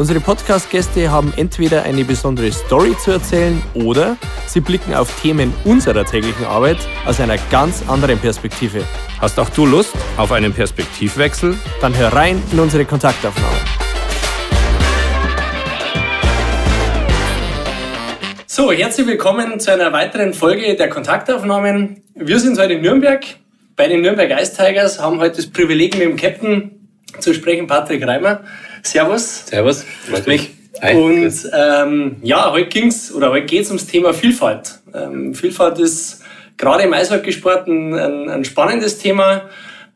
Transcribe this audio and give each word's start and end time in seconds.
Unsere 0.00 0.18
Podcast-Gäste 0.18 1.10
haben 1.10 1.30
entweder 1.36 1.82
eine 1.82 2.06
besondere 2.06 2.50
Story 2.52 2.96
zu 2.96 3.10
erzählen 3.10 3.60
oder 3.74 4.16
sie 4.46 4.60
blicken 4.60 4.94
auf 4.94 5.20
Themen 5.20 5.52
unserer 5.66 6.06
täglichen 6.06 6.46
Arbeit 6.46 6.78
aus 7.04 7.20
einer 7.20 7.36
ganz 7.50 7.86
anderen 7.86 8.18
Perspektive. 8.18 8.82
Hast 9.20 9.38
auch 9.38 9.50
du 9.50 9.66
Lust 9.66 9.92
auf 10.16 10.32
einen 10.32 10.54
Perspektivwechsel? 10.54 11.54
Dann 11.82 11.94
hör 11.98 12.14
rein 12.14 12.42
in 12.50 12.60
unsere 12.60 12.86
Kontaktaufnahme. 12.86 13.58
So, 18.46 18.72
herzlich 18.72 19.06
willkommen 19.06 19.60
zu 19.60 19.70
einer 19.70 19.92
weiteren 19.92 20.32
Folge 20.32 20.76
der 20.76 20.88
Kontaktaufnahmen. 20.88 22.04
Wir 22.14 22.40
sind 22.40 22.58
heute 22.58 22.72
in 22.72 22.80
Nürnberg 22.80 23.22
bei 23.76 23.86
den 23.86 24.00
Nürnberg 24.00 24.30
Ice 24.40 24.56
Tigers, 24.56 24.98
haben 24.98 25.20
heute 25.20 25.36
das 25.36 25.46
Privileg 25.48 25.98
mit 25.98 26.08
dem 26.08 26.16
Captain 26.16 26.79
zu 27.20 27.34
sprechen, 27.34 27.66
Patrick 27.66 28.06
Reimer. 28.06 28.40
Servus. 28.82 29.46
Servus, 29.46 29.84
freut 30.08 30.26
mich. 30.26 30.50
Hi. 30.82 30.94
Und 30.94 31.50
ähm, 31.52 32.16
ja, 32.22 32.50
heute 32.52 32.68
ging's 32.68 33.12
oder 33.12 33.30
heute 33.30 33.46
geht's 33.46 33.68
ums 33.68 33.86
Thema 33.86 34.14
Vielfalt. 34.14 34.80
Ähm, 34.94 35.34
Vielfalt 35.34 35.78
ist 35.78 36.22
gerade 36.56 36.84
im 36.84 36.92
Eishockeysport 36.92 37.66
ein, 37.66 37.94
ein, 37.94 38.28
ein 38.30 38.44
spannendes 38.44 38.98
Thema. 38.98 39.42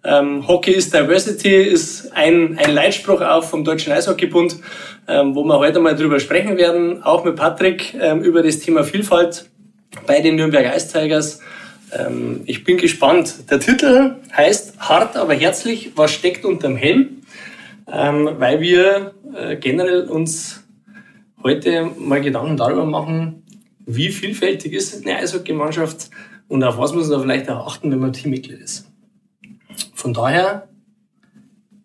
Ähm, 0.05 0.47
Hockey 0.47 0.73
is 0.73 0.91
Diversity 0.91 1.55
ist 1.55 2.13
ein, 2.15 2.59
ein 2.59 2.75
Leitspruch 2.75 3.23
auch 3.23 3.45
vom 3.45 3.65
Deutschen 3.65 3.93
Eishockeybund, 3.93 4.57
ähm, 5.09 5.35
wo 5.35 5.45
wir 5.45 5.59
heute 5.59 5.81
mal 5.81 5.97
drüber 5.97 6.21
sprechen 6.21 6.59
werden, 6.59 7.03
auch 7.03 7.25
mit 7.25 7.37
Patrick 7.37 7.95
ähm, 7.99 8.23
über 8.23 8.43
das 8.43 8.59
Thema 8.59 8.85
Vielfalt 8.85 9.47
bei 10.07 10.21
den 10.21 10.37
Nürnberg 10.37 10.77
Ice 10.77 10.93
Tigers. 10.93 11.41
Ähm, 11.99 12.43
ich 12.47 12.65
bin 12.65 12.77
gespannt. 12.77 13.51
Der 13.51 13.61
Titel 13.61 14.17
heißt 14.37 14.79
Hart, 14.81 15.17
aber 15.17 15.35
herzlich, 15.35 15.93
was 15.97 16.13
steckt 16.13 16.45
unterm 16.45 16.77
Helm? 16.77 17.25
ähm, 17.87 18.31
weil 18.39 18.61
wir 18.61 19.15
äh, 19.35 19.57
generell 19.57 20.09
uns 20.09 20.65
heute 21.43 21.91
mal 21.99 22.21
Gedanken 22.21 22.57
darüber 22.57 22.87
machen, 22.87 23.43
wie 23.87 24.09
vielfältig 24.09 24.73
ist 24.73 25.05
eine 25.05 25.19
Eishockeymannschaft 25.19 26.11
und 26.49 26.65
auf 26.65 26.79
was 26.79 26.95
muss 26.95 27.09
man 27.09 27.19
da 27.19 27.23
vielleicht 27.23 27.51
auch 27.51 27.67
achten, 27.67 27.91
wenn 27.91 27.99
man 27.99 28.13
Teammitglied 28.13 28.61
ist. 28.61 28.91
Von 29.95 30.15
daher, 30.15 30.69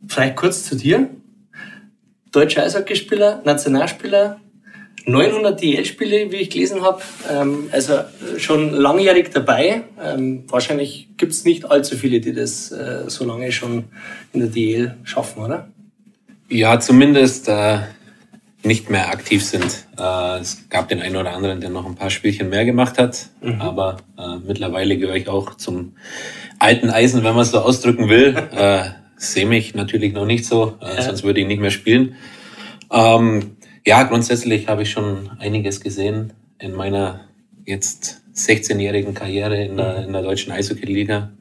vielleicht 0.07 0.35
kurz 0.35 0.63
zu 0.63 0.75
dir. 0.75 1.09
Deutscher 2.31 2.63
Eishockeyspieler, 2.63 3.41
Nationalspieler, 3.43 4.39
900 5.09 5.61
DL-Spiele, 5.61 6.31
wie 6.31 6.37
ich 6.37 6.49
gelesen 6.49 6.81
habe. 6.81 7.01
Ähm, 7.29 7.69
also 7.71 7.99
schon 8.37 8.71
langjährig 8.71 9.31
dabei. 9.33 9.83
Ähm, 10.01 10.43
wahrscheinlich 10.47 11.09
gibt 11.17 11.33
es 11.33 11.45
nicht 11.45 11.69
allzu 11.69 11.95
viele, 11.97 12.19
die 12.19 12.33
das 12.33 12.71
äh, 12.71 13.03
so 13.07 13.25
lange 13.25 13.51
schon 13.51 13.85
in 14.33 14.39
der 14.41 14.49
DL 14.49 14.95
schaffen, 15.03 15.43
oder? 15.43 15.67
Ja, 16.49 16.79
zumindest 16.79 17.47
äh, 17.47 17.79
nicht 18.63 18.89
mehr 18.89 19.09
aktiv 19.09 19.43
sind. 19.43 19.85
Äh, 19.97 20.39
es 20.39 20.69
gab 20.69 20.89
den 20.89 21.01
einen 21.01 21.15
oder 21.15 21.33
anderen, 21.33 21.61
der 21.61 21.69
noch 21.69 21.85
ein 21.85 21.95
paar 21.95 22.09
Spielchen 22.09 22.49
mehr 22.49 22.65
gemacht 22.65 22.97
hat, 22.97 23.29
mhm. 23.41 23.61
aber 23.61 23.97
äh, 24.17 24.37
mittlerweile 24.45 24.97
gehöre 24.97 25.15
ich 25.15 25.27
auch 25.27 25.55
zum 25.55 25.93
alten 26.59 26.89
Eisen, 26.89 27.23
wenn 27.23 27.33
man 27.33 27.43
es 27.43 27.51
so 27.51 27.59
ausdrücken 27.59 28.09
will. 28.09 28.35
äh, 28.51 28.89
Sehe 29.21 29.45
mich 29.45 29.75
natürlich 29.75 30.13
noch 30.13 30.25
nicht 30.25 30.45
so, 30.45 30.77
äh, 30.81 30.95
ja. 30.95 31.01
sonst 31.01 31.23
würde 31.23 31.41
ich 31.41 31.47
nicht 31.47 31.59
mehr 31.59 31.71
spielen. 31.71 32.15
Ähm, 32.89 33.57
ja, 33.89 34.03
grundsätzlich 34.03 34.67
habe 34.67 34.83
ich 34.83 34.91
schon 34.91 35.31
einiges 35.39 35.81
gesehen 35.81 36.33
in 36.59 36.75
meiner 36.75 37.21
jetzt 37.65 38.21
16-jährigen 38.35 39.15
Karriere 39.15 39.63
in 39.63 39.77
der, 39.77 40.05
in 40.05 40.13
der 40.13 40.21
deutschen 40.21 40.53
Eishockey-Liga. 40.53 41.31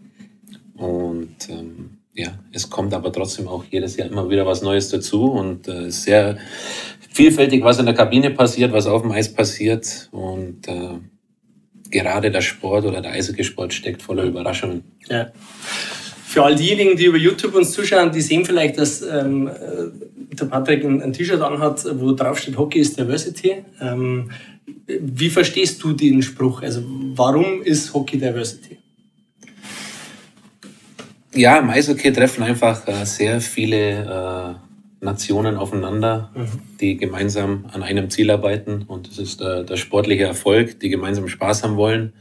Und 0.75 1.37
ähm, 1.51 1.99
ja, 2.15 2.39
es 2.51 2.71
kommt 2.71 2.95
aber 2.95 3.13
trotzdem 3.13 3.49
auch 3.49 3.65
jedes 3.71 3.99
Jahr 3.99 4.09
immer 4.09 4.31
wieder 4.31 4.47
was 4.47 4.63
Neues 4.63 4.89
dazu 4.89 5.31
und 5.31 5.69
äh, 5.69 5.91
sehr 5.91 6.39
vielfältig, 7.11 7.63
was 7.65 7.81
in 7.81 7.85
der 7.85 7.95
Kabine 7.95 8.31
passiert, 8.31 8.73
was 8.73 8.87
auf 8.87 9.03
dem 9.03 9.13
Eis 9.13 9.31
passiert 9.31 10.09
und 10.11 10.67
äh, 10.69 11.01
gerade 11.91 12.31
der 12.31 12.41
Sport 12.41 12.87
oder 12.87 13.03
der 13.03 13.13
Eishockeysport 13.13 13.75
steckt 13.75 14.01
voller 14.01 14.25
Überraschungen. 14.25 14.85
Ja. 15.11 15.33
Für 16.25 16.45
all 16.45 16.57
diejenigen, 16.57 16.97
die 16.97 17.05
über 17.05 17.19
YouTube 17.19 17.55
uns 17.55 17.73
zuschauen, 17.73 18.11
die 18.11 18.23
sehen 18.23 18.47
vielleicht, 18.47 18.79
dass 18.79 19.03
ähm, 19.03 19.49
äh, 19.49 20.18
der 20.33 20.47
Patrick 20.47 20.85
ein, 20.85 21.03
ein 21.03 21.13
T-Shirt 21.13 21.41
anhat, 21.41 21.85
wo 22.01 22.13
drauf 22.13 22.39
steht 22.39 22.57
Hockey 22.57 22.81
is 22.81 22.95
Diversity. 22.95 23.65
Ähm, 23.81 24.31
wie 24.87 25.31
verstehst 25.31 25.83
du 25.83 25.93
den 25.93 26.23
Spruch? 26.23 26.63
Also 26.63 26.83
warum 27.15 27.63
ist 27.63 27.93
Hockey 27.95 28.19
Diversity? 28.19 28.79
Ja, 31.35 31.59
im 31.59 31.71
Eishockey 31.71 32.13
treffen 32.13 32.43
einfach 32.43 32.87
äh, 32.89 33.05
sehr 33.05 33.41
viele 33.41 34.57
äh, 35.01 35.05
Nationen 35.05 35.57
aufeinander, 35.57 36.33
mhm. 36.35 36.47
die 36.81 36.97
gemeinsam 36.97 37.67
an 37.73 37.83
einem 37.83 38.11
Ziel 38.11 38.31
arbeiten. 38.31 38.83
Und 38.87 39.09
das 39.09 39.19
ist 39.19 39.41
äh, 39.41 39.65
der 39.65 39.77
sportliche 39.77 40.25
Erfolg, 40.25 40.81
die 40.81 40.89
gemeinsam 40.89 41.29
Spaß 41.29 41.63
haben 41.63 41.77
wollen. 41.77 42.13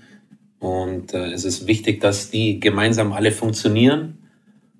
Und 0.59 1.13
äh, 1.13 1.31
es 1.31 1.45
ist 1.45 1.67
wichtig, 1.67 2.01
dass 2.01 2.29
die 2.29 2.59
gemeinsam 2.59 3.13
alle 3.13 3.31
funktionieren, 3.31 4.16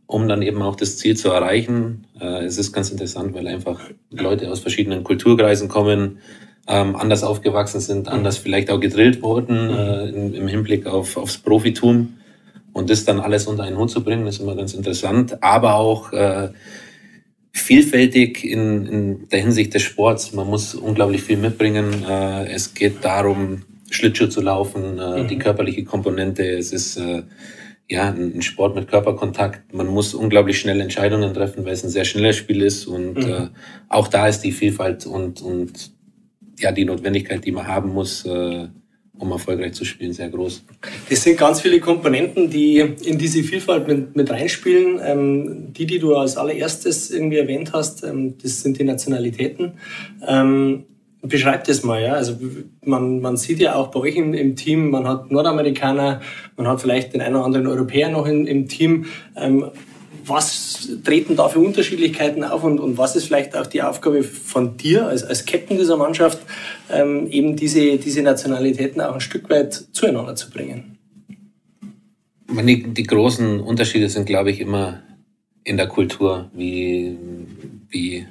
um 0.08 0.28
dann 0.28 0.42
eben 0.42 0.62
auch 0.62 0.76
das 0.76 0.98
Ziel 0.98 1.16
zu 1.16 1.30
erreichen. 1.30 2.06
Äh, 2.20 2.46
es 2.46 2.58
ist 2.58 2.72
ganz 2.72 2.90
interessant, 2.90 3.34
weil 3.36 3.48
einfach 3.48 3.82
Leute 4.10 4.50
aus 4.50 4.62
verschiedenen 4.62 5.04
Kulturkreisen 5.04 5.68
kommen, 5.68 6.20
ähm, 6.68 6.96
anders 6.96 7.24
aufgewachsen 7.24 7.82
sind, 7.82 8.08
anders 8.08 8.38
vielleicht 8.38 8.72
auch 8.72 8.80
gedrillt 8.80 9.22
wurden 9.22 9.70
äh, 9.70 10.10
im, 10.10 10.34
im 10.34 10.48
Hinblick 10.48 10.88
auf, 10.88 11.18
aufs 11.18 11.38
Profitum. 11.38 12.14
Und 12.74 12.90
das 12.90 13.06
dann 13.06 13.20
alles 13.20 13.48
unter 13.48 13.64
einen 13.64 13.78
Hut 13.78 13.90
zu 13.90 14.04
bringen, 14.04 14.28
ist 14.28 14.40
immer 14.40 14.56
ganz 14.56 14.74
interessant, 14.74 15.42
aber 15.42 15.76
auch 15.76 16.14
äh, 16.14 16.50
vielfältig 17.52 18.44
in, 18.46 18.86
in 18.86 19.30
der 19.30 19.40
Hinsicht 19.42 19.74
des 19.74 19.82
Sports. 19.82 20.34
Man 20.34 20.48
muss 20.48 20.76
unglaublich 20.76 21.24
viel 21.24 21.38
mitbringen. 21.38 22.06
Äh, 22.08 22.52
es 22.52 22.74
geht 22.74 23.04
darum, 23.04 23.64
Schlittschuh 23.90 24.28
zu 24.28 24.42
laufen, 24.42 25.00
äh, 25.00 25.24
mhm. 25.24 25.28
die 25.28 25.40
körperliche 25.40 25.84
Komponente. 25.86 26.44
Es 26.44 26.72
ist 26.72 27.00
ja 27.90 28.10
ein 28.10 28.42
Sport 28.42 28.76
mit 28.76 28.88
Körperkontakt. 28.90 29.74
Man 29.74 29.88
muss 29.88 30.14
unglaublich 30.14 30.60
schnell 30.60 30.82
Entscheidungen 30.82 31.34
treffen, 31.34 31.66
weil 31.66 31.74
es 31.74 31.84
ein 31.84 31.90
sehr 31.90 32.06
schnelles 32.06 32.36
Spiel 32.36 32.62
ist. 32.62 32.86
Und 32.86 33.16
mhm. 33.16 33.32
äh, 33.32 33.48
auch 33.90 34.08
da 34.08 34.28
ist 34.28 34.42
die 34.42 34.52
Vielfalt 34.52 35.06
und, 35.06 35.42
und 35.42 35.92
ja 36.60 36.72
die 36.72 36.86
Notwendigkeit, 36.86 37.46
die 37.46 37.52
man 37.52 37.68
haben 37.68 37.94
muss, 37.94 38.26
äh, 38.26 38.68
um 39.20 39.32
erfolgreich 39.32 39.74
zu 39.74 39.86
spielen, 39.86 40.14
sehr 40.14 40.30
groß. 40.30 40.64
Das 41.10 41.24
sind 41.24 41.38
ganz 41.38 41.62
viele 41.62 41.80
Komponenten, 41.80 42.50
die 42.50 42.78
in 42.78 43.18
diese 43.18 43.42
Vielfalt 43.42 43.88
mit, 43.88 44.16
mit 44.16 44.30
reinspielen. 44.30 45.00
Ähm, 45.04 45.74
die, 45.74 45.86
die 45.86 46.00
du 46.00 46.16
als 46.16 46.38
allererstes 46.38 47.10
irgendwie 47.10 47.38
erwähnt 47.38 47.72
hast, 47.74 48.04
ähm, 48.04 48.38
das 48.42 48.62
sind 48.62 48.80
die 48.80 48.84
Nationalitäten. 48.84 49.74
Ähm, 50.28 50.86
beschreib 51.22 51.66
das 51.66 51.84
mal, 51.84 52.02
ja. 52.02 52.14
Also 52.14 52.38
man, 52.84 53.22
man 53.22 53.38
sieht 53.38 53.60
ja 53.60 53.76
auch 53.76 53.88
bei 53.88 54.00
euch 54.00 54.16
im, 54.16 54.34
im, 54.34 54.56
Team, 54.56 54.90
man 54.90 55.08
hat 55.08 55.32
Nordamerikaner, 55.32 56.22
man 56.56 56.68
hat 56.68 56.82
vielleicht 56.82 57.14
den 57.14 57.22
einen 57.22 57.36
oder 57.36 57.46
anderen 57.46 57.68
Europäer 57.68 58.10
noch 58.10 58.26
in, 58.26 58.46
im 58.46 58.68
Team. 58.68 59.06
Ähm, 59.36 59.72
was 60.26 60.90
treten 61.04 61.36
da 61.36 61.48
für 61.48 61.60
Unterschiedlichkeiten 61.60 62.44
auf 62.44 62.64
und, 62.64 62.80
und 62.80 62.98
was 62.98 63.16
ist 63.16 63.26
vielleicht 63.26 63.56
auch 63.56 63.66
die 63.66 63.82
Aufgabe 63.82 64.24
von 64.24 64.76
dir 64.78 65.08
als, 65.08 65.24
als 65.24 65.46
Captain 65.46 65.78
dieser 65.78 65.98
Mannschaft, 65.98 66.40
ähm, 66.92 67.28
eben 67.28 67.56
diese, 67.56 67.98
diese 67.98 68.22
Nationalitäten 68.22 69.02
auch 69.02 69.14
ein 69.14 69.22
Stück 69.22 69.50
weit 69.50 69.74
zueinander 69.74 70.36
zu 70.36 70.50
bringen? 70.50 70.98
Die, 72.50 72.84
die 72.94 73.04
großen 73.04 73.60
Unterschiede 73.60 74.10
sind, 74.10 74.26
glaube 74.26 74.52
ich, 74.52 74.60
immer 74.60 75.02
in 75.64 75.78
der 75.78 75.88
Kultur, 75.88 76.50
wie, 76.54 77.18
wie 77.90 78.26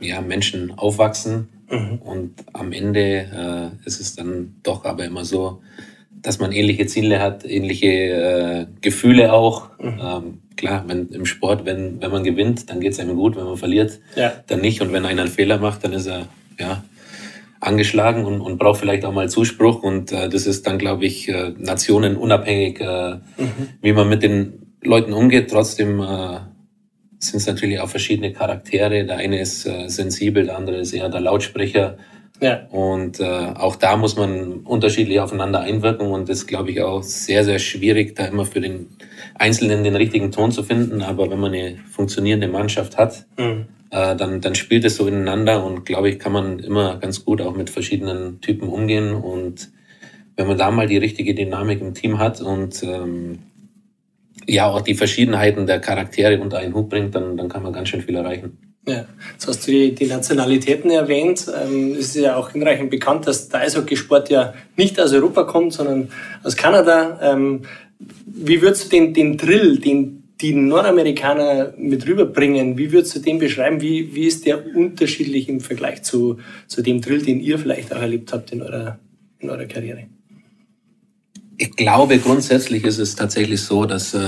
ja, 0.00 0.20
Menschen 0.20 0.72
aufwachsen. 0.72 1.48
Mhm. 1.70 1.98
Und 1.98 2.34
am 2.52 2.72
Ende 2.72 3.00
äh, 3.00 3.86
ist 3.86 4.00
es 4.00 4.16
dann 4.16 4.56
doch 4.62 4.84
aber 4.84 5.04
immer 5.04 5.24
so, 5.24 5.62
dass 6.22 6.38
man 6.38 6.52
ähnliche 6.52 6.86
Ziele 6.86 7.20
hat, 7.20 7.44
ähnliche 7.44 7.86
äh, 7.86 8.66
Gefühle 8.80 9.32
auch. 9.32 9.70
Mhm. 9.78 10.00
Ähm, 10.02 10.38
klar, 10.56 10.84
wenn, 10.86 11.08
im 11.08 11.24
Sport, 11.24 11.64
wenn, 11.64 12.00
wenn 12.02 12.10
man 12.10 12.24
gewinnt, 12.24 12.68
dann 12.68 12.80
geht 12.80 12.92
es 12.92 13.00
einem 13.00 13.16
gut, 13.16 13.36
wenn 13.36 13.44
man 13.44 13.56
verliert, 13.56 14.00
ja. 14.16 14.32
dann 14.46 14.60
nicht. 14.60 14.82
Und 14.82 14.92
wenn 14.92 15.06
einer 15.06 15.22
einen 15.22 15.30
Fehler 15.30 15.58
macht, 15.58 15.84
dann 15.84 15.92
ist 15.92 16.06
er 16.06 16.26
ja, 16.58 16.84
angeschlagen 17.60 18.24
und, 18.24 18.40
und 18.40 18.58
braucht 18.58 18.80
vielleicht 18.80 19.04
auch 19.04 19.12
mal 19.12 19.28
Zuspruch. 19.28 19.82
Und 19.82 20.12
äh, 20.12 20.28
das 20.28 20.46
ist 20.46 20.66
dann, 20.66 20.78
glaube 20.78 21.06
ich, 21.06 21.28
äh, 21.28 21.54
nationenunabhängig, 21.56 22.80
äh, 22.80 23.14
mhm. 23.14 23.68
wie 23.80 23.92
man 23.92 24.08
mit 24.08 24.22
den 24.22 24.74
Leuten 24.82 25.12
umgeht. 25.12 25.50
Trotzdem 25.50 26.00
äh, 26.00 26.40
sind 27.20 27.36
es 27.36 27.46
natürlich 27.46 27.78
auch 27.80 27.88
verschiedene 27.88 28.32
Charaktere. 28.32 29.04
Der 29.04 29.18
eine 29.18 29.40
ist 29.40 29.66
äh, 29.66 29.88
sensibel, 29.88 30.46
der 30.46 30.56
andere 30.56 30.78
ist 30.78 30.92
eher 30.92 31.10
der 31.10 31.20
Lautsprecher. 31.20 31.98
Ja. 32.40 32.66
Und 32.70 33.20
äh, 33.20 33.24
auch 33.24 33.76
da 33.76 33.98
muss 33.98 34.16
man 34.16 34.60
unterschiedlich 34.60 35.20
aufeinander 35.20 35.60
einwirken 35.60 36.06
und 36.06 36.30
das 36.30 36.46
glaube 36.46 36.70
ich 36.70 36.80
auch 36.80 37.02
sehr, 37.02 37.44
sehr 37.44 37.58
schwierig, 37.58 38.16
da 38.16 38.24
immer 38.24 38.46
für 38.46 38.62
den 38.62 38.86
Einzelnen 39.34 39.84
den 39.84 39.94
richtigen 39.94 40.32
Ton 40.32 40.50
zu 40.50 40.62
finden. 40.62 41.02
Aber 41.02 41.30
wenn 41.30 41.38
man 41.38 41.52
eine 41.52 41.76
funktionierende 41.90 42.48
Mannschaft 42.48 42.96
hat, 42.96 43.26
mhm. 43.38 43.66
äh, 43.90 44.16
dann, 44.16 44.40
dann 44.40 44.54
spielt 44.54 44.86
es 44.86 44.96
so 44.96 45.06
ineinander 45.06 45.62
und 45.62 45.84
glaube 45.84 46.08
ich, 46.08 46.18
kann 46.18 46.32
man 46.32 46.58
immer 46.60 46.96
ganz 46.96 47.26
gut 47.26 47.42
auch 47.42 47.54
mit 47.54 47.68
verschiedenen 47.68 48.40
Typen 48.40 48.70
umgehen. 48.70 49.12
Und 49.12 49.70
wenn 50.36 50.46
man 50.46 50.56
da 50.56 50.70
mal 50.70 50.86
die 50.86 50.96
richtige 50.96 51.34
Dynamik 51.34 51.82
im 51.82 51.92
Team 51.92 52.18
hat 52.18 52.40
und 52.40 52.82
ähm, 52.82 53.40
ja 54.50 54.66
auch 54.66 54.80
die 54.80 54.94
Verschiedenheiten 54.94 55.66
der 55.66 55.80
Charaktere 55.80 56.40
unter 56.40 56.58
einen 56.58 56.74
Hut 56.74 56.88
bringt, 56.88 57.14
dann, 57.14 57.36
dann 57.36 57.48
kann 57.48 57.62
man 57.62 57.72
ganz 57.72 57.88
schön 57.88 58.02
viel 58.02 58.16
erreichen. 58.16 58.58
Ja, 58.86 59.04
jetzt 59.32 59.46
hast 59.46 59.66
du 59.66 59.72
die, 59.72 59.94
die 59.94 60.06
Nationalitäten 60.06 60.90
erwähnt. 60.90 61.46
Ähm, 61.48 61.92
es 61.92 62.16
ist 62.16 62.16
ja 62.16 62.36
auch 62.36 62.50
hinreichend 62.50 62.90
bekannt, 62.90 63.26
dass 63.26 63.48
der 63.48 63.60
Eishockeysport 63.60 64.30
ja 64.30 64.54
nicht 64.76 64.98
aus 65.00 65.12
Europa 65.12 65.44
kommt, 65.44 65.74
sondern 65.74 66.08
aus 66.42 66.56
Kanada. 66.56 67.18
Ähm, 67.22 67.62
wie 68.26 68.62
würdest 68.62 68.86
du 68.86 68.88
den, 68.88 69.12
den 69.12 69.36
Drill, 69.36 69.78
den 69.78 70.16
die 70.40 70.54
Nordamerikaner 70.54 71.74
mit 71.76 72.06
rüberbringen, 72.06 72.78
wie 72.78 72.92
würdest 72.92 73.14
du 73.14 73.20
den 73.20 73.38
beschreiben? 73.38 73.82
Wie, 73.82 74.14
wie 74.14 74.26
ist 74.26 74.46
der 74.46 74.74
unterschiedlich 74.74 75.50
im 75.50 75.60
Vergleich 75.60 76.02
zu, 76.02 76.38
zu 76.66 76.80
dem 76.80 77.02
Drill, 77.02 77.20
den 77.20 77.40
ihr 77.40 77.58
vielleicht 77.58 77.94
auch 77.94 78.00
erlebt 78.00 78.32
habt 78.32 78.50
in 78.50 78.62
eurer, 78.62 78.98
in 79.38 79.50
eurer 79.50 79.66
Karriere? 79.66 80.06
Ich 81.62 81.76
glaube, 81.76 82.16
grundsätzlich 82.16 82.84
ist 82.84 82.96
es 82.96 83.16
tatsächlich 83.16 83.60
so, 83.60 83.84
dass 83.84 84.14
äh, 84.14 84.18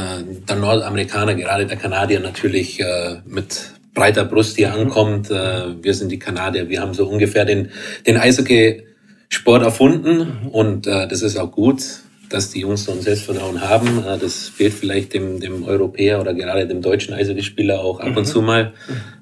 der 0.47 0.57
Nordamerikaner, 0.57 1.35
gerade 1.35 1.65
der 1.65 1.79
Kanadier, 1.79 2.21
natürlich 2.21 2.79
äh, 2.79 3.21
mit 3.25 3.73
breiter 3.95 4.27
Brust 4.27 4.57
hier 4.57 4.75
ankommt. 4.75 5.31
Äh, 5.31 5.83
wir 5.83 5.95
sind 5.95 6.13
die 6.13 6.19
Kanadier, 6.19 6.69
wir 6.69 6.83
haben 6.83 6.93
so 6.93 7.09
ungefähr 7.09 7.47
den, 7.47 7.71
den 8.07 8.19
Eishockey-Sport 8.19 9.63
erfunden 9.63 10.51
und 10.51 10.87
äh, 10.87 11.09
das 11.09 11.23
ist 11.23 11.39
auch 11.39 11.51
gut, 11.51 11.83
dass 12.29 12.51
die 12.51 12.61
Jungs 12.61 12.85
so 12.85 12.93
ein 12.93 13.01
Selbstvertrauen 13.01 13.63
haben. 13.63 14.05
Äh, 14.05 14.19
das 14.19 14.51
fehlt 14.51 14.75
vielleicht 14.75 15.15
dem, 15.15 15.41
dem 15.41 15.65
Europäer 15.65 16.21
oder 16.21 16.35
gerade 16.35 16.67
dem 16.67 16.83
deutschen 16.83 17.15
Eishockeyspieler 17.15 17.81
auch 17.81 18.01
ab 18.01 18.11
mhm. 18.11 18.17
und 18.19 18.25
zu 18.27 18.43
mal, 18.43 18.75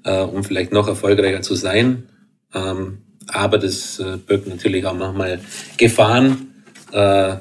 äh, 0.03 0.19
um 0.19 0.43
vielleicht 0.43 0.73
noch 0.73 0.89
erfolgreicher 0.89 1.43
zu 1.43 1.55
sein. 1.55 2.09
Ähm, 2.53 3.03
aber 3.29 3.59
das 3.59 4.01
äh, 4.01 4.17
birgt 4.17 4.49
natürlich 4.49 4.85
auch 4.85 4.95
manchmal 4.95 5.39
Gefahren. 5.77 6.49
Äh, 6.91 7.37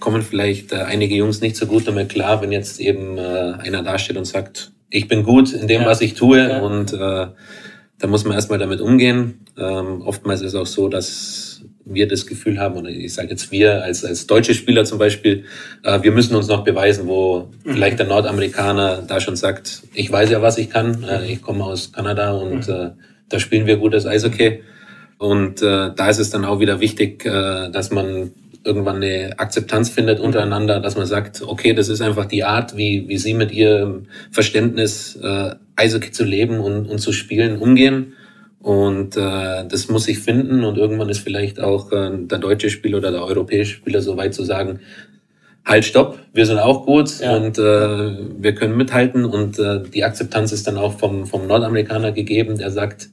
kommen 0.00 0.22
vielleicht 0.22 0.72
äh, 0.72 0.76
einige 0.76 1.14
Jungs 1.14 1.40
nicht 1.40 1.56
so 1.56 1.66
gut 1.66 1.86
damit 1.86 2.08
klar, 2.08 2.42
wenn 2.42 2.52
jetzt 2.52 2.80
eben 2.80 3.18
äh, 3.18 3.54
einer 3.58 3.82
dasteht 3.82 4.16
und 4.16 4.24
sagt, 4.24 4.72
ich 4.90 5.06
bin 5.06 5.22
gut 5.22 5.52
in 5.52 5.68
dem, 5.68 5.82
ja. 5.82 5.86
was 5.86 6.00
ich 6.00 6.14
tue 6.14 6.38
ja. 6.38 6.60
und 6.60 6.92
äh, 6.92 7.26
da 7.98 8.06
muss 8.06 8.24
man 8.24 8.34
erstmal 8.34 8.58
damit 8.58 8.80
umgehen. 8.80 9.44
Ähm, 9.58 10.02
oftmals 10.02 10.40
ist 10.40 10.48
es 10.48 10.54
auch 10.54 10.66
so, 10.66 10.88
dass 10.88 11.62
wir 11.84 12.08
das 12.08 12.26
Gefühl 12.26 12.58
haben, 12.58 12.76
oder 12.76 12.88
ich 12.88 13.12
sage 13.12 13.28
jetzt 13.28 13.52
wir 13.52 13.82
als, 13.82 14.04
als 14.04 14.26
deutsche 14.26 14.54
Spieler 14.54 14.84
zum 14.84 14.98
Beispiel, 14.98 15.44
äh, 15.82 16.02
wir 16.02 16.12
müssen 16.12 16.34
uns 16.34 16.48
noch 16.48 16.64
beweisen, 16.64 17.06
wo 17.06 17.50
mhm. 17.64 17.72
vielleicht 17.72 17.98
der 17.98 18.06
Nordamerikaner 18.06 19.02
da 19.06 19.20
schon 19.20 19.36
sagt, 19.36 19.82
ich 19.94 20.10
weiß 20.10 20.30
ja, 20.30 20.40
was 20.40 20.58
ich 20.58 20.70
kann, 20.70 21.04
äh, 21.04 21.26
ich 21.26 21.42
komme 21.42 21.64
aus 21.64 21.92
Kanada 21.92 22.32
und 22.32 22.68
mhm. 22.68 22.74
äh, 22.74 22.90
da 23.28 23.38
spielen 23.38 23.66
wir 23.66 23.76
gutes 23.76 24.06
Eishockey. 24.06 24.62
Und 25.18 25.60
äh, 25.60 25.90
da 25.94 26.08
ist 26.08 26.18
es 26.18 26.30
dann 26.30 26.46
auch 26.46 26.60
wieder 26.60 26.80
wichtig, 26.80 27.26
äh, 27.26 27.70
dass 27.70 27.90
man 27.90 28.32
irgendwann 28.64 28.96
eine 28.96 29.38
Akzeptanz 29.38 29.88
findet 29.90 30.20
untereinander, 30.20 30.80
dass 30.80 30.96
man 30.96 31.06
sagt, 31.06 31.42
okay, 31.42 31.72
das 31.72 31.88
ist 31.88 32.00
einfach 32.00 32.26
die 32.26 32.44
Art, 32.44 32.76
wie, 32.76 33.08
wie 33.08 33.18
sie 33.18 33.34
mit 33.34 33.52
ihrem 33.52 34.06
Verständnis 34.30 35.16
äh, 35.22 35.54
Eishockey 35.76 36.10
zu 36.10 36.24
leben 36.24 36.60
und, 36.60 36.86
und 36.86 36.98
zu 36.98 37.12
spielen 37.12 37.58
umgehen. 37.58 38.14
Und 38.60 39.16
äh, 39.16 39.66
das 39.66 39.88
muss 39.88 40.04
sich 40.04 40.18
finden 40.18 40.64
und 40.64 40.76
irgendwann 40.76 41.08
ist 41.08 41.20
vielleicht 41.20 41.60
auch 41.60 41.90
äh, 41.92 42.10
der 42.12 42.38
deutsche 42.38 42.68
Spieler 42.68 42.98
oder 42.98 43.10
der 43.10 43.24
europäische 43.24 43.76
Spieler 43.76 44.02
so 44.02 44.18
weit 44.18 44.34
zu 44.34 44.44
sagen, 44.44 44.80
halt, 45.64 45.84
stopp, 45.86 46.18
wir 46.34 46.44
sind 46.44 46.58
auch 46.58 46.84
gut 46.84 47.20
ja. 47.20 47.36
und 47.36 47.58
äh, 47.58 47.62
wir 48.38 48.54
können 48.54 48.76
mithalten 48.76 49.24
und 49.24 49.58
äh, 49.58 49.82
die 49.82 50.04
Akzeptanz 50.04 50.52
ist 50.52 50.66
dann 50.66 50.76
auch 50.76 50.98
vom, 50.98 51.26
vom 51.26 51.46
Nordamerikaner 51.46 52.12
gegeben, 52.12 52.58
der 52.58 52.70
sagt, 52.70 53.08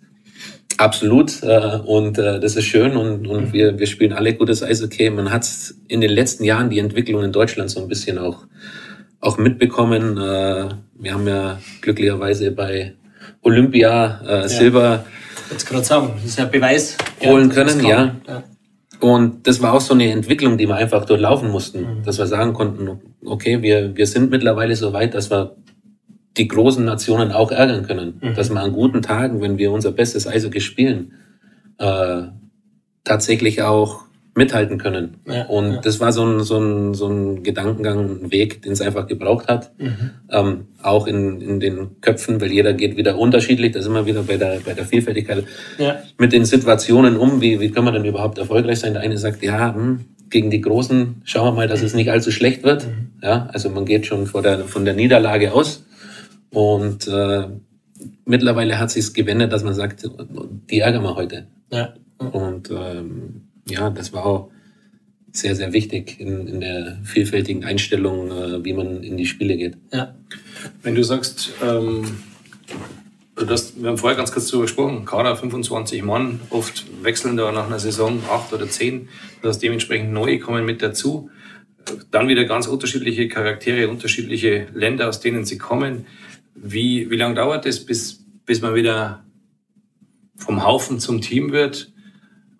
Absolut. 0.77 1.43
Äh, 1.43 1.79
und 1.85 2.17
äh, 2.17 2.39
das 2.39 2.55
ist 2.55 2.65
schön 2.65 2.95
und, 2.95 3.27
und 3.27 3.47
mhm. 3.47 3.53
wir, 3.53 3.79
wir 3.79 3.87
spielen 3.87 4.13
alle 4.13 4.33
gutes 4.33 4.63
Eishockey. 4.63 5.09
Man 5.09 5.31
hat 5.31 5.47
in 5.87 6.01
den 6.01 6.11
letzten 6.11 6.43
Jahren 6.43 6.69
die 6.69 6.79
Entwicklung 6.79 7.23
in 7.23 7.31
Deutschland 7.31 7.69
so 7.69 7.81
ein 7.81 7.87
bisschen 7.87 8.17
auch, 8.17 8.45
auch 9.19 9.37
mitbekommen. 9.37 10.17
Äh, 10.17 10.69
wir 10.99 11.13
haben 11.13 11.27
ja 11.27 11.59
glücklicherweise 11.81 12.51
bei 12.51 12.93
Olympia 13.41 14.43
äh, 14.43 14.49
Silber 14.49 15.03
Jetzt 15.51 15.65
gerade 15.65 15.83
sagen, 15.83 16.11
das 16.15 16.25
ist 16.25 16.39
ja 16.39 16.45
Beweis. 16.45 16.97
Holen 17.23 17.49
können, 17.49 17.83
ja. 17.85 18.15
ja. 18.27 18.43
Und 18.99 19.47
das 19.47 19.61
war 19.61 19.73
auch 19.73 19.81
so 19.81 19.93
eine 19.93 20.11
Entwicklung, 20.11 20.57
die 20.57 20.67
wir 20.67 20.75
einfach 20.75 21.05
durchlaufen 21.05 21.49
mussten, 21.49 21.81
mhm. 21.81 22.03
dass 22.03 22.17
wir 22.17 22.25
sagen 22.25 22.53
konnten, 22.53 22.99
okay, 23.23 23.61
wir, 23.61 23.95
wir 23.95 24.07
sind 24.07 24.31
mittlerweile 24.31 24.75
so 24.75 24.91
weit, 24.93 25.13
dass 25.13 25.29
wir 25.29 25.55
die 26.37 26.47
großen 26.47 26.83
Nationen 26.83 27.31
auch 27.31 27.51
ärgern 27.51 27.85
können. 27.85 28.19
Mhm. 28.21 28.35
Dass 28.35 28.49
wir 28.49 28.59
an 28.59 28.73
guten 28.73 29.01
Tagen, 29.01 29.41
wenn 29.41 29.57
wir 29.57 29.71
unser 29.71 29.91
bestes 29.91 30.27
Eishockey 30.27 30.61
spielen, 30.61 31.13
äh, 31.77 32.23
tatsächlich 33.03 33.61
auch 33.61 34.07
mithalten 34.37 34.77
können. 34.77 35.15
Ja, 35.27 35.47
und 35.47 35.73
ja. 35.73 35.81
das 35.81 35.99
war 35.99 36.13
so 36.13 36.23
ein, 36.23 36.43
so, 36.43 36.59
ein, 36.59 36.93
so 36.93 37.07
ein 37.07 37.43
Gedankengang, 37.43 38.23
ein 38.23 38.31
Weg, 38.31 38.61
den 38.61 38.73
es 38.73 38.81
einfach 38.81 39.07
gebraucht 39.07 39.47
hat. 39.47 39.71
Mhm. 39.79 40.11
Ähm, 40.31 40.67
auch 40.83 41.07
in, 41.07 41.41
in 41.41 41.59
den 41.59 41.99
Köpfen, 42.01 42.39
weil 42.39 42.51
jeder 42.51 42.73
geht 42.73 42.97
wieder 42.97 43.17
unterschiedlich, 43.17 43.71
da 43.71 43.81
sind 43.81 43.93
wir 43.93 44.05
wieder 44.05 44.21
bei 44.21 44.37
der, 44.37 44.59
bei 44.63 44.73
der 44.73 44.85
Vielfältigkeit. 44.85 45.43
Ja. 45.79 45.97
Mit 46.19 46.33
den 46.33 46.45
Situationen 46.45 47.17
um, 47.17 47.41
wie, 47.41 47.59
wie 47.59 47.71
kann 47.71 47.83
man 47.83 47.95
denn 47.95 48.05
überhaupt 48.05 48.37
erfolgreich 48.37 48.79
sein? 48.79 48.93
Der 48.93 49.01
eine 49.01 49.17
sagt, 49.17 49.43
ja, 49.43 49.73
hm, 49.73 50.01
gegen 50.29 50.51
die 50.51 50.61
Großen 50.61 51.21
schauen 51.23 51.47
wir 51.47 51.51
mal, 51.53 51.67
dass 51.67 51.81
es 51.81 51.95
nicht 51.95 52.11
allzu 52.11 52.31
schlecht 52.31 52.63
wird. 52.63 52.85
Mhm. 52.85 53.07
Ja, 53.23 53.49
also 53.51 53.69
man 53.69 53.85
geht 53.85 54.05
schon 54.05 54.27
vor 54.27 54.43
der, 54.43 54.59
von 54.59 54.85
der 54.85 54.93
Niederlage 54.93 55.51
aus. 55.51 55.83
Und 56.51 57.07
äh, 57.07 57.47
mittlerweile 58.25 58.79
hat 58.79 58.91
sich 58.91 59.13
gewendet, 59.13 59.51
dass 59.51 59.63
man 59.63 59.73
sagt, 59.73 60.09
die 60.69 60.79
ärgern 60.79 61.03
wir 61.03 61.15
heute. 61.15 61.47
Ja. 61.71 61.93
Und 62.17 62.71
ähm, 62.71 63.41
ja, 63.67 63.89
das 63.89 64.13
war 64.13 64.25
auch 64.25 64.49
sehr, 65.31 65.55
sehr 65.55 65.73
wichtig 65.73 66.19
in, 66.19 66.47
in 66.47 66.61
der 66.61 66.97
vielfältigen 67.03 67.63
Einstellung, 67.63 68.31
äh, 68.31 68.63
wie 68.63 68.73
man 68.73 69.03
in 69.03 69.17
die 69.17 69.25
Spiele 69.25 69.57
geht. 69.57 69.77
Ja. 69.93 70.15
Wenn 70.81 70.95
du 70.95 71.03
sagst, 71.03 71.51
ähm, 71.63 72.03
du 73.35 73.47
hast, 73.47 73.81
wir 73.81 73.89
haben 73.89 73.97
vorher 73.97 74.17
ganz 74.17 74.31
kurz 74.31 74.47
darüber 74.47 74.63
gesprochen, 74.63 75.05
Kader 75.05 75.35
25 75.35 76.03
Mann, 76.03 76.39
oft 76.49 76.85
wechseln 77.03 77.37
da 77.37 77.51
nach 77.51 77.67
einer 77.67 77.79
Saison 77.79 78.21
acht 78.31 78.51
oder 78.53 78.67
zehn, 78.67 79.09
dass 79.41 79.59
dementsprechend 79.59 80.11
neue 80.11 80.39
kommen 80.39 80.65
mit 80.65 80.81
dazu. 80.81 81.29
Dann 82.11 82.27
wieder 82.27 82.43
ganz 82.45 82.67
unterschiedliche 82.67 83.27
Charaktere, 83.27 83.87
unterschiedliche 83.87 84.67
Länder, 84.73 85.07
aus 85.07 85.19
denen 85.21 85.45
sie 85.45 85.57
kommen. 85.57 86.05
Wie, 86.59 87.09
wie 87.09 87.15
lange 87.17 87.35
dauert 87.35 87.65
es, 87.65 87.85
bis, 87.85 88.25
bis 88.45 88.61
man 88.61 88.73
wieder 88.73 89.23
vom 90.35 90.63
Haufen 90.63 90.99
zum 90.99 91.21
Team 91.21 91.51
wird? 91.51 91.91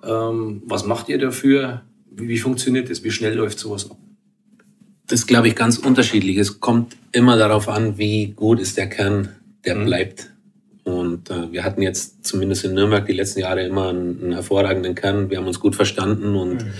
Ähm, 0.03 0.61
was 0.65 0.85
macht 0.85 1.09
ihr 1.09 1.17
dafür? 1.17 1.81
Wie, 2.11 2.27
wie 2.27 2.37
funktioniert 2.37 2.89
das? 2.89 3.03
Wie 3.03 3.11
schnell 3.11 3.33
läuft 3.33 3.57
sowas 3.57 3.89
ab? 3.89 3.97
Das 5.07 5.21
ist, 5.21 5.27
glaube 5.27 5.47
ich, 5.47 5.55
ganz 5.55 5.77
unterschiedlich. 5.77 6.37
Es 6.37 6.59
kommt 6.59 6.95
immer 7.11 7.37
darauf 7.37 7.69
an, 7.69 7.97
wie 7.97 8.33
gut 8.35 8.59
ist 8.59 8.77
der 8.77 8.87
Kern, 8.87 9.29
der 9.65 9.75
mhm. 9.75 9.85
bleibt. 9.85 10.31
Und 10.83 11.29
äh, 11.29 11.51
wir 11.51 11.63
hatten 11.63 11.81
jetzt 11.81 12.25
zumindest 12.25 12.65
in 12.65 12.73
Nürnberg 12.73 13.05
die 13.05 13.13
letzten 13.13 13.39
Jahre 13.39 13.65
immer 13.65 13.89
einen, 13.89 14.21
einen 14.21 14.33
hervorragenden 14.33 14.95
Kern. 14.95 15.29
Wir 15.29 15.37
haben 15.37 15.47
uns 15.47 15.59
gut 15.59 15.75
verstanden 15.75 16.35
und 16.35 16.65
mhm. 16.65 16.71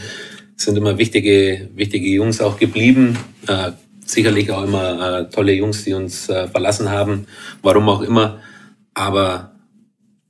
sind 0.56 0.78
immer 0.78 0.98
wichtige, 0.98 1.70
wichtige 1.76 2.10
Jungs 2.10 2.42
auch 2.42 2.60
geblieben. 2.60 3.18
Äh, 3.48 3.72
sicherlich 4.08 4.52
auch 4.52 4.64
immer 4.64 5.20
äh, 5.20 5.30
tolle 5.30 5.54
Jungs, 5.54 5.84
die 5.84 5.94
uns 5.94 6.30
äh, 6.30 6.48
verlassen 6.48 6.90
haben, 6.90 7.28
warum 7.62 7.90
auch 7.90 8.02
immer. 8.02 8.40
Aber 8.94 9.52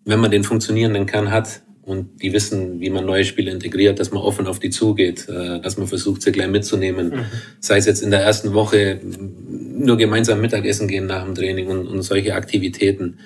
wenn 0.04 0.20
man 0.20 0.32
den 0.32 0.44
funktionierenden 0.44 1.06
Kern 1.06 1.32
hat 1.32 1.62
und 1.84 2.22
die 2.22 2.34
wissen, 2.34 2.80
wie 2.82 2.90
man 2.90 3.06
neue 3.06 3.24
Spiele 3.24 3.52
integriert, 3.52 4.00
dass 4.00 4.12
man 4.12 4.24
offen 4.24 4.48
auf 4.48 4.60
die 4.60 4.72
zugeht, 4.72 5.30
äh, 5.30 5.62
dass 5.62 5.78
man 5.78 5.88
versucht, 5.88 6.22
sie 6.22 6.32
gleich 6.32 6.50
mitzunehmen, 6.50 7.10
mhm. 7.10 7.26
sei 7.60 7.78
es 7.78 7.86
jetzt 7.86 8.02
in 8.02 8.12
der 8.12 8.22
ersten 8.22 8.54
Woche 8.54 9.00
nur 9.04 9.98
gemeinsam 9.98 10.42
Mittagessen 10.42 10.88
gehen 10.88 11.06
nach 11.06 11.24
dem 11.24 11.36
Training 11.36 11.68
und, 11.68 11.88
und 11.88 12.02
solche 12.02 12.34
Aktivitäten. 12.34 13.20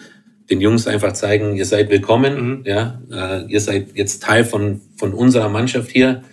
Den 0.49 0.59
Jungs 0.59 0.85
einfach 0.85 1.13
zeigen, 1.13 1.55
ihr 1.55 1.65
seid 1.65 1.89
willkommen, 1.89 2.59
mhm. 2.59 2.63
ja, 2.65 3.01
äh, 3.09 3.45
ihr 3.47 3.61
seid 3.61 3.95
jetzt 3.95 4.21
Teil 4.21 4.43
von, 4.43 4.81
von 4.97 5.13
unserer 5.13 5.47
Mannschaft 5.47 5.91
hier 5.91 6.23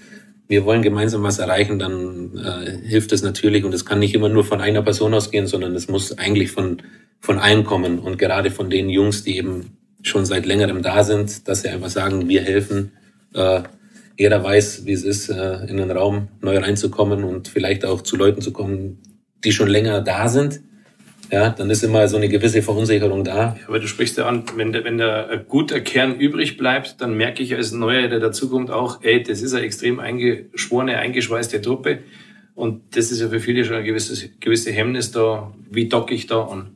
wir 0.49 0.64
wollen 0.64 0.83
gemeinsam 0.83 1.23
was 1.23 1.38
erreichen, 1.38 1.78
dann 1.78 2.37
äh, 2.38 2.88
hilft 2.88 3.12
es 3.12 3.23
natürlich 3.23 3.64
und 3.64 3.75
es 3.75 3.85
kann 3.85 3.99
nicht 3.99 4.14
immer 4.14 4.31
nur 4.31 4.45
von 4.45 4.61
einer 4.61 4.83
Person 4.83 5.14
ausgehen, 5.14 5.47
sondern 5.47 5.75
es 5.75 5.88
muss 5.88 6.17
eigentlich 6.17 6.50
von, 6.50 6.83
von 7.21 7.38
allen 7.38 7.64
kommen 7.64 7.99
und 7.99 8.19
gerade 8.19 8.50
von 8.50 8.71
den 8.71 8.88
Jungs, 8.88 9.23
die 9.23 9.37
eben 9.37 9.76
schon 10.02 10.25
seit 10.25 10.47
längerem 10.47 10.83
da 10.83 11.05
sind, 11.05 11.47
dass 11.49 11.62
sie 11.62 11.69
einfach 11.69 11.90
sagen, 11.90 12.28
wir 12.28 12.43
helfen. 12.43 12.93
Äh, 13.35 13.62
jeder 14.19 14.43
weiß, 14.43 14.87
wie 14.87 14.93
es 14.93 15.05
ist, 15.05 15.28
äh, 15.28 15.67
in 15.67 15.76
den 15.76 15.90
Raum 15.90 16.28
neu 16.40 16.59
reinzukommen 16.59 17.25
und 17.25 17.49
vielleicht 17.49 17.85
auch 17.85 18.02
zu 18.02 18.17
Leuten 18.17 18.40
zu 18.40 18.52
kommen, 18.52 18.99
die 19.45 19.52
schon 19.52 19.69
länger 19.69 20.00
da 20.00 20.28
sind 20.28 20.61
ja, 21.30 21.50
dann 21.50 21.68
ist 21.70 21.85
immer 21.85 22.08
so 22.08 22.16
eine 22.16 22.28
gewisse 22.28 22.62
Verunsicherung 22.62 23.25
da. 23.25 23.37
Ja, 23.37 23.56
aber 23.66 23.80
du 23.80 23.87
sprichst 23.87 24.16
ja 24.16 24.26
an, 24.26 24.44
wenn 24.56 24.73
der, 24.73 24.85
wenn 24.85 24.99
der 24.99 25.28
ein 25.28 25.44
guter 25.47 25.80
Kern 25.80 26.18
übrig 26.18 26.56
bleibt, 26.56 27.00
dann 27.00 27.16
merke 27.16 27.42
ich 27.42 27.54
als 27.54 27.73
Neuer, 27.73 28.08
der 28.08 28.20
dazukommt, 28.20 28.70
auch, 28.70 29.02
ey, 29.02 29.23
das 29.23 29.42
ist 29.42 29.52
eine 29.52 29.64
extrem 29.64 30.00
eingeschworene, 30.00 30.97
eingeschweißte 30.97 31.61
Truppe. 31.61 32.00
Und 32.54 32.97
das 32.97 33.12
ist 33.12 33.20
ja 33.20 33.28
für 33.28 33.40
viele 33.40 33.64
schon 33.64 33.76
ein 33.76 33.85
gewisses, 33.85 34.30
gewisse 34.40 34.73
Hemmnis 34.73 35.12
da, 35.12 35.52
wie 35.70 35.88
docke 35.88 36.14
ich 36.14 36.26
da 36.26 36.44
an. 36.44 36.70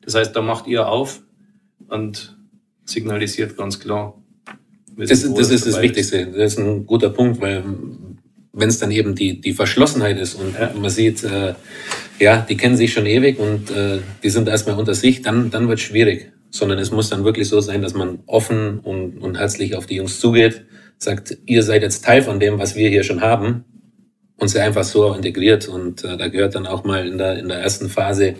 Das 0.00 0.14
heißt, 0.14 0.34
da 0.34 0.40
macht 0.40 0.66
ihr 0.66 0.88
auf 0.88 1.20
und 1.88 2.36
signalisiert 2.84 3.56
ganz 3.56 3.78
klar. 3.78 4.14
Das, 4.96 5.08
das 5.08 5.50
ist 5.50 5.66
das 5.66 5.80
Wichtigste. 5.80 6.26
Das 6.26 6.54
ist 6.54 6.58
ein 6.58 6.86
guter 6.86 7.10
Punkt, 7.10 7.40
weil 7.40 7.62
wenn 8.52 8.68
es 8.68 8.78
dann 8.78 8.90
eben 8.90 9.14
die, 9.14 9.40
die 9.40 9.52
Verschlossenheit 9.52 10.18
ist 10.18 10.34
und 10.34 10.54
ja. 10.58 10.72
man 10.74 10.90
sieht, 10.90 11.22
äh, 11.22 11.54
ja, 12.20 12.46
die 12.48 12.56
kennen 12.56 12.76
sich 12.76 12.92
schon 12.92 13.06
ewig 13.06 13.38
und 13.38 13.70
äh, 13.70 13.98
die 14.22 14.30
sind 14.30 14.48
erstmal 14.48 14.78
unter 14.78 14.94
sich, 14.94 15.22
dann, 15.22 15.50
dann 15.50 15.68
wird 15.68 15.78
es 15.78 15.84
schwierig. 15.84 16.32
Sondern 16.50 16.78
es 16.78 16.90
muss 16.90 17.08
dann 17.08 17.24
wirklich 17.24 17.48
so 17.48 17.60
sein, 17.60 17.80
dass 17.80 17.94
man 17.94 18.20
offen 18.26 18.80
und, 18.80 19.18
und 19.18 19.38
herzlich 19.38 19.76
auf 19.76 19.86
die 19.86 19.96
Jungs 19.96 20.20
zugeht, 20.20 20.64
sagt, 20.98 21.38
ihr 21.46 21.62
seid 21.62 21.82
jetzt 21.82 22.04
Teil 22.04 22.22
von 22.22 22.38
dem, 22.38 22.58
was 22.58 22.76
wir 22.76 22.88
hier 22.88 23.04
schon 23.04 23.20
haben 23.20 23.64
und 24.36 24.48
sie 24.48 24.60
einfach 24.60 24.84
so 24.84 25.14
integriert. 25.14 25.68
Und 25.68 26.04
äh, 26.04 26.16
da 26.16 26.28
gehört 26.28 26.54
dann 26.54 26.66
auch 26.66 26.84
mal 26.84 27.06
in 27.06 27.18
der, 27.18 27.38
in 27.38 27.48
der 27.48 27.58
ersten 27.58 27.88
Phase 27.88 28.34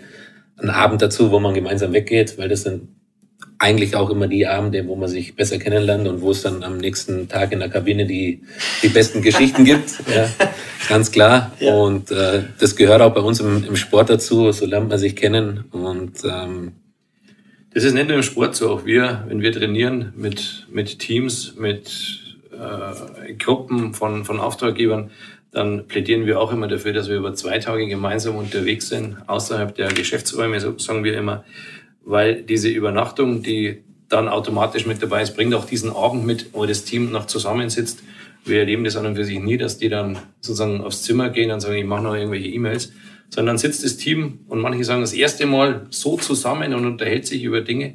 ein 0.59 0.71
Abend 0.71 1.01
dazu, 1.01 1.31
wo 1.31 1.39
man 1.39 1.55
gemeinsam 1.55 1.93
weggeht, 1.93 2.37
weil 2.37 2.49
das 2.49 2.63
sind 2.65 2.89
eigentlich 3.61 3.95
auch 3.95 4.09
immer 4.09 4.27
die 4.27 4.47
Abende, 4.47 4.87
wo 4.87 4.97
man 4.97 5.09
sich 5.09 5.37
besser 5.37 5.59
kennenlernt 5.59 6.09
und 6.09 6.23
wo 6.23 6.31
es 6.31 6.41
dann 6.41 6.63
am 6.65 6.79
nächsten 6.79 7.29
Tag 7.29 7.53
in 7.53 7.59
der 7.59 7.69
Kabine 7.69 8.07
die, 8.07 8.41
die 8.83 8.89
besten 8.89 9.21
Geschichten 9.23 9.65
gibt. 9.65 10.03
Ja, 10.13 10.31
ganz 10.89 11.13
klar. 11.13 11.53
Ja. 11.61 11.75
Und 11.75 12.11
äh, 12.11 12.45
das 12.59 12.75
gehört 12.75 13.03
auch 13.03 13.13
bei 13.13 13.21
uns 13.21 13.39
im, 13.39 13.63
im 13.65 13.77
Sport 13.77 14.09
dazu. 14.09 14.51
So 14.51 14.65
lernt 14.65 14.89
man 14.89 14.99
sich 14.99 15.15
kennen. 15.15 15.65
Und 15.73 16.25
ähm, 16.25 16.73
das 17.75 17.85
ist 17.85 17.93
nicht 17.93 18.09
nur 18.09 18.17
im 18.17 18.23
Sport 18.23 18.57
so, 18.57 18.71
auch 18.71 18.87
wir, 18.87 19.27
wenn 19.29 19.43
wir 19.43 19.53
trainieren 19.53 20.15
mit, 20.17 20.67
mit 20.71 20.99
Teams, 20.99 21.55
mit 21.59 22.19
äh, 22.53 23.35
Gruppen 23.35 23.93
von, 23.93 24.25
von 24.25 24.41
Auftraggebern, 24.41 25.11
dann 25.53 25.87
plädieren 25.87 26.25
wir 26.25 26.41
auch 26.41 26.51
immer 26.51 26.67
dafür, 26.67 26.95
dass 26.95 27.11
wir 27.11 27.17
über 27.17 27.35
zwei 27.35 27.59
Tage 27.59 27.87
gemeinsam 27.89 28.37
unterwegs 28.37 28.89
sind, 28.89 29.19
außerhalb 29.27 29.75
der 29.75 29.89
Geschäftsräume, 29.93 30.61
so 30.61 30.79
sagen 30.79 31.05
wir 31.05 31.19
immer, 31.19 31.45
weil 32.11 32.43
diese 32.43 32.69
Übernachtung, 32.69 33.43
die 33.43 33.85
dann 34.09 34.29
automatisch 34.29 34.85
mit 34.85 35.01
dabei 35.01 35.23
ist, 35.23 35.37
bringt 35.37 35.55
auch 35.55 35.65
diesen 35.65 35.93
Abend 35.93 36.27
mit, 36.27 36.53
wo 36.53 36.67
das 36.67 36.85
Team 36.85 37.13
noch 37.13 37.27
zusammensitzt. 37.27 38.03
Wir 38.45 38.59
erleben 38.61 38.83
das 38.83 38.97
an 38.97 39.07
und 39.07 39.15
für 39.15 39.25
sich 39.25 39.39
nie, 39.39 39.57
dass 39.57 39.79
die 39.79 39.89
dann 39.89 40.19
sozusagen 40.41 40.81
aufs 40.81 41.03
Zimmer 41.03 41.31
gehen 41.31 41.53
und 41.53 41.61
sagen, 41.61 41.77
ich 41.77 41.85
mache 41.85 42.03
noch 42.03 42.15
irgendwelche 42.15 42.49
E-Mails, 42.49 42.93
sondern 43.29 43.59
sitzt 43.59 43.85
das 43.85 43.97
Team 43.97 44.41
und 44.49 44.61
manche 44.61 44.83
sagen 44.83 45.03
das 45.03 45.13
erste 45.13 45.47
Mal 45.47 45.87
so 45.91 46.17
zusammen 46.17 46.75
und 46.75 46.85
unterhält 46.85 47.27
sich 47.27 47.45
über 47.45 47.61
Dinge 47.61 47.95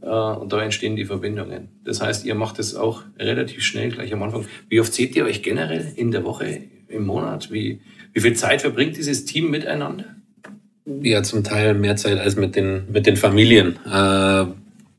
äh, 0.00 0.06
und 0.06 0.50
da 0.50 0.62
entstehen 0.62 0.96
die 0.96 1.04
Verbindungen. 1.04 1.68
Das 1.84 2.00
heißt, 2.00 2.24
ihr 2.24 2.34
macht 2.34 2.58
es 2.58 2.74
auch 2.74 3.02
relativ 3.18 3.62
schnell 3.64 3.90
gleich 3.90 4.14
am 4.14 4.22
Anfang. 4.22 4.46
Wie 4.70 4.80
oft 4.80 4.94
seht 4.94 5.14
ihr 5.14 5.26
euch 5.26 5.42
generell 5.42 5.92
in 5.96 6.10
der 6.10 6.24
Woche, 6.24 6.62
im 6.88 7.04
Monat? 7.04 7.52
Wie, 7.52 7.80
wie 8.14 8.20
viel 8.20 8.34
Zeit 8.34 8.62
verbringt 8.62 8.96
dieses 8.96 9.26
Team 9.26 9.50
miteinander? 9.50 10.16
Ja, 10.84 11.22
zum 11.22 11.44
Teil 11.44 11.74
mehr 11.74 11.96
Zeit 11.96 12.18
als 12.18 12.36
mit 12.36 12.56
den, 12.56 12.90
mit 12.90 13.06
den 13.06 13.16
Familien. 13.16 13.78
Äh, 13.86 14.46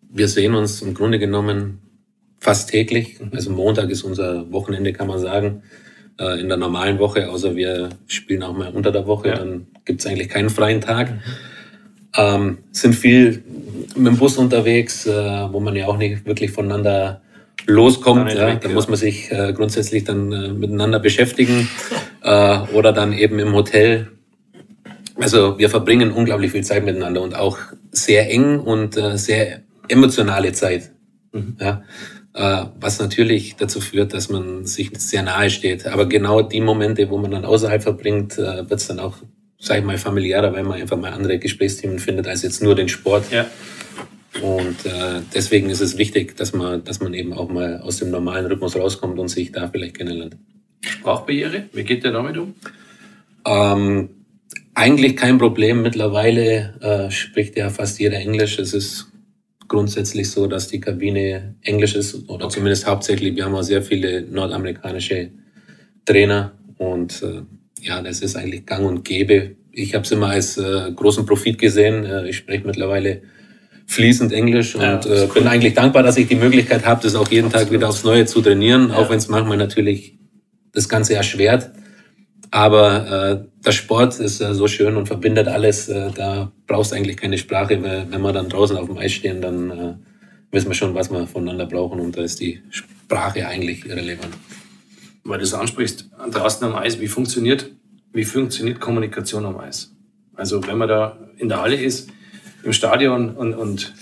wir 0.10 0.28
sehen 0.28 0.56
uns 0.56 0.82
im 0.82 0.94
Grunde 0.94 1.20
genommen 1.20 1.80
fast 2.40 2.70
täglich. 2.70 3.20
Also 3.32 3.52
Montag 3.52 3.90
ist 3.90 4.04
unser 4.04 4.52
Wochenende, 4.52 4.94
kann 4.94 5.08
man 5.08 5.20
sagen. 5.20 5.64
Äh, 6.20 6.40
in 6.40 6.48
der 6.48 6.58
normalen 6.58 7.00
Woche, 7.00 7.30
außer 7.30 7.56
wir 7.56 7.90
spielen 8.08 8.44
auch 8.44 8.56
mal 8.56 8.70
unter 8.70 8.92
der 8.92 9.08
Woche, 9.08 9.30
ja. 9.30 9.36
dann 9.36 9.68
gibt's 9.84 10.06
eigentlich 10.06 10.30
keinen 10.30 10.50
freien 10.50 10.80
Tag. 10.80 11.12
Mhm. 11.12 11.20
Ähm, 12.16 12.58
sind 12.72 12.94
viel 12.94 13.44
mit 13.96 14.08
dem 14.08 14.18
Bus 14.18 14.38
unterwegs, 14.38 15.08
äh, 15.08 15.12
wo 15.52 15.60
man 15.60 15.76
ja 15.76 15.88
auch 15.88 15.98
nicht 15.98 16.26
wirklich 16.26 16.52
voneinander 16.52 17.22
loskommt. 17.66 18.32
Ja, 18.34 18.56
da 18.56 18.70
muss 18.70 18.88
man 18.88 18.98
sich 18.98 19.32
äh, 19.32 19.54
grundsätzlich 19.54 20.04
dann 20.04 20.60
miteinander 20.60 21.00
beschäftigen 21.00 21.70
oder 22.74 22.94
dann 22.94 23.12
eben 23.12 23.38
im 23.40 23.54
Hotel 23.54 24.08
also 25.16 25.60
wir 25.60 25.70
verbringen 25.70 26.12
unglaublich 26.12 26.52
viel 26.52 26.64
Zeit 26.64 26.86
miteinander 26.86 27.22
und 27.22 27.36
auch 27.36 27.58
sehr 27.92 28.30
eng 28.30 28.60
und 28.60 28.98
äh, 28.98 29.18
sehr 29.18 29.62
emotionale 29.88 30.54
Zeit. 30.54 30.92
Mhm. 31.32 31.58
Ja, 31.60 31.84
äh, 32.34 32.66
was 32.80 33.00
natürlich 33.00 33.56
dazu 33.56 33.80
führt, 33.80 34.14
dass 34.14 34.30
man 34.30 34.66
sich 34.66 34.92
sehr 34.98 35.24
nahe 35.24 35.50
steht. 35.50 35.86
Aber 35.88 36.08
genau 36.08 36.42
die 36.42 36.62
Momente, 36.62 37.10
wo 37.10 37.18
man 37.18 37.32
dann 37.32 37.46
außerhalb 37.46 37.82
verbringt, 37.82 38.38
äh, 38.38 38.70
wird 38.70 38.80
es 38.80 38.88
dann 38.88 39.00
auch, 39.00 39.18
sag 39.60 39.80
ich 39.80 39.84
mal, 39.84 39.98
familiärer, 39.98 40.54
weil 40.54 40.64
man 40.64 40.82
einfach 40.82 40.98
mal 40.98 41.14
andere 41.14 41.38
Gesprächsthemen 41.38 42.00
findet 42.00 42.28
als 42.28 42.42
jetzt 42.42 42.64
nur 42.64 42.76
den 42.76 42.90
Sport. 42.90 43.32
Ja. 43.32 43.46
Und 44.42 44.86
äh, 44.86 45.22
deswegen 45.34 45.70
ist 45.70 45.82
es 45.82 45.98
wichtig, 45.98 46.36
dass 46.36 46.54
man, 46.54 46.84
dass 46.84 47.02
man 47.02 47.14
eben 47.14 47.34
auch 47.34 47.50
mal 47.50 47.80
aus 47.82 47.98
dem 47.98 48.10
normalen 48.10 48.48
Rhythmus 48.48 48.76
rauskommt 48.76 49.20
und 49.20 49.28
sich 49.28 49.52
da 49.52 49.68
vielleicht 49.68 49.98
kennenlernt. 49.98 50.38
Sprachbarriere, 50.82 51.66
wie 51.72 51.84
geht 51.84 52.04
der 52.04 52.12
damit 52.12 52.38
um? 52.38 52.56
Ähm, 53.46 54.10
eigentlich 54.76 55.16
kein 55.16 55.38
Problem. 55.38 55.82
Mittlerweile 55.82 56.76
äh, 56.82 57.12
spricht 57.12 57.58
ja 57.58 57.70
fast 57.70 58.00
jeder 58.00 58.18
Englisch. 58.18 58.60
Es 58.60 58.74
ist 58.74 59.08
grundsätzlich 59.68 60.30
so, 60.30 60.48
dass 60.48 60.68
die 60.68 60.80
Kabine 60.80 61.56
Englisch 61.62 61.96
ist 61.96 62.30
oder 62.30 62.46
okay. 62.46 62.56
zumindest 62.56 62.86
hauptsächlich. 62.88 63.36
Wir 63.36 63.46
haben 63.46 63.56
auch 63.56 63.64
sehr 63.64 63.82
viele 63.82 64.22
nordamerikanische 64.22 65.32
Trainer 66.06 66.54
und 66.78 67.24
äh, 67.24 67.42
ja, 67.82 68.02
das 68.02 68.22
ist 68.22 68.36
eigentlich 68.36 68.66
gang 68.66 68.86
und 68.86 69.04
gäbe. 69.04 69.56
Ich 69.72 69.96
habe 69.96 70.04
es 70.04 70.12
immer 70.12 70.28
als 70.28 70.58
äh, 70.58 70.92
großen 70.96 71.26
Profit 71.26 71.58
gesehen. 71.58 72.06
Äh, 72.06 72.30
ich 72.30 72.38
spreche 72.38 72.66
mittlerweile 72.66 73.22
fließend 73.88 74.32
Englisch 74.32 74.76
ja, 74.76 74.96
und 74.96 75.06
äh, 75.06 75.28
bin 75.34 75.48
eigentlich 75.48 75.74
dankbar, 75.74 76.04
dass 76.04 76.18
ich 76.18 76.28
die 76.28 76.36
Möglichkeit 76.36 76.86
habe, 76.86 77.02
das 77.04 77.16
auch 77.16 77.30
jeden 77.30 77.48
Absolut. 77.48 77.68
Tag 77.68 77.74
wieder 77.74 77.90
aufs 77.90 78.04
Neue 78.04 78.26
zu 78.26 78.42
trainieren, 78.42 78.90
ja. 78.90 78.96
auch 78.96 79.10
wenn 79.10 79.18
es 79.18 79.28
manchmal 79.28 79.58
natürlich 79.58 80.18
das 80.72 80.88
Ganze 80.88 81.16
erschwert. 81.16 81.72
Aber 82.54 83.08
äh, 83.10 83.64
der 83.66 83.72
Sport 83.72 84.20
ist 84.20 84.40
äh, 84.40 84.54
so 84.54 84.68
schön 84.68 84.96
und 84.96 85.08
verbindet 85.08 85.48
alles. 85.48 85.90
Äh, 85.90 86.12
da 86.12 86.52
brauchst 86.68 86.92
du 86.92 86.96
eigentlich 86.96 87.18
keine 87.18 87.40
Sprache. 87.40 87.82
Weil, 87.82 88.06
wenn 88.12 88.22
wir 88.22 88.32
dann 88.32 88.48
draußen 88.48 88.78
auf 88.78 88.86
dem 88.86 89.00
Eis 89.00 89.12
stehen, 89.12 89.42
dann 89.42 89.72
äh, 89.72 89.94
wissen 90.52 90.68
wir 90.68 90.76
schon, 90.76 90.94
was 90.94 91.10
wir 91.10 91.26
voneinander 91.26 91.66
brauchen. 91.66 92.00
Und 92.00 92.16
da 92.16 92.22
ist 92.22 92.40
die 92.40 92.62
Sprache 92.70 93.48
eigentlich 93.48 93.88
irrelevant. 93.88 94.38
Weil 95.24 95.40
du 95.40 95.46
es 95.46 95.56
ansprichst, 95.56 96.12
draußen 96.30 96.68
am 96.68 96.76
Eis, 96.76 97.00
wie 97.00 97.08
funktioniert, 97.08 97.72
wie 98.12 98.24
funktioniert 98.24 98.80
Kommunikation 98.80 99.48
am 99.48 99.58
Eis? 99.58 99.92
Also 100.36 100.62
wenn 100.68 100.78
man 100.78 100.90
da 100.90 101.18
in 101.38 101.50
der 101.50 101.60
Halle 101.60 101.78
ist, 101.78 102.12
im 102.62 102.72
Stadion 102.72 103.32
und, 103.32 103.56
und 103.56 103.96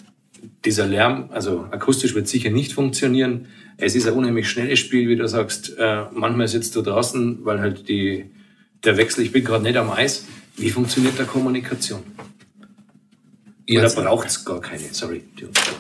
dieser 0.66 0.88
Lärm, 0.88 1.30
also 1.32 1.68
akustisch 1.72 2.16
wird 2.16 2.28
sicher 2.28 2.50
nicht 2.50 2.74
funktionieren. 2.74 3.48
Es 3.78 3.96
ist 3.96 4.10
ein 4.10 4.14
unheimlich 4.14 4.50
schnelles 4.50 4.80
Spiel, 4.80 5.08
wie 5.08 5.16
du 5.16 5.26
sagst. 5.26 5.78
Äh, 5.78 6.04
manchmal 6.14 6.50
sitzt 6.50 6.76
du 6.76 6.82
draußen, 6.82 7.46
weil 7.46 7.62
halt 7.62 7.88
die 7.88 8.30
der 8.84 8.98
Wechsel, 8.98 9.24
ich 9.24 9.32
bin 9.32 9.44
gerade 9.44 9.64
nicht 9.64 9.78
am 9.78 9.92
Eis. 9.92 10.26
Wie 10.58 10.70
funktioniert 10.70 11.18
da 11.18 11.24
Kommunikation? 11.24 12.02
Oder 13.70 13.90
braucht 13.90 14.28
es 14.28 14.44
gar 14.44 14.60
keine? 14.60 14.84
Sorry. 14.92 15.24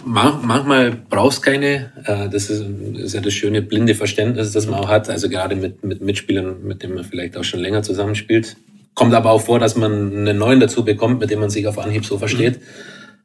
manchmal 0.05 0.91
braucht 0.91 1.33
es 1.33 1.41
keine. 1.41 1.91
Äh, 2.05 2.29
das 2.29 2.49
ist, 2.49 2.63
ist, 2.95 3.13
ja 3.13 3.21
das 3.21 3.33
schöne 3.33 3.61
blinde 3.61 3.95
Verständnis, 3.95 4.53
das 4.53 4.65
man 4.67 4.79
auch 4.79 4.87
hat. 4.87 5.09
Also 5.09 5.27
gerade 5.29 5.55
mit, 5.55 5.83
mit 5.83 6.01
Mitspielern, 6.01 6.63
mit 6.63 6.83
denen 6.83 6.95
man 6.95 7.03
vielleicht 7.03 7.35
auch 7.35 7.43
schon 7.43 7.59
länger 7.59 7.83
zusammenspielt. 7.83 8.55
Kommt 8.93 9.13
aber 9.13 9.31
auch 9.31 9.41
vor, 9.41 9.59
dass 9.59 9.75
man 9.75 9.91
einen 9.91 10.37
neuen 10.37 10.59
dazu 10.59 10.85
bekommt, 10.85 11.19
mit 11.19 11.31
dem 11.31 11.39
man 11.39 11.49
sich 11.49 11.67
auf 11.67 11.79
Anhieb 11.79 12.05
so 12.05 12.17
versteht. 12.17 12.59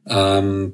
Mhm. 0.05 0.09
Ähm, 0.09 0.73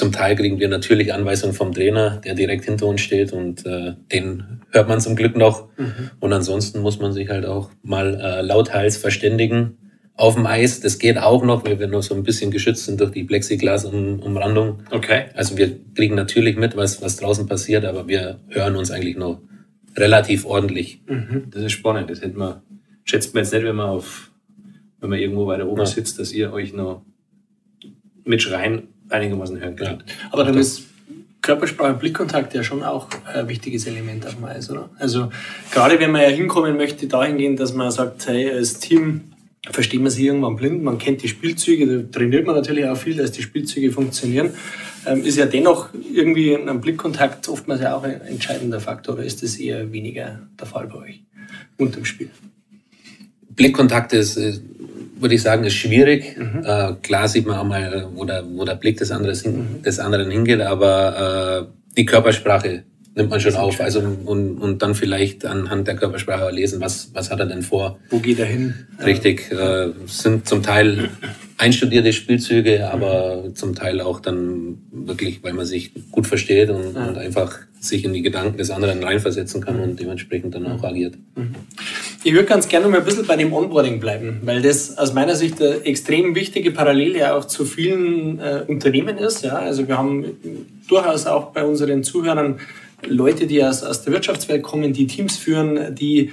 zum 0.00 0.12
Teil 0.12 0.34
kriegen 0.34 0.58
wir 0.58 0.68
natürlich 0.68 1.12
Anweisungen 1.12 1.52
vom 1.52 1.74
Trainer, 1.74 2.22
der 2.24 2.34
direkt 2.34 2.64
hinter 2.64 2.86
uns 2.86 3.02
steht 3.02 3.34
und 3.34 3.66
äh, 3.66 3.92
den 4.10 4.62
hört 4.70 4.88
man 4.88 4.98
zum 4.98 5.14
Glück 5.14 5.36
noch. 5.36 5.68
Mhm. 5.76 6.10
Und 6.20 6.32
ansonsten 6.32 6.80
muss 6.80 6.98
man 6.98 7.12
sich 7.12 7.28
halt 7.28 7.44
auch 7.44 7.70
mal 7.82 8.18
äh, 8.18 8.40
lauthals 8.40 8.96
verständigen 8.96 9.76
auf 10.14 10.36
dem 10.36 10.46
Eis. 10.46 10.80
Das 10.80 10.98
geht 10.98 11.18
auch 11.18 11.44
noch, 11.44 11.66
weil 11.66 11.78
wir 11.78 11.86
noch 11.86 12.02
so 12.02 12.14
ein 12.14 12.22
bisschen 12.22 12.50
geschützt 12.50 12.86
sind 12.86 12.98
durch 12.98 13.10
die 13.10 13.24
Plexiglas-Umrandung. 13.24 14.84
Okay. 14.90 15.26
Also 15.34 15.58
wir 15.58 15.78
kriegen 15.94 16.14
natürlich 16.14 16.56
mit, 16.56 16.78
was, 16.78 17.02
was 17.02 17.16
draußen 17.16 17.46
passiert, 17.46 17.84
aber 17.84 18.08
wir 18.08 18.40
hören 18.48 18.76
uns 18.76 18.90
eigentlich 18.90 19.18
noch 19.18 19.42
relativ 19.98 20.46
ordentlich. 20.46 21.02
Mhm. 21.06 21.50
Das 21.50 21.62
ist 21.62 21.72
spannend. 21.72 22.08
Das 22.08 22.22
hätte 22.22 22.38
man, 22.38 22.62
schätzt 23.04 23.34
man 23.34 23.44
jetzt 23.44 23.52
nicht, 23.52 23.64
wenn 23.64 23.76
man 23.76 23.90
auf, 23.90 24.32
wenn 24.98 25.10
man 25.10 25.18
irgendwo 25.18 25.46
weiter 25.46 25.68
oben 25.68 25.80
ja. 25.80 25.86
sitzt, 25.86 26.18
dass 26.18 26.32
ihr 26.32 26.54
euch 26.54 26.72
noch 26.72 27.02
mit 28.24 28.40
Schreien 28.40 28.88
einigermaßen 29.10 29.60
hören 29.60 29.76
könnt. 29.76 30.04
Ja. 30.06 30.14
Aber 30.30 30.44
dann 30.44 30.56
ist 30.56 30.84
Körpersprache, 31.42 31.94
Blickkontakt 31.94 32.54
ja 32.54 32.62
schon 32.62 32.82
auch 32.82 33.08
ein 33.32 33.48
wichtiges 33.48 33.86
Element 33.86 34.26
auf 34.26 34.34
dem 34.34 34.44
Eis, 34.44 34.70
oder? 34.70 34.90
Also 34.98 35.30
gerade 35.72 35.98
wenn 35.98 36.10
man 36.10 36.22
ja 36.22 36.28
hinkommen 36.28 36.76
möchte, 36.76 37.06
dahingehend, 37.06 37.58
dass 37.58 37.72
man 37.72 37.90
sagt, 37.90 38.26
hey, 38.28 38.50
als 38.50 38.78
Team 38.78 39.22
versteht 39.70 40.00
man 40.00 40.10
sich 40.10 40.24
irgendwann 40.24 40.56
blind, 40.56 40.82
man 40.82 40.98
kennt 40.98 41.22
die 41.22 41.28
Spielzüge, 41.28 41.86
da 41.86 42.18
trainiert 42.18 42.46
man 42.46 42.56
natürlich 42.56 42.86
auch 42.86 42.96
viel, 42.96 43.16
dass 43.16 43.32
die 43.32 43.42
Spielzüge 43.42 43.90
funktionieren, 43.90 44.50
ähm, 45.06 45.24
ist 45.24 45.36
ja 45.36 45.46
dennoch 45.46 45.88
irgendwie 46.12 46.54
ein 46.54 46.80
Blickkontakt 46.80 47.48
oftmals 47.48 47.80
ja 47.80 47.96
auch 47.96 48.02
ein 48.02 48.20
entscheidender 48.22 48.80
Faktor, 48.80 49.14
oder 49.14 49.24
ist 49.24 49.42
das 49.42 49.56
eher 49.56 49.92
weniger 49.92 50.40
der 50.58 50.66
Fall 50.66 50.86
bei 50.86 50.98
euch 50.98 51.22
unterm 51.78 52.04
Spiel? 52.04 52.30
Blickkontakt 53.50 54.12
ist 54.12 54.38
würde 55.20 55.34
ich 55.34 55.42
sagen, 55.42 55.64
ist 55.64 55.74
schwierig. 55.74 56.36
Mhm. 56.36 56.62
Äh, 56.64 56.94
klar 57.02 57.28
sieht 57.28 57.46
man 57.46 57.58
auch 57.58 57.64
mal, 57.64 58.08
wo 58.14 58.24
der, 58.24 58.44
wo 58.54 58.64
der 58.64 58.74
Blick 58.74 58.98
des, 58.98 59.10
anderes 59.10 59.42
hin, 59.42 59.76
mhm. 59.78 59.82
des 59.82 59.98
anderen 59.98 60.30
hingeht, 60.30 60.60
aber 60.60 61.68
äh, 61.68 61.94
die 61.96 62.04
Körpersprache 62.04 62.84
nimmt 63.14 63.30
man 63.30 63.40
schon 63.40 63.54
auf. 63.54 63.80
Also 63.80 64.00
und, 64.00 64.58
und 64.58 64.82
dann 64.82 64.94
vielleicht 64.94 65.44
anhand 65.44 65.86
der 65.88 65.96
Körpersprache 65.96 66.50
lesen, 66.50 66.80
was, 66.80 67.10
was 67.12 67.30
hat 67.30 67.40
er 67.40 67.46
denn 67.46 67.62
vor? 67.62 67.98
Wo 68.08 68.18
geht 68.18 68.38
er 68.38 68.46
hin? 68.46 68.74
Richtig. 69.04 69.50
Äh, 69.52 69.90
sind 70.06 70.48
zum 70.48 70.62
Teil 70.62 71.10
einstudierte 71.58 72.12
Spielzüge, 72.12 72.90
aber 72.90 73.44
mhm. 73.44 73.54
zum 73.54 73.74
Teil 73.74 74.00
auch 74.00 74.20
dann 74.20 74.78
wirklich, 74.92 75.42
weil 75.42 75.52
man 75.52 75.66
sich 75.66 75.92
gut 76.10 76.26
versteht 76.26 76.70
und, 76.70 76.94
ja. 76.94 77.06
und, 77.06 77.18
einfach 77.18 77.58
sich 77.80 78.04
in 78.04 78.12
die 78.12 78.20
Gedanken 78.20 78.58
des 78.58 78.70
anderen 78.70 79.02
reinversetzen 79.02 79.64
kann 79.64 79.80
und 79.80 79.98
dementsprechend 79.98 80.54
dann 80.54 80.66
auch 80.66 80.84
agiert. 80.84 81.14
Mhm. 81.34 81.54
Ich 82.22 82.34
würde 82.34 82.44
ganz 82.44 82.68
gerne 82.68 82.86
mal 82.88 82.98
ein 82.98 83.04
bisschen 83.04 83.26
bei 83.26 83.36
dem 83.36 83.54
Onboarding 83.54 83.98
bleiben, 83.98 84.40
weil 84.44 84.60
das 84.60 84.98
aus 84.98 85.14
meiner 85.14 85.34
Sicht 85.34 85.60
eine 85.62 85.82
extrem 85.86 86.34
wichtige 86.34 86.72
Parallele 86.72 87.34
auch 87.34 87.46
zu 87.46 87.64
vielen 87.64 88.38
äh, 88.38 88.64
Unternehmen 88.68 89.16
ist. 89.16 89.42
Ja? 89.42 89.56
Also 89.56 89.88
wir 89.88 89.96
haben 89.96 90.26
durchaus 90.86 91.26
auch 91.26 91.52
bei 91.52 91.64
unseren 91.64 92.04
Zuhörern 92.04 92.60
Leute, 93.06 93.46
die 93.46 93.64
aus, 93.64 93.82
aus 93.82 94.02
der 94.02 94.12
Wirtschaftswelt 94.12 94.62
kommen, 94.62 94.92
die 94.92 95.06
Teams 95.06 95.38
führen, 95.38 95.94
die 95.94 96.30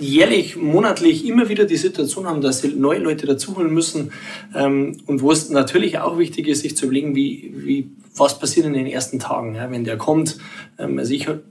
jährlich, 0.00 0.56
monatlich 0.56 1.26
immer 1.26 1.48
wieder 1.48 1.64
die 1.64 1.76
Situation 1.76 2.26
haben, 2.26 2.40
dass 2.40 2.60
sie 2.60 2.68
neue 2.68 2.98
Leute 2.98 3.26
dazuholen 3.26 3.72
müssen 3.72 4.12
ähm, 4.54 4.98
und 5.06 5.20
wo 5.20 5.30
es 5.30 5.50
natürlich 5.50 5.98
auch 5.98 6.18
wichtig 6.18 6.48
ist, 6.48 6.60
sich 6.60 6.76
zu 6.76 6.86
überlegen, 6.86 7.14
wie, 7.14 7.54
wie 7.56 7.90
was 8.16 8.38
passiert 8.38 8.66
in 8.66 8.74
den 8.74 8.86
ersten 8.86 9.18
Tagen, 9.18 9.54
ja, 9.54 9.70
wenn 9.70 9.84
der 9.84 9.96
kommt. 9.96 10.38
Ähm, 10.78 10.98
also 10.98 11.12
ich 11.12 11.28
habe 11.28 11.42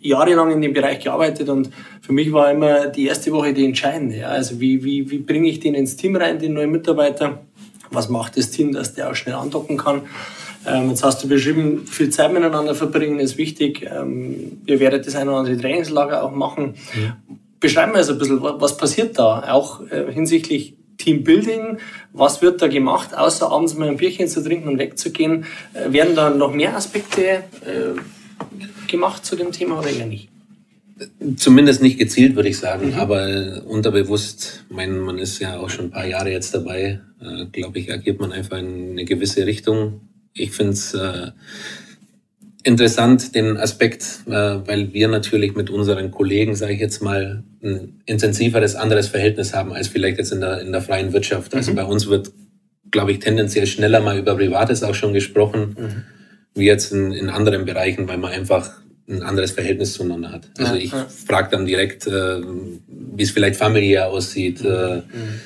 jahrelang 0.00 0.50
in 0.50 0.62
dem 0.62 0.72
Bereich 0.72 1.00
gearbeitet 1.00 1.48
und 1.48 1.70
für 2.00 2.12
mich 2.12 2.32
war 2.32 2.50
immer 2.50 2.86
die 2.86 3.06
erste 3.06 3.32
Woche 3.32 3.52
die 3.52 3.64
entscheidende. 3.64 4.18
Ja. 4.18 4.28
Also 4.28 4.60
wie, 4.60 4.82
wie, 4.82 5.10
wie 5.10 5.18
bringe 5.18 5.48
ich 5.48 5.60
den 5.60 5.74
ins 5.74 5.96
Team 5.96 6.16
rein, 6.16 6.38
den 6.38 6.54
neuen 6.54 6.70
Mitarbeiter? 6.70 7.40
Was 7.90 8.08
macht 8.08 8.36
das 8.36 8.50
Team, 8.50 8.72
dass 8.72 8.94
der 8.94 9.10
auch 9.10 9.14
schnell 9.14 9.34
andocken 9.34 9.76
kann? 9.76 10.02
Ähm, 10.66 10.90
jetzt 10.90 11.02
hast 11.02 11.22
du 11.22 11.28
beschrieben, 11.28 11.86
viel 11.86 12.10
Zeit 12.10 12.32
miteinander 12.32 12.74
verbringen 12.74 13.18
ist 13.18 13.38
wichtig. 13.38 13.86
Ähm, 13.90 14.62
ihr 14.66 14.78
werdet 14.80 15.06
das 15.06 15.16
eine 15.16 15.30
oder 15.30 15.40
andere 15.40 15.58
Trainingslager 15.58 16.22
auch 16.22 16.32
machen. 16.32 16.74
Ja. 16.94 17.16
Beschreiben 17.58 17.92
wir 17.92 17.98
also 17.98 18.12
ein 18.12 18.18
bisschen, 18.18 18.40
was 18.40 18.76
passiert 18.76 19.18
da, 19.18 19.52
auch 19.52 19.80
äh, 19.90 20.10
hinsichtlich 20.10 20.74
Teambuilding. 21.00 21.78
Was 22.12 22.42
wird 22.42 22.62
da 22.62 22.68
gemacht, 22.68 23.16
außer 23.16 23.50
abends 23.50 23.74
mal 23.74 23.88
ein 23.88 23.96
Bierchen 23.96 24.28
zu 24.28 24.42
trinken 24.42 24.68
und 24.68 24.78
wegzugehen? 24.78 25.44
Äh, 25.74 25.92
werden 25.92 26.14
da 26.14 26.30
noch 26.30 26.52
mehr 26.52 26.76
Aspekte 26.76 27.22
äh, 27.22 27.40
gemacht 28.88 29.24
zu 29.24 29.36
dem 29.36 29.52
Thema 29.52 29.78
oder 29.78 29.90
eher 29.90 30.06
nicht? 30.06 30.28
Zumindest 31.36 31.82
nicht 31.82 31.98
gezielt, 31.98 32.36
würde 32.36 32.50
ich 32.50 32.58
sagen, 32.58 32.88
mhm. 32.88 32.94
aber 32.94 33.62
unterbewusst, 33.66 34.64
mein, 34.68 34.98
man 34.98 35.18
ist 35.18 35.38
ja 35.38 35.58
auch 35.58 35.70
schon 35.70 35.86
ein 35.86 35.90
paar 35.90 36.06
Jahre 36.06 36.30
jetzt 36.30 36.54
dabei, 36.54 37.00
äh, 37.20 37.46
glaube 37.50 37.78
ich, 37.78 37.90
agiert 37.90 38.20
man 38.20 38.32
einfach 38.32 38.58
in 38.58 38.90
eine 38.90 39.04
gewisse 39.06 39.46
Richtung 39.46 40.02
ich 40.32 40.52
finde 40.52 40.72
es 40.72 40.94
äh, 40.94 41.30
interessant, 42.62 43.34
den 43.34 43.56
Aspekt, 43.56 44.20
äh, 44.26 44.32
weil 44.32 44.92
wir 44.92 45.08
natürlich 45.08 45.54
mit 45.54 45.70
unseren 45.70 46.10
Kollegen, 46.10 46.54
sage 46.54 46.74
ich 46.74 46.80
jetzt 46.80 47.02
mal, 47.02 47.42
ein 47.62 48.02
intensiveres, 48.06 48.74
anderes 48.74 49.08
Verhältnis 49.08 49.54
haben 49.54 49.72
als 49.72 49.88
vielleicht 49.88 50.18
jetzt 50.18 50.32
in 50.32 50.40
der, 50.40 50.60
in 50.60 50.72
der 50.72 50.82
freien 50.82 51.12
Wirtschaft. 51.12 51.54
Also 51.54 51.72
mhm. 51.72 51.76
bei 51.76 51.84
uns 51.84 52.08
wird, 52.08 52.30
glaube 52.90 53.12
ich, 53.12 53.18
tendenziell 53.18 53.66
schneller 53.66 54.00
mal 54.00 54.18
über 54.18 54.36
Privates 54.36 54.82
auch 54.82 54.94
schon 54.94 55.12
gesprochen, 55.12 55.76
mhm. 55.78 56.04
wie 56.54 56.66
jetzt 56.66 56.92
in, 56.92 57.12
in 57.12 57.28
anderen 57.30 57.64
Bereichen, 57.64 58.08
weil 58.08 58.18
man 58.18 58.32
einfach 58.32 58.70
ein 59.08 59.22
anderes 59.22 59.52
Verhältnis 59.52 59.94
zueinander 59.94 60.30
hat. 60.30 60.48
Also 60.58 60.74
ja, 60.74 60.80
ich 60.80 60.92
ja. 60.92 61.06
frage 61.26 61.50
dann 61.50 61.66
direkt, 61.66 62.06
äh, 62.06 62.40
wie 62.86 63.22
es 63.22 63.30
vielleicht 63.30 63.56
familiär 63.56 64.08
aussieht. 64.08 64.62
Mhm. 64.62 64.70
Äh, 64.70 64.96
mhm 64.96 65.40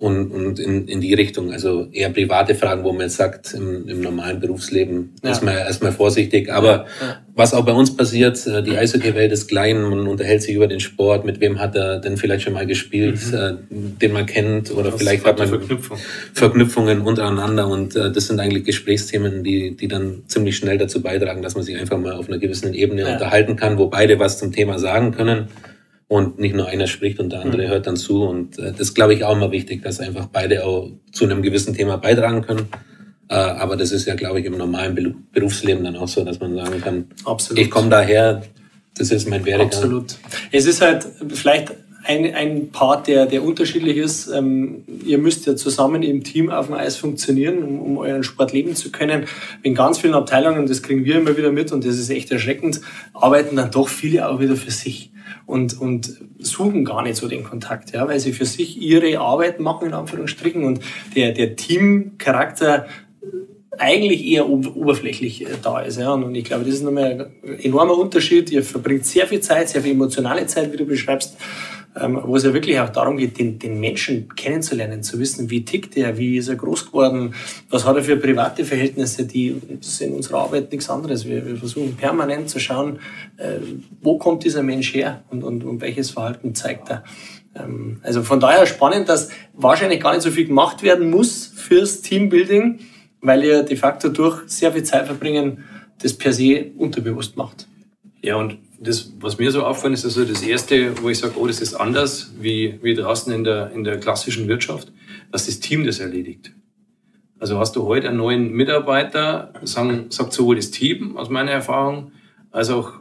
und, 0.00 0.30
und 0.30 0.58
in, 0.58 0.88
in 0.88 1.02
die 1.02 1.12
Richtung. 1.12 1.52
Also 1.52 1.88
eher 1.92 2.08
private 2.08 2.54
Fragen, 2.54 2.84
wo 2.84 2.92
man 2.92 3.02
jetzt 3.02 3.16
sagt, 3.16 3.52
im, 3.52 3.86
im 3.86 4.00
normalen 4.00 4.40
Berufsleben 4.40 5.10
ja. 5.22 5.30
ist 5.30 5.42
man 5.42 5.54
erstmal 5.54 5.92
vorsichtig. 5.92 6.50
Aber 6.50 6.86
ja. 7.02 7.18
was 7.34 7.52
auch 7.52 7.66
bei 7.66 7.72
uns 7.72 7.94
passiert, 7.94 8.46
äh, 8.46 8.62
die 8.62 8.78
Eishockey-Welt 8.78 9.30
ist 9.30 9.48
klein, 9.48 9.82
man 9.82 10.06
unterhält 10.06 10.42
sich 10.42 10.54
über 10.54 10.68
den 10.68 10.80
Sport, 10.80 11.26
mit 11.26 11.42
wem 11.42 11.60
hat 11.60 11.76
er 11.76 11.98
denn 11.98 12.16
vielleicht 12.16 12.44
schon 12.44 12.54
mal 12.54 12.66
gespielt, 12.66 13.20
mhm. 13.30 13.34
äh, 13.34 13.52
den 14.00 14.12
man 14.12 14.24
kennt 14.24 14.72
oder 14.72 14.90
das 14.90 14.98
vielleicht 14.98 15.26
hat 15.26 15.38
man 15.38 15.48
Verknüpfung. 15.48 15.98
Verknüpfungen 16.32 17.02
untereinander 17.02 17.68
und 17.68 17.94
äh, 17.94 18.10
das 18.10 18.26
sind 18.26 18.40
eigentlich 18.40 18.64
Gesprächsthemen, 18.64 19.44
die, 19.44 19.76
die 19.76 19.86
dann 19.86 20.22
ziemlich 20.28 20.56
schnell 20.56 20.78
dazu 20.78 21.02
beitragen, 21.02 21.42
dass 21.42 21.56
man 21.56 21.64
sich 21.64 21.78
einfach 21.78 21.98
mal 21.98 22.14
auf 22.14 22.26
einer 22.28 22.38
gewissen 22.38 22.72
Ebene 22.72 23.02
ja. 23.02 23.12
unterhalten 23.12 23.56
kann, 23.56 23.76
wo 23.76 23.88
beide 23.88 24.18
was 24.18 24.38
zum 24.38 24.50
Thema 24.50 24.78
sagen 24.78 25.12
können 25.12 25.48
und 26.10 26.40
nicht 26.40 26.56
nur 26.56 26.66
einer 26.66 26.88
spricht 26.88 27.20
und 27.20 27.30
der 27.30 27.42
andere 27.42 27.62
mhm. 27.62 27.68
hört 27.68 27.86
dann 27.86 27.96
zu. 27.96 28.24
Und 28.24 28.58
äh, 28.58 28.72
das 28.76 28.94
glaube 28.94 29.14
ich 29.14 29.22
auch 29.22 29.36
immer 29.36 29.52
wichtig, 29.52 29.84
dass 29.84 30.00
einfach 30.00 30.26
beide 30.26 30.64
auch 30.64 30.90
zu 31.12 31.24
einem 31.24 31.40
gewissen 31.40 31.72
Thema 31.72 31.98
beitragen 31.98 32.42
können. 32.42 32.66
Äh, 33.28 33.34
aber 33.34 33.76
das 33.76 33.92
ist 33.92 34.06
ja, 34.06 34.16
glaube 34.16 34.40
ich, 34.40 34.46
im 34.46 34.58
normalen 34.58 35.24
Berufsleben 35.32 35.84
dann 35.84 35.94
auch 35.94 36.08
so, 36.08 36.24
dass 36.24 36.40
man 36.40 36.56
sagen 36.56 36.80
kann, 36.80 37.04
Absolut. 37.24 37.62
ich 37.62 37.70
komme 37.70 37.90
daher, 37.90 38.42
das 38.96 39.12
ist 39.12 39.28
mein 39.28 39.46
Werdegang. 39.46 39.68
Absolut. 39.68 40.16
Es 40.50 40.66
ist 40.66 40.80
halt 40.80 41.06
vielleicht 41.28 41.74
ein, 42.10 42.34
ein 42.34 42.70
Part, 42.70 43.06
der, 43.06 43.26
der 43.26 43.44
unterschiedlich 43.44 43.96
ist. 43.96 44.28
Ähm, 44.28 44.84
ihr 45.04 45.18
müsst 45.18 45.46
ja 45.46 45.54
zusammen 45.54 46.02
im 46.02 46.24
Team 46.24 46.50
auf 46.50 46.66
dem 46.66 46.74
Eis 46.74 46.96
funktionieren, 46.96 47.62
um, 47.62 47.80
um 47.80 47.98
euren 47.98 48.24
Sport 48.24 48.52
leben 48.52 48.74
zu 48.74 48.90
können. 48.90 49.26
In 49.62 49.74
ganz 49.74 49.98
vielen 49.98 50.14
Abteilungen, 50.14 50.66
das 50.66 50.82
kriegen 50.82 51.04
wir 51.04 51.18
immer 51.18 51.36
wieder 51.36 51.52
mit 51.52 51.70
und 51.70 51.84
das 51.84 51.96
ist 51.98 52.10
echt 52.10 52.30
erschreckend, 52.32 52.80
arbeiten 53.14 53.56
dann 53.56 53.70
doch 53.70 53.88
viele 53.88 54.28
auch 54.28 54.40
wieder 54.40 54.56
für 54.56 54.72
sich 54.72 55.12
und, 55.46 55.80
und 55.80 56.18
suchen 56.38 56.84
gar 56.84 57.02
nicht 57.02 57.16
so 57.16 57.28
den 57.28 57.44
Kontakt, 57.44 57.92
ja, 57.92 58.08
weil 58.08 58.18
sie 58.18 58.32
für 58.32 58.46
sich 58.46 58.80
ihre 58.80 59.18
Arbeit 59.20 59.60
machen, 59.60 59.88
in 59.88 59.94
Anführungsstrichen, 59.94 60.64
und 60.64 60.80
der, 61.14 61.32
der 61.32 61.54
Teamcharakter 61.54 62.86
eigentlich 63.78 64.26
eher 64.26 64.48
oberflächlich 64.48 65.42
äh, 65.42 65.48
da 65.62 65.80
ist. 65.80 65.98
Ja. 65.98 66.12
Und 66.12 66.34
ich 66.34 66.44
glaube, 66.44 66.64
das 66.64 66.74
ist 66.74 66.82
nochmal 66.82 67.32
ein 67.42 67.58
enormer 67.60 67.96
Unterschied. 67.96 68.50
Ihr 68.50 68.62
verbringt 68.62 69.06
sehr 69.06 69.26
viel 69.26 69.40
Zeit, 69.40 69.70
sehr 69.70 69.80
viel 69.82 69.92
emotionale 69.92 70.46
Zeit, 70.46 70.72
wie 70.72 70.76
du 70.76 70.84
beschreibst, 70.84 71.36
wo 71.94 72.36
es 72.36 72.44
ja 72.44 72.54
wirklich 72.54 72.78
auch 72.78 72.90
darum 72.90 73.16
geht, 73.16 73.38
den, 73.38 73.58
den 73.58 73.80
Menschen 73.80 74.28
kennenzulernen, 74.34 75.02
zu 75.02 75.18
wissen, 75.18 75.50
wie 75.50 75.64
tickt 75.64 75.96
er, 75.96 76.16
wie 76.18 76.36
ist 76.36 76.48
er 76.48 76.54
groß 76.54 76.86
geworden, 76.86 77.34
was 77.68 77.84
hat 77.84 77.96
er 77.96 78.04
für 78.04 78.16
private 78.16 78.64
Verhältnisse, 78.64 79.26
die 79.26 79.60
das 79.80 80.00
in 80.00 80.14
unserer 80.14 80.38
Arbeit 80.38 80.70
nichts 80.70 80.88
anderes. 80.88 81.26
Wir, 81.26 81.44
wir 81.44 81.56
versuchen 81.56 81.96
permanent 81.96 82.48
zu 82.48 82.60
schauen, 82.60 83.00
äh, 83.38 83.58
wo 84.00 84.18
kommt 84.18 84.44
dieser 84.44 84.62
Mensch 84.62 84.94
her 84.94 85.24
und, 85.30 85.42
und, 85.42 85.64
und 85.64 85.80
welches 85.80 86.10
Verhalten 86.10 86.54
zeigt 86.54 86.90
er. 86.90 87.02
Ähm, 87.56 87.98
also 88.02 88.22
von 88.22 88.38
daher 88.38 88.66
spannend, 88.66 89.08
dass 89.08 89.30
wahrscheinlich 89.54 90.00
gar 90.00 90.12
nicht 90.12 90.22
so 90.22 90.30
viel 90.30 90.46
gemacht 90.46 90.84
werden 90.84 91.10
muss 91.10 91.52
fürs 91.56 92.02
Teambuilding, 92.02 92.78
weil 93.20 93.42
ihr 93.42 93.62
de 93.64 93.76
facto 93.76 94.08
durch 94.08 94.42
sehr 94.46 94.72
viel 94.72 94.84
Zeit 94.84 95.06
verbringen 95.06 95.64
das 96.02 96.14
per 96.14 96.32
se 96.32 96.70
unterbewusst 96.78 97.36
macht. 97.36 97.66
Ja, 98.22 98.36
und 98.36 98.58
das, 98.80 99.12
was 99.20 99.38
mir 99.38 99.52
so 99.52 99.64
auffällt, 99.64 99.92
ist 99.92 100.06
also 100.06 100.24
das 100.24 100.42
Erste, 100.42 101.00
wo 101.02 101.10
ich 101.10 101.18
sage, 101.18 101.34
oh, 101.36 101.46
das 101.46 101.60
ist 101.60 101.74
anders 101.74 102.32
wie, 102.40 102.78
wie 102.82 102.94
draußen 102.94 103.32
in 103.32 103.44
der, 103.44 103.70
in 103.72 103.84
der 103.84 104.00
klassischen 104.00 104.48
Wirtschaft, 104.48 104.90
dass 105.30 105.46
das 105.46 105.60
Team 105.60 105.84
das 105.84 106.00
erledigt. 106.00 106.52
Also 107.38 107.58
hast 107.58 107.76
du 107.76 107.84
heute 107.84 108.08
einen 108.08 108.16
neuen 108.16 108.52
Mitarbeiter, 108.52 109.52
sagen, 109.62 110.06
sagt 110.08 110.32
sowohl 110.32 110.56
das 110.56 110.70
Team 110.70 111.16
aus 111.18 111.28
meiner 111.28 111.50
Erfahrung, 111.50 112.12
als 112.50 112.70
auch 112.70 112.92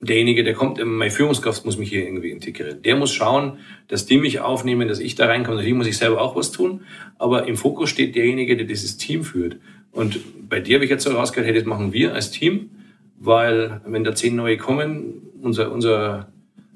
derjenige, 0.00 0.44
der 0.44 0.54
kommt, 0.54 0.84
meine 0.84 1.10
Führungskraft 1.10 1.64
muss 1.64 1.78
mich 1.78 1.88
hier 1.88 2.04
irgendwie 2.04 2.30
integrieren. 2.30 2.82
Der 2.82 2.96
muss 2.96 3.12
schauen, 3.12 3.58
dass 3.88 4.06
die 4.06 4.18
mich 4.18 4.40
aufnehmen, 4.40 4.88
dass 4.88 5.00
ich 5.00 5.16
da 5.16 5.26
reinkomme. 5.26 5.56
Natürlich 5.56 5.76
muss 5.76 5.86
ich 5.86 5.98
selber 5.98 6.20
auch 6.20 6.36
was 6.36 6.52
tun, 6.52 6.82
aber 7.18 7.46
im 7.48 7.56
Fokus 7.56 7.90
steht 7.90 8.14
derjenige, 8.14 8.56
der 8.56 8.66
dieses 8.66 8.98
Team 8.98 9.24
führt. 9.24 9.56
Und 9.90 10.48
bei 10.48 10.60
dir 10.60 10.76
habe 10.76 10.84
ich 10.84 10.90
jetzt 10.90 11.04
so 11.04 11.10
rausgehört, 11.10 11.46
hey, 11.46 11.54
das 11.54 11.64
machen 11.64 11.92
wir 11.92 12.14
als 12.14 12.30
Team 12.30 12.70
weil 13.18 13.80
wenn 13.86 14.04
da 14.04 14.14
zehn 14.14 14.36
neue 14.36 14.56
kommen, 14.56 15.22
unser, 15.40 15.72
unser, 15.72 16.28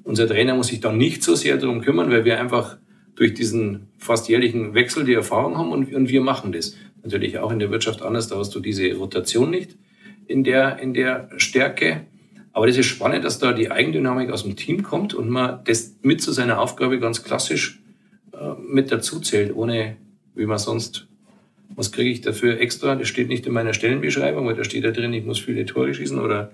unser 0.04 0.28
Trainer 0.28 0.54
muss 0.54 0.68
sich 0.68 0.80
dann 0.80 0.98
nicht 0.98 1.22
so 1.22 1.34
sehr 1.34 1.56
darum 1.56 1.80
kümmern, 1.80 2.10
weil 2.10 2.24
wir 2.24 2.40
einfach 2.40 2.76
durch 3.14 3.34
diesen 3.34 3.88
fast 3.98 4.28
jährlichen 4.28 4.74
Wechsel 4.74 5.04
die 5.04 5.14
Erfahrung 5.14 5.56
haben 5.56 5.72
und, 5.72 5.92
und 5.94 6.08
wir 6.08 6.20
machen 6.20 6.52
das. 6.52 6.76
Natürlich 7.02 7.38
auch 7.38 7.50
in 7.50 7.58
der 7.58 7.70
Wirtschaft 7.70 8.02
anders, 8.02 8.28
da 8.28 8.36
hast 8.36 8.54
du 8.54 8.60
diese 8.60 8.92
Rotation 8.94 9.50
nicht 9.50 9.76
in 10.26 10.44
der, 10.44 10.78
in 10.78 10.92
der 10.92 11.30
Stärke. 11.36 12.06
Aber 12.52 12.66
das 12.66 12.76
ist 12.76 12.86
spannend, 12.86 13.24
dass 13.24 13.38
da 13.38 13.52
die 13.52 13.70
Eigendynamik 13.70 14.30
aus 14.30 14.42
dem 14.42 14.56
Team 14.56 14.82
kommt 14.82 15.14
und 15.14 15.28
man 15.28 15.60
das 15.64 15.96
mit 16.02 16.22
zu 16.22 16.32
seiner 16.32 16.60
Aufgabe 16.60 16.98
ganz 16.98 17.22
klassisch 17.22 17.80
äh, 18.32 18.54
mit 18.66 18.90
dazu 18.90 19.20
zählt, 19.20 19.54
ohne 19.54 19.96
wie 20.34 20.46
man 20.46 20.58
sonst 20.58 21.06
was 21.74 21.92
kriege 21.92 22.10
ich 22.10 22.20
dafür 22.20 22.60
extra? 22.60 22.94
Das 22.94 23.08
steht 23.08 23.28
nicht 23.28 23.46
in 23.46 23.52
meiner 23.52 23.74
Stellenbeschreibung, 23.74 24.46
weil 24.46 24.54
da 24.54 24.64
steht 24.64 24.84
da 24.84 24.90
drin, 24.90 25.12
ich 25.12 25.24
muss 25.24 25.38
viele 25.38 25.66
Tore 25.66 25.92
schießen 25.92 26.18
oder 26.18 26.52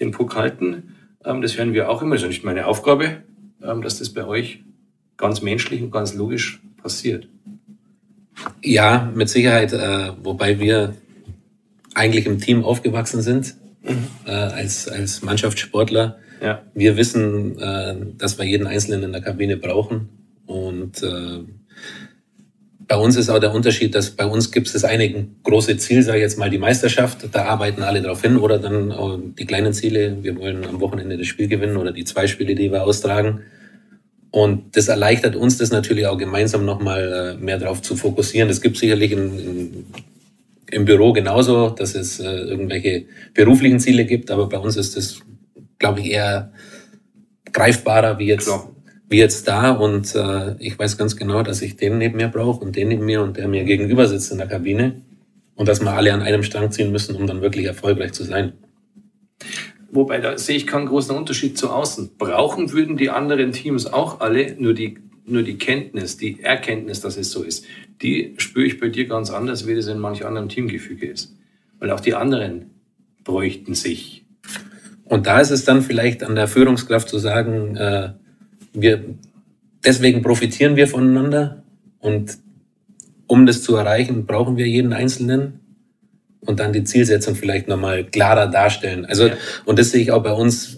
den 0.00 0.10
Puck 0.10 0.36
halten. 0.36 0.94
Ähm, 1.24 1.42
das 1.42 1.56
hören 1.56 1.72
wir 1.72 1.90
auch 1.90 2.02
immer. 2.02 2.14
Das 2.14 2.22
ist 2.22 2.28
nicht 2.28 2.44
meine 2.44 2.66
Aufgabe, 2.66 3.22
ähm, 3.62 3.82
dass 3.82 3.98
das 3.98 4.10
bei 4.10 4.26
euch 4.26 4.62
ganz 5.16 5.42
menschlich 5.42 5.82
und 5.82 5.90
ganz 5.90 6.14
logisch 6.14 6.60
passiert. 6.82 7.28
Ja, 8.62 9.10
mit 9.14 9.28
Sicherheit, 9.28 9.72
äh, 9.72 10.12
wobei 10.22 10.60
wir 10.60 10.94
eigentlich 11.94 12.26
im 12.26 12.38
Team 12.38 12.64
aufgewachsen 12.64 13.22
sind, 13.22 13.54
mhm. 13.82 14.06
äh, 14.26 14.30
als, 14.30 14.88
als 14.88 15.22
Mannschaftssportler. 15.22 16.18
Ja. 16.42 16.62
Wir 16.74 16.96
wissen, 16.96 17.58
äh, 17.58 17.96
dass 18.18 18.38
wir 18.38 18.44
jeden 18.44 18.66
Einzelnen 18.66 19.04
in 19.04 19.12
der 19.12 19.22
Kabine 19.22 19.56
brauchen 19.56 20.10
und 20.44 21.02
bei 22.88 22.96
uns 22.96 23.16
ist 23.16 23.28
auch 23.28 23.40
der 23.40 23.52
Unterschied, 23.52 23.94
dass 23.94 24.10
bei 24.10 24.26
uns 24.26 24.52
gibt 24.52 24.68
es 24.68 24.74
das 24.74 24.84
eine 24.84 25.26
große 25.42 25.76
Ziel, 25.76 26.02
sage 26.02 26.18
ich 26.18 26.22
jetzt 26.22 26.38
mal 26.38 26.50
die 26.50 26.58
Meisterschaft, 26.58 27.26
da 27.32 27.46
arbeiten 27.46 27.82
alle 27.82 28.00
drauf 28.00 28.22
hin. 28.22 28.36
Oder 28.36 28.58
dann 28.58 29.34
die 29.36 29.44
kleinen 29.44 29.72
Ziele, 29.72 30.18
wir 30.22 30.36
wollen 30.36 30.64
am 30.64 30.80
Wochenende 30.80 31.18
das 31.18 31.26
Spiel 31.26 31.48
gewinnen 31.48 31.76
oder 31.76 31.90
die 31.90 32.04
zwei 32.04 32.28
Spiele, 32.28 32.54
die 32.54 32.70
wir 32.70 32.84
austragen. 32.84 33.40
Und 34.30 34.76
das 34.76 34.88
erleichtert 34.88 35.34
uns 35.34 35.58
das 35.58 35.70
natürlich 35.70 36.06
auch 36.06 36.18
gemeinsam 36.18 36.64
nochmal 36.64 37.36
äh, 37.38 37.42
mehr 37.42 37.58
darauf 37.58 37.82
zu 37.82 37.96
fokussieren. 37.96 38.50
Es 38.50 38.60
gibt 38.60 38.76
sicherlich 38.76 39.12
in, 39.12 39.38
in, 39.38 39.86
im 40.70 40.84
Büro 40.84 41.12
genauso, 41.12 41.70
dass 41.70 41.94
es 41.94 42.20
äh, 42.20 42.24
irgendwelche 42.24 43.06
beruflichen 43.34 43.80
Ziele 43.80 44.04
gibt, 44.04 44.30
aber 44.30 44.48
bei 44.48 44.58
uns 44.58 44.76
ist 44.76 44.96
das, 44.96 45.20
glaube 45.78 46.00
ich, 46.00 46.10
eher 46.10 46.52
greifbarer 47.52 48.18
wie 48.18 48.26
jetzt 48.26 48.46
Klar 48.46 48.75
wie 49.08 49.18
jetzt 49.18 49.46
da 49.46 49.72
und 49.72 50.14
äh, 50.14 50.56
ich 50.58 50.78
weiß 50.78 50.98
ganz 50.98 51.16
genau, 51.16 51.42
dass 51.42 51.62
ich 51.62 51.76
den 51.76 51.98
neben 51.98 52.16
mir 52.16 52.28
brauche 52.28 52.64
und 52.64 52.74
den 52.74 52.88
neben 52.88 53.04
mir 53.04 53.22
und 53.22 53.36
der 53.36 53.48
mir 53.48 53.64
gegenüber 53.64 54.06
sitzt 54.06 54.32
in 54.32 54.38
der 54.38 54.48
Kabine 54.48 55.02
und 55.54 55.68
dass 55.68 55.80
wir 55.80 55.92
alle 55.92 56.12
an 56.12 56.22
einem 56.22 56.42
Strang 56.42 56.70
ziehen 56.72 56.90
müssen, 56.90 57.14
um 57.14 57.26
dann 57.26 57.40
wirklich 57.40 57.66
erfolgreich 57.66 58.12
zu 58.12 58.24
sein. 58.24 58.52
Wobei, 59.90 60.18
da 60.18 60.36
sehe 60.36 60.56
ich 60.56 60.66
keinen 60.66 60.86
großen 60.86 61.16
Unterschied 61.16 61.56
zu 61.56 61.70
außen. 61.70 62.16
Brauchen 62.18 62.72
würden 62.72 62.96
die 62.96 63.10
anderen 63.10 63.52
Teams 63.52 63.86
auch 63.86 64.20
alle 64.20 64.56
nur 64.58 64.74
die, 64.74 64.98
nur 65.24 65.42
die 65.42 65.56
Kenntnis, 65.56 66.16
die 66.16 66.42
Erkenntnis, 66.42 67.00
dass 67.00 67.16
es 67.16 67.30
so 67.30 67.42
ist. 67.42 67.64
Die 68.02 68.34
spüre 68.38 68.66
ich 68.66 68.80
bei 68.80 68.88
dir 68.88 69.06
ganz 69.06 69.30
anders, 69.30 69.66
wie 69.66 69.74
das 69.74 69.86
in 69.86 69.98
manch 69.98 70.26
anderem 70.26 70.48
Teamgefüge 70.48 71.06
ist. 71.06 71.34
Weil 71.78 71.90
auch 71.92 72.00
die 72.00 72.14
anderen 72.14 72.70
bräuchten 73.24 73.74
sich. 73.74 74.24
Und 75.04 75.26
da 75.26 75.40
ist 75.40 75.50
es 75.50 75.64
dann 75.64 75.82
vielleicht 75.82 76.24
an 76.24 76.34
der 76.34 76.48
Führungskraft 76.48 77.08
zu 77.08 77.18
sagen, 77.18 77.76
äh, 77.76 78.10
wir, 78.80 79.04
deswegen 79.84 80.22
profitieren 80.22 80.76
wir 80.76 80.86
voneinander 80.88 81.62
und 81.98 82.38
um 83.26 83.46
das 83.46 83.62
zu 83.62 83.76
erreichen, 83.76 84.26
brauchen 84.26 84.56
wir 84.56 84.66
jeden 84.66 84.92
Einzelnen 84.92 85.60
und 86.40 86.60
dann 86.60 86.72
die 86.72 86.84
Zielsetzung 86.84 87.34
vielleicht 87.34 87.68
nochmal 87.68 88.04
klarer 88.04 88.46
darstellen. 88.46 89.04
Also, 89.04 89.28
ja. 89.28 89.34
und 89.64 89.78
das 89.78 89.90
sehe 89.90 90.00
ich 90.00 90.12
auch 90.12 90.22
bei 90.22 90.32
uns. 90.32 90.76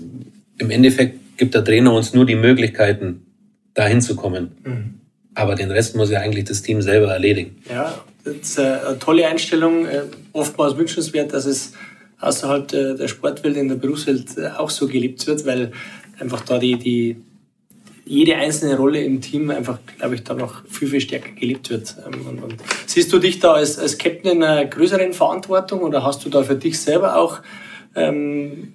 Im 0.59 0.71
Endeffekt 0.71 1.37
gibt 1.37 1.55
der 1.55 1.65
Trainer 1.65 1.93
uns 1.93 2.15
nur 2.15 2.27
die 2.27 2.35
Möglichkeiten, 2.35 3.27
dahin 3.75 4.01
zu 4.01 4.17
kommen. 4.17 4.53
Mhm. 4.65 4.95
Aber 5.35 5.55
den 5.55 5.71
Rest 5.71 5.95
muss 5.95 6.11
ja 6.11 6.21
eigentlich 6.21 6.47
das 6.47 6.63
Team 6.63 6.83
selber 6.83 7.13
erledigen. 7.13 7.63
Ja, 7.69 8.03
das 8.25 8.35
ist 8.37 8.59
eine 8.59 8.99
tolle 8.99 9.29
Einstellung. 9.29 9.87
Äh, 9.87 10.03
oftmals 10.33 10.77
wünschenswert, 10.77 11.33
dass 11.33 11.45
es 11.45 11.75
außerhalb 12.21 12.67
der 12.67 13.09
Sportwelt, 13.09 13.57
in 13.57 13.69
der 13.69 13.77
Berufswelt 13.77 14.37
äh, 14.37 14.49
auch 14.49 14.71
so 14.71 14.89
gelebt 14.89 15.27
wird, 15.27 15.47
weil 15.47 15.71
einfach 16.19 16.41
da 16.41 16.59
die, 16.59 16.77
die 16.77 17.17
jede 18.09 18.37
einzelne 18.37 18.77
Rolle 18.77 19.03
im 19.05 19.21
Team 19.21 19.51
einfach, 19.51 19.79
glaube 19.99 20.15
ich, 20.15 20.25
da 20.25 20.35
noch 20.35 20.65
viel, 20.67 20.89
viel 20.89 21.01
stärker 21.01 21.31
gelebt 21.33 21.71
wird. 21.71 21.95
Ähm, 22.07 22.27
und, 22.27 22.43
und 22.43 22.55
siehst 22.87 23.13
du 23.13 23.19
dich 23.19 23.39
da 23.39 23.53
als, 23.53 23.79
als 23.79 23.99
Captain 23.99 24.33
in 24.33 24.43
einer 24.43 24.65
größeren 24.65 25.13
Verantwortung 25.13 25.81
oder 25.81 26.03
hast 26.03 26.25
du 26.25 26.31
da 26.31 26.43
für 26.43 26.55
dich 26.57 26.81
selber 26.81 27.17
auch, 27.17 27.41
ähm, 27.95 28.73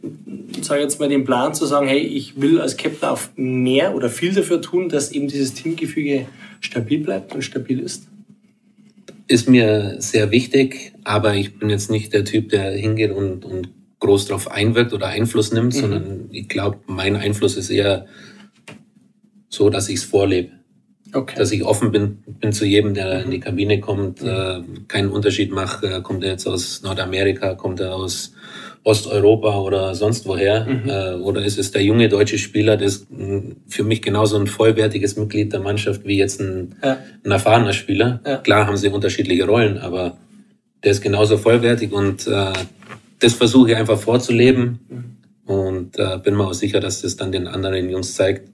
sage 0.62 0.82
jetzt 0.82 1.00
mal, 1.00 1.10
den 1.10 1.26
Plan 1.26 1.54
zu 1.54 1.66
sagen, 1.66 1.88
hey, 1.88 2.00
ich 2.00 2.40
will 2.40 2.62
als 2.62 2.78
Captain 2.78 3.10
auch 3.10 3.20
mehr 3.36 3.96
oder 3.96 4.10
viel 4.10 4.34
dafür 4.34 4.62
tun, 4.62 4.90
dass 4.90 5.12
eben 5.12 5.28
dieses 5.28 5.54
Teamgefüge 5.54 6.28
stabil 6.60 7.00
bleibt 7.00 7.34
und 7.34 7.42
stabil 7.42 7.80
ist? 7.80 8.08
Ist 9.28 9.50
mir 9.50 9.96
sehr 10.00 10.32
wichtig, 10.32 10.94
aber 11.04 11.34
ich 11.34 11.58
bin 11.58 11.70
jetzt 11.70 11.90
nicht 11.90 12.14
der 12.14 12.24
Typ, 12.24 12.50
der 12.50 12.72
hingeht 12.74 13.12
und, 13.12 13.46
und 13.46 13.70
groß 14.00 14.26
darauf 14.26 14.52
einwirkt 14.52 14.94
oder 14.94 15.08
Einfluss 15.08 15.54
nimmt, 15.54 15.74
mhm. 15.74 15.80
sondern 15.80 16.30
ich 16.32 16.50
glaube, 16.50 16.80
mein 16.88 17.16
Einfluss 17.16 17.56
ist 17.56 17.70
eher 17.70 18.06
so, 19.54 19.70
dass 19.70 19.88
ich 19.90 19.98
es 19.98 20.04
vorlebe. 20.04 20.50
Okay. 21.14 21.36
Dass 21.38 21.52
ich 21.52 21.64
offen 21.64 21.92
bin, 21.92 22.24
bin 22.26 22.54
zu 22.54 22.66
jedem, 22.66 22.96
der 22.96 23.20
mhm. 23.20 23.26
in 23.26 23.32
die 23.32 23.40
Kabine 23.40 23.80
kommt, 23.80 24.24
mhm. 24.24 24.28
äh, 24.28 24.62
keinen 24.88 25.10
Unterschied 25.10 25.52
mache, 25.52 25.86
äh, 25.88 26.02
kommt 26.02 26.24
er 26.24 26.32
jetzt 26.32 26.48
aus 26.48 26.82
Nordamerika, 26.82 27.54
kommt 27.54 27.80
er 27.80 27.94
aus 27.94 28.34
Osteuropa 28.84 29.60
oder 29.60 29.94
sonst 29.94 30.26
woher, 30.26 30.66
mhm. 30.66 30.90
äh, 30.90 31.14
oder 31.22 31.46
ist 31.46 31.60
es 31.60 31.72
der 31.72 31.84
junge 31.84 32.10
deutsche 32.10 32.40
Spieler, 32.40 32.78
der 32.78 32.88
ist 32.88 33.08
für 33.68 33.84
mich 33.84 34.02
genauso 34.02 34.38
ein 34.38 34.48
vollwertiges 34.48 35.16
Mitglied 35.16 35.54
der 35.54 35.60
Mannschaft 35.60 36.04
wie 36.04 36.18
jetzt 36.18 36.42
ein, 36.42 36.76
ja. 36.84 36.98
ein 37.24 37.32
erfahrener 37.32 37.74
Spieler. 37.74 38.20
Ja. 38.26 38.38
Klar 38.38 38.66
haben 38.66 38.76
sie 38.76 38.90
unterschiedliche 38.90 39.46
Rollen, 39.46 39.78
aber 39.78 40.18
der 40.84 40.92
ist 40.92 41.02
genauso 41.02 41.38
vollwertig 41.38 41.94
und 41.94 42.28
äh, 42.28 42.54
das 43.20 43.34
versuche 43.34 43.72
ich 43.72 43.78
einfach 43.78 44.00
vorzuleben 44.00 44.80
mhm. 44.90 45.54
und 45.54 46.00
äh, 46.00 46.18
bin 46.18 46.36
mir 46.36 46.48
auch 46.48 46.54
sicher, 46.54 46.80
dass 46.80 47.04
das 47.04 47.16
dann 47.16 47.32
den 47.32 47.48
anderen 47.48 47.90
Jungs 47.90 48.16
zeigt, 48.16 48.53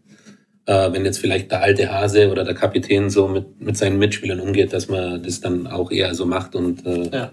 äh, 0.70 0.94
wenn 0.94 1.04
jetzt 1.04 1.18
vielleicht 1.18 1.50
der 1.50 1.64
alte 1.64 1.92
Hase 1.92 2.30
oder 2.30 2.44
der 2.44 2.54
Kapitän 2.54 3.10
so 3.10 3.28
mit, 3.28 3.60
mit 3.60 3.76
seinen 3.76 3.98
Mitspielern 3.98 4.40
umgeht, 4.40 4.72
dass 4.72 4.88
man 4.88 5.24
das 5.24 5.42
dann 5.42 5.66
auch 5.66 5.90
eher 5.90 6.14
so 6.14 6.28
macht 6.28 6.56
und 6.56 6.86
äh, 6.86 7.10
ja. 7.12 7.32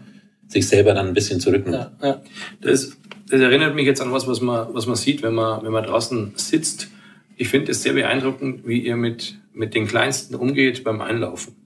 sich 0.48 0.66
selber 0.66 0.94
dann 0.94 1.08
ein 1.08 1.12
bisschen 1.12 1.38
zurücknimmt. 1.38 1.90
Ja, 2.00 2.08
ja. 2.08 2.22
Das, 2.62 2.96
das 3.28 3.40
erinnert 3.42 3.74
mich 3.74 3.84
jetzt 3.84 4.00
an 4.00 4.10
was, 4.10 4.26
was 4.26 4.40
man, 4.40 4.68
was 4.72 4.86
man 4.86 4.96
sieht, 4.96 5.22
wenn 5.22 5.34
man, 5.34 5.62
wenn 5.62 5.70
man 5.70 5.84
draußen 5.84 6.32
sitzt. 6.36 6.88
Ich 7.36 7.48
finde 7.48 7.72
es 7.72 7.82
sehr 7.82 7.92
beeindruckend, 7.92 8.66
wie 8.66 8.78
ihr 8.78 8.96
mit, 8.96 9.34
mit 9.52 9.74
den 9.74 9.86
Kleinsten 9.86 10.34
umgeht 10.34 10.82
beim 10.82 11.02
Einlaufen. 11.02 11.56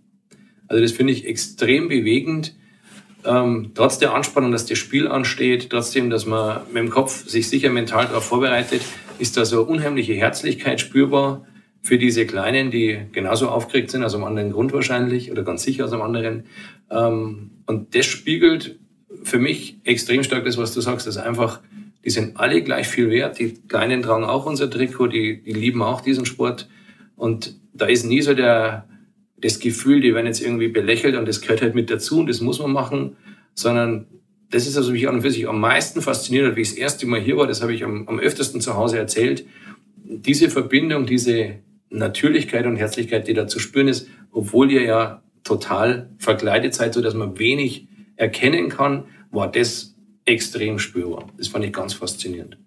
Also 0.66 0.82
das 0.82 0.90
finde 0.90 1.12
ich 1.12 1.24
extrem 1.24 1.86
bewegend. 1.86 2.52
Ähm, 3.24 3.70
trotz 3.76 3.98
der 3.98 4.12
Anspannung, 4.12 4.50
dass 4.50 4.66
das 4.66 4.78
Spiel 4.78 5.06
ansteht, 5.06 5.70
trotzdem, 5.70 6.10
dass 6.10 6.26
man 6.26 6.62
mit 6.72 6.82
dem 6.82 6.90
Kopf 6.90 7.28
sich 7.28 7.48
sicher 7.48 7.70
mental 7.70 8.06
darauf 8.06 8.24
vorbereitet, 8.24 8.82
ist 9.20 9.36
da 9.36 9.44
so 9.44 9.62
unheimliche 9.62 10.14
Herzlichkeit 10.14 10.80
spürbar 10.80 11.46
für 11.82 11.98
diese 11.98 12.26
Kleinen, 12.26 12.70
die 12.70 12.98
genauso 13.12 13.48
aufgeregt 13.48 13.90
sind, 13.90 14.04
aus 14.04 14.14
einem 14.14 14.24
anderen 14.24 14.52
Grund 14.52 14.72
wahrscheinlich 14.72 15.30
oder 15.30 15.42
ganz 15.42 15.62
sicher 15.62 15.84
aus 15.84 15.92
einem 15.92 16.02
anderen. 16.02 16.44
Ähm, 16.90 17.50
und 17.66 17.94
das 17.94 18.06
spiegelt 18.06 18.78
für 19.22 19.38
mich 19.38 19.78
extrem 19.84 20.22
stark 20.22 20.44
das, 20.44 20.58
was 20.58 20.74
du 20.74 20.80
sagst, 20.80 21.06
dass 21.06 21.16
einfach, 21.16 21.60
die 22.04 22.10
sind 22.10 22.38
alle 22.38 22.62
gleich 22.62 22.86
viel 22.86 23.10
wert. 23.10 23.38
Die 23.38 23.54
Kleinen 23.68 24.02
tragen 24.02 24.24
auch 24.24 24.46
unser 24.46 24.70
Trikot, 24.70 25.08
die, 25.08 25.42
die 25.42 25.52
lieben 25.52 25.82
auch 25.82 26.00
diesen 26.00 26.26
Sport. 26.26 26.68
Und 27.16 27.58
da 27.72 27.86
ist 27.86 28.04
nie 28.04 28.20
so 28.20 28.34
der, 28.34 28.86
das 29.38 29.58
Gefühl, 29.58 30.00
die 30.00 30.14
werden 30.14 30.26
jetzt 30.26 30.42
irgendwie 30.42 30.68
belächelt 30.68 31.16
und 31.16 31.26
das 31.26 31.40
gehört 31.40 31.62
halt 31.62 31.74
mit 31.74 31.90
dazu 31.90 32.20
und 32.20 32.28
das 32.28 32.40
muss 32.40 32.60
man 32.60 32.72
machen, 32.72 33.16
sondern 33.54 34.06
das 34.50 34.66
ist 34.66 34.76
also 34.76 34.92
mich 34.92 35.08
an 35.08 35.16
und 35.16 35.22
für 35.22 35.30
sich 35.30 35.48
am 35.48 35.60
meisten 35.60 36.02
fasziniert 36.02 36.46
hat, 36.46 36.56
wie 36.56 36.62
ich 36.62 36.70
das 36.70 36.78
erste 36.78 37.06
Mal 37.06 37.20
hier 37.20 37.36
war, 37.36 37.46
das 37.46 37.62
habe 37.62 37.72
ich 37.72 37.84
am, 37.84 38.08
am 38.08 38.18
öftesten 38.18 38.60
zu 38.60 38.74
Hause 38.74 38.98
erzählt. 38.98 39.46
Diese 40.04 40.50
Verbindung, 40.50 41.06
diese, 41.06 41.60
Natürlichkeit 41.90 42.66
und 42.66 42.76
Herzlichkeit, 42.76 43.28
die 43.28 43.34
da 43.34 43.46
zu 43.46 43.58
spüren 43.58 43.88
ist, 43.88 44.08
obwohl 44.30 44.70
ihr 44.70 44.82
ja 44.82 45.22
total 45.44 46.10
verkleidet 46.18 46.74
seid, 46.74 46.94
so 46.94 47.00
dass 47.00 47.14
man 47.14 47.38
wenig 47.38 47.88
erkennen 48.16 48.68
kann, 48.68 49.04
war 49.30 49.50
das 49.50 49.96
extrem 50.24 50.78
spürbar. 50.78 51.26
Das 51.36 51.48
fand 51.48 51.64
ich 51.64 51.72
ganz 51.72 51.94
faszinierend. 51.94 52.58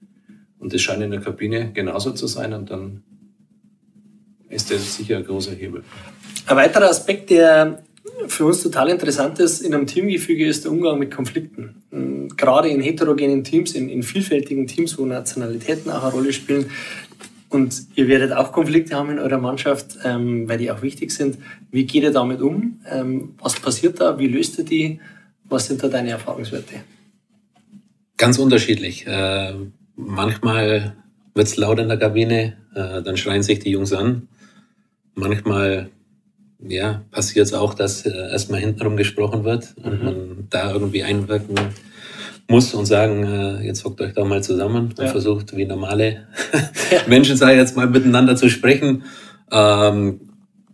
Und 0.60 0.74
das 0.74 0.82
scheint 0.82 1.02
in 1.04 1.12
der 1.12 1.22
Kabine 1.22 1.72
genauso 1.74 2.12
zu 2.12 2.28
sein 2.28 2.54
und 2.54 2.70
dann 2.70 3.04
ist 4.50 4.72
das 4.72 4.96
sicher 4.96 5.18
ein 5.18 5.26
großer 5.26 5.54
Hebel. 5.54 5.84
Ein 6.46 6.58
weiterer 6.58 6.90
Aspekt, 6.90 7.30
der 7.30 7.84
für 8.28 8.46
uns 8.46 8.62
total 8.62 8.90
interessant 8.90 9.40
ist 9.40 9.62
in 9.62 9.74
einem 9.74 9.88
Teamgefüge, 9.88 10.46
ist 10.46 10.66
der 10.66 10.72
Umgang 10.72 11.00
mit 11.00 11.12
Konflikten. 11.12 12.30
Gerade 12.38 12.70
in 12.70 12.82
heterogenen 12.82 13.44
Teams, 13.44 13.74
in, 13.74 13.90
in 13.90 14.04
vielfältigen 14.04 14.68
Teams, 14.68 14.98
wo 14.98 15.06
Nationalitäten 15.06 15.92
auch 15.92 16.04
eine 16.04 16.12
Rolle 16.12 16.34
spielen, 16.34 16.70
und 17.54 17.88
ihr 17.96 18.08
werdet 18.08 18.32
auch 18.32 18.52
Konflikte 18.52 18.96
haben 18.96 19.12
in 19.12 19.20
eurer 19.20 19.38
Mannschaft, 19.38 19.98
ähm, 20.04 20.48
weil 20.50 20.58
die 20.58 20.72
auch 20.72 20.82
wichtig 20.82 21.12
sind. 21.12 21.38
Wie 21.72 21.86
geht 21.86 22.04
ihr 22.04 22.12
damit 22.12 22.42
um? 22.42 22.80
Ähm, 22.90 23.36
was 23.40 23.60
passiert 23.60 24.00
da? 24.00 24.18
Wie 24.18 24.28
löst 24.28 24.58
ihr 24.60 24.66
die? 24.66 25.00
Was 25.46 25.68
sind 25.68 25.84
da 25.84 25.88
deine 25.88 26.10
Erfahrungswerte? 26.12 26.76
Ganz 28.18 28.38
unterschiedlich. 28.38 29.06
Äh, 29.06 29.54
manchmal 29.96 30.96
wird 31.34 31.48
es 31.48 31.58
laut 31.58 31.80
in 31.80 31.88
der 31.88 31.98
Kabine, 31.98 32.58
äh, 32.76 33.02
dann 33.02 33.18
schreien 33.18 33.44
sich 33.44 33.60
die 33.60 33.72
Jungs 33.72 33.94
an. 33.94 34.28
Manchmal 35.16 35.90
ja, 36.60 37.04
passiert 37.12 37.48
es 37.48 37.54
auch, 37.54 37.74
dass 37.74 38.06
äh, 38.06 38.10
erstmal 38.32 38.60
hintenrum 38.60 38.98
gesprochen 38.98 39.44
wird 39.44 39.76
und 39.84 40.00
mhm. 40.00 40.06
man 40.06 40.48
da 40.50 40.72
irgendwie 40.72 41.04
einwirken 41.04 41.56
muss 42.50 42.74
und 42.74 42.86
sagen, 42.86 43.24
äh, 43.24 43.66
jetzt 43.66 43.84
hockt 43.86 44.02
euch 44.02 44.14
doch 44.14 44.26
mal 44.26 44.44
zusammen 44.44 44.88
und 44.88 45.00
ja. 45.00 45.08
versucht, 45.08 45.56
wie 45.56 45.66
normale. 45.66 46.28
Menschen, 47.08 47.38
sei 47.38 47.56
jetzt 47.56 47.76
mal 47.76 47.88
miteinander 47.88 48.36
zu 48.36 48.50
sprechen. 48.50 49.04
Ähm, 49.52 50.22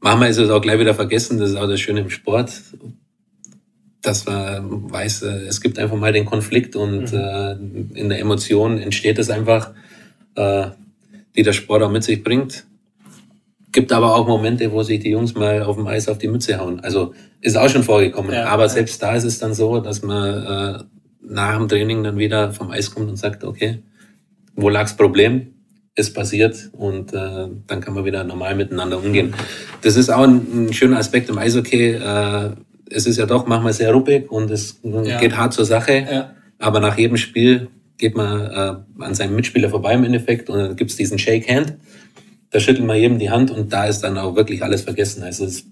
manchmal 0.02 0.30
ist 0.30 0.38
es 0.38 0.50
auch 0.50 0.62
gleich 0.62 0.80
wieder 0.80 0.96
vergessen, 0.96 1.38
das 1.38 1.52
ist 1.52 1.56
auch 1.56 1.68
das 1.68 1.80
Schöne 1.80 2.02
im 2.02 2.10
Sport, 2.10 2.52
dass 4.02 4.26
man 4.26 4.92
weiß, 4.92 5.24
äh, 5.24 5.48
es 5.48 5.62
gibt 5.62 5.78
einfach 5.78 5.98
mal 5.98 6.14
den 6.14 6.26
Konflikt 6.26 6.76
und 6.76 7.12
mhm. 7.12 7.18
äh, 7.18 7.52
in 8.00 8.10
der 8.10 8.20
Emotion 8.20 8.80
entsteht 8.80 9.20
es 9.20 9.30
einfach, 9.30 9.74
äh, 10.36 10.68
die 11.36 11.44
der 11.44 11.54
Sport 11.54 11.84
auch 11.84 11.92
mit 11.92 12.04
sich 12.04 12.24
bringt. 12.24 12.66
Gibt 13.72 13.92
aber 13.92 14.16
auch 14.16 14.28
Momente, 14.28 14.72
wo 14.72 14.82
sich 14.82 15.00
die 15.00 15.12
Jungs 15.12 15.36
mal 15.36 15.62
auf 15.62 15.76
dem 15.76 15.86
Eis 15.86 16.08
auf 16.08 16.18
die 16.18 16.28
Mütze 16.28 16.58
hauen. 16.58 16.80
Also 16.80 17.14
ist 17.40 17.56
auch 17.56 17.70
schon 17.70 17.84
vorgekommen. 17.84 18.34
Ja, 18.34 18.48
aber 18.48 18.68
selbst 18.68 19.02
da 19.04 19.16
ist 19.16 19.26
es 19.26 19.38
dann 19.38 19.54
so, 19.54 19.80
dass 19.80 20.02
man 20.02 20.44
äh, 20.44 20.84
nach 21.30 21.58
dem 21.58 21.68
Training 21.68 22.04
dann 22.04 22.18
wieder 22.18 22.52
vom 22.52 22.72
Eis 22.72 22.94
kommt 22.94 23.10
und 23.10 23.16
sagt, 23.18 23.44
okay, 23.44 23.80
wo 24.56 24.70
lag 24.70 24.84
das 24.84 24.98
Problem? 24.98 25.54
es 25.96 26.14
passiert 26.14 26.70
und 26.74 27.14
äh, 27.14 27.48
dann 27.68 27.82
kann 27.82 27.94
man 27.94 28.06
wieder 28.06 28.24
normal 28.24 28.56
miteinander 28.56 28.98
umgehen. 29.04 29.34
Das 29.82 29.98
ist 29.98 30.10
auch 30.10 30.24
ein, 30.24 30.68
ein 30.70 30.74
schöner 30.74 30.98
Aspekt 30.98 31.30
im 31.30 31.38
Eishockey. 31.38 31.92
Äh, 31.92 32.52
es 32.90 33.06
ist 33.06 33.18
ja 33.18 33.26
doch 33.26 33.46
manchmal 33.48 33.74
sehr 33.74 33.92
ruppig 33.92 34.32
und 34.32 34.50
es 34.50 34.80
Ja. 34.84 35.20
geht 35.20 35.36
hart 35.36 35.54
zur 35.54 35.66
Sache, 35.66 36.08
Ja. 36.10 36.32
aber 36.58 36.80
nach 36.80 36.98
jedem 36.98 37.18
Spiel 37.18 37.68
geht 37.98 38.16
man 38.16 38.40
äh, 38.40 39.04
an 39.04 39.14
seinem 39.14 39.36
Mitspieler 39.36 39.70
vorbei 39.70 39.94
im 39.94 40.06
Endeffekt 40.06 40.50
und 40.50 40.58
dann 40.58 40.76
gibt's 40.78 40.96
diesen 40.96 41.20
Shake 41.20 41.50
Hand. 41.50 41.74
Da 42.52 42.60
schüttelt 42.62 42.88
man 42.88 42.96
jedem 42.98 43.20
die 43.20 43.30
Hand 43.30 43.52
und 43.52 43.74
da 43.74 43.86
ist 43.86 44.00
dann 44.02 44.18
auch 44.18 44.36
wirklich 44.38 44.64
alles 44.64 44.84
vergessen. 44.84 45.24
Also 45.24 45.44
es, 45.46 45.66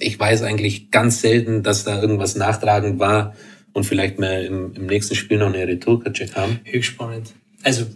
ich 0.00 0.18
weiß 0.18 0.42
eigentlich 0.42 0.90
ganz 0.90 1.20
selten, 1.20 1.62
dass 1.62 1.84
da 1.84 2.00
irgendwas 2.02 2.34
nachtragend 2.34 2.98
war 2.98 3.34
und 3.72 3.84
vielleicht 3.84 4.18
mal 4.18 4.44
im, 4.44 4.72
im 4.74 4.86
nächsten 4.86 5.14
Spiel 5.14 5.38
noch 5.38 5.52
eine 5.52 5.66
Retour-Check 5.66 6.34
haben. 6.34 6.60
Höchst 6.64 6.90
spannend. 6.90 7.32
Also 7.64 7.86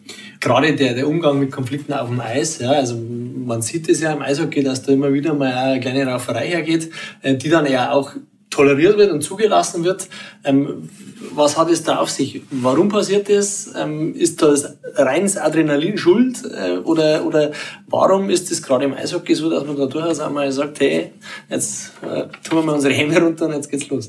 gerade 0.41 0.75
der, 0.77 0.95
der 0.95 1.09
Umgang 1.09 1.41
mit 1.41 1.51
Konflikten 1.51 1.93
auf 1.93 2.09
dem 2.09 2.21
Eis, 2.21 2.61
ja, 2.61 2.71
also 2.71 2.97
man 2.97 3.63
sieht 3.63 3.89
es 3.89 4.01
ja 4.01 4.13
im 4.13 4.23
Eishockey, 4.23 4.63
dass 4.63 4.83
da 4.83 4.93
immer 4.93 5.13
wieder 5.13 5.35
mal 5.35 5.53
eine 5.53 5.81
kleine 5.81 6.07
Rauferei 6.07 6.47
hergeht, 6.47 6.91
äh, 7.23 7.35
die 7.35 7.49
dann 7.49 7.67
ja 7.71 7.91
auch 7.91 8.13
toleriert 8.51 8.97
wird 8.97 9.13
und 9.13 9.23
zugelassen 9.23 9.85
wird. 9.85 10.09
Ähm, 10.45 10.89
was 11.35 11.59
hat 11.59 11.71
es 11.71 11.83
da 11.83 11.97
auf 11.97 12.11
sich? 12.11 12.43
Warum 12.51 12.89
passiert 12.89 13.29
das? 13.29 13.73
Ähm, 13.77 14.15
ist 14.15 14.41
das 14.41 14.77
reines 14.95 15.37
Adrenalin 15.37 15.99
schuld? 15.99 16.43
Äh, 16.45 16.79
oder, 16.79 17.27
oder 17.27 17.51
warum 17.89 18.31
ist 18.31 18.51
es 18.53 18.63
gerade 18.63 18.85
im 18.85 18.95
Eishockey 18.95 19.35
so, 19.35 19.51
dass 19.51 19.67
man 19.67 19.77
da 19.77 19.87
durchaus 19.87 20.21
einmal 20.21 20.51
sagt, 20.53 20.81
hey, 20.81 21.13
jetzt 21.51 21.93
äh, 22.03 22.29
tun 22.49 22.59
wir 22.59 22.63
mal 22.63 22.75
unsere 22.75 22.95
Hände 22.95 23.21
runter 23.21 23.47
und 23.47 23.55
jetzt 23.55 23.71
geht's 23.71 23.89
los? 23.89 24.09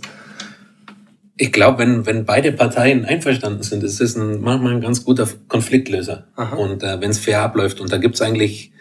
Ich 1.38 1.52
glaube, 1.52 1.80
wenn, 1.80 2.06
wenn 2.06 2.26
beide 2.26 2.52
Parteien 2.52 3.06
einverstanden 3.06 3.62
sind, 3.63 3.84
ist 3.84 4.02
es 4.02 4.15
ein, 4.15 4.41
manchmal 4.41 4.73
ein 4.73 4.82
ganz 4.82 5.04
guter 5.06 5.28
Konfliktlöser. 5.47 6.26
Aha. 6.36 6.56
Und 6.56 6.82
äh, 6.84 7.00
wenn 7.00 7.12
es 7.12 7.19
fair 7.19 7.41
abläuft, 7.43 7.80
und 7.80 7.91
da 7.91 7.97
gibt's 7.97 8.21
eigentlich 8.21 8.71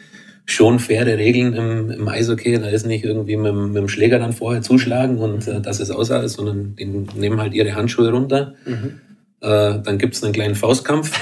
schon 0.47 0.79
faire 0.79 1.19
Regeln 1.19 1.53
im, 1.55 1.91
im 1.91 2.09
Eishockey, 2.09 2.59
da 2.59 2.69
ist 2.69 2.87
nicht 2.87 3.05
irgendwie 3.05 3.37
mit, 3.37 3.47
dem- 3.53 3.69
mit 3.73 3.77
dem 3.77 3.89
Schläger 3.89 4.19
dann 4.19 4.33
vorher 4.33 4.63
zuschlagen 4.63 5.19
und 5.19 5.47
äh, 5.49 5.61
dass 5.61 5.81
es 5.81 5.91
aussah, 5.91 6.21
ist, 6.23 6.35
sondern 6.35 6.77
die 6.77 6.85
nehmen 6.87 7.41
halt 7.41 7.53
ihre 7.53 7.75
Handschuhe 7.75 8.11
runter. 8.11 8.55
Äh, 9.41 9.81
dann 9.83 9.99
gibt's 9.99 10.23
einen 10.25 10.33
kleinen 10.33 10.55
Faustkampf 10.55 11.13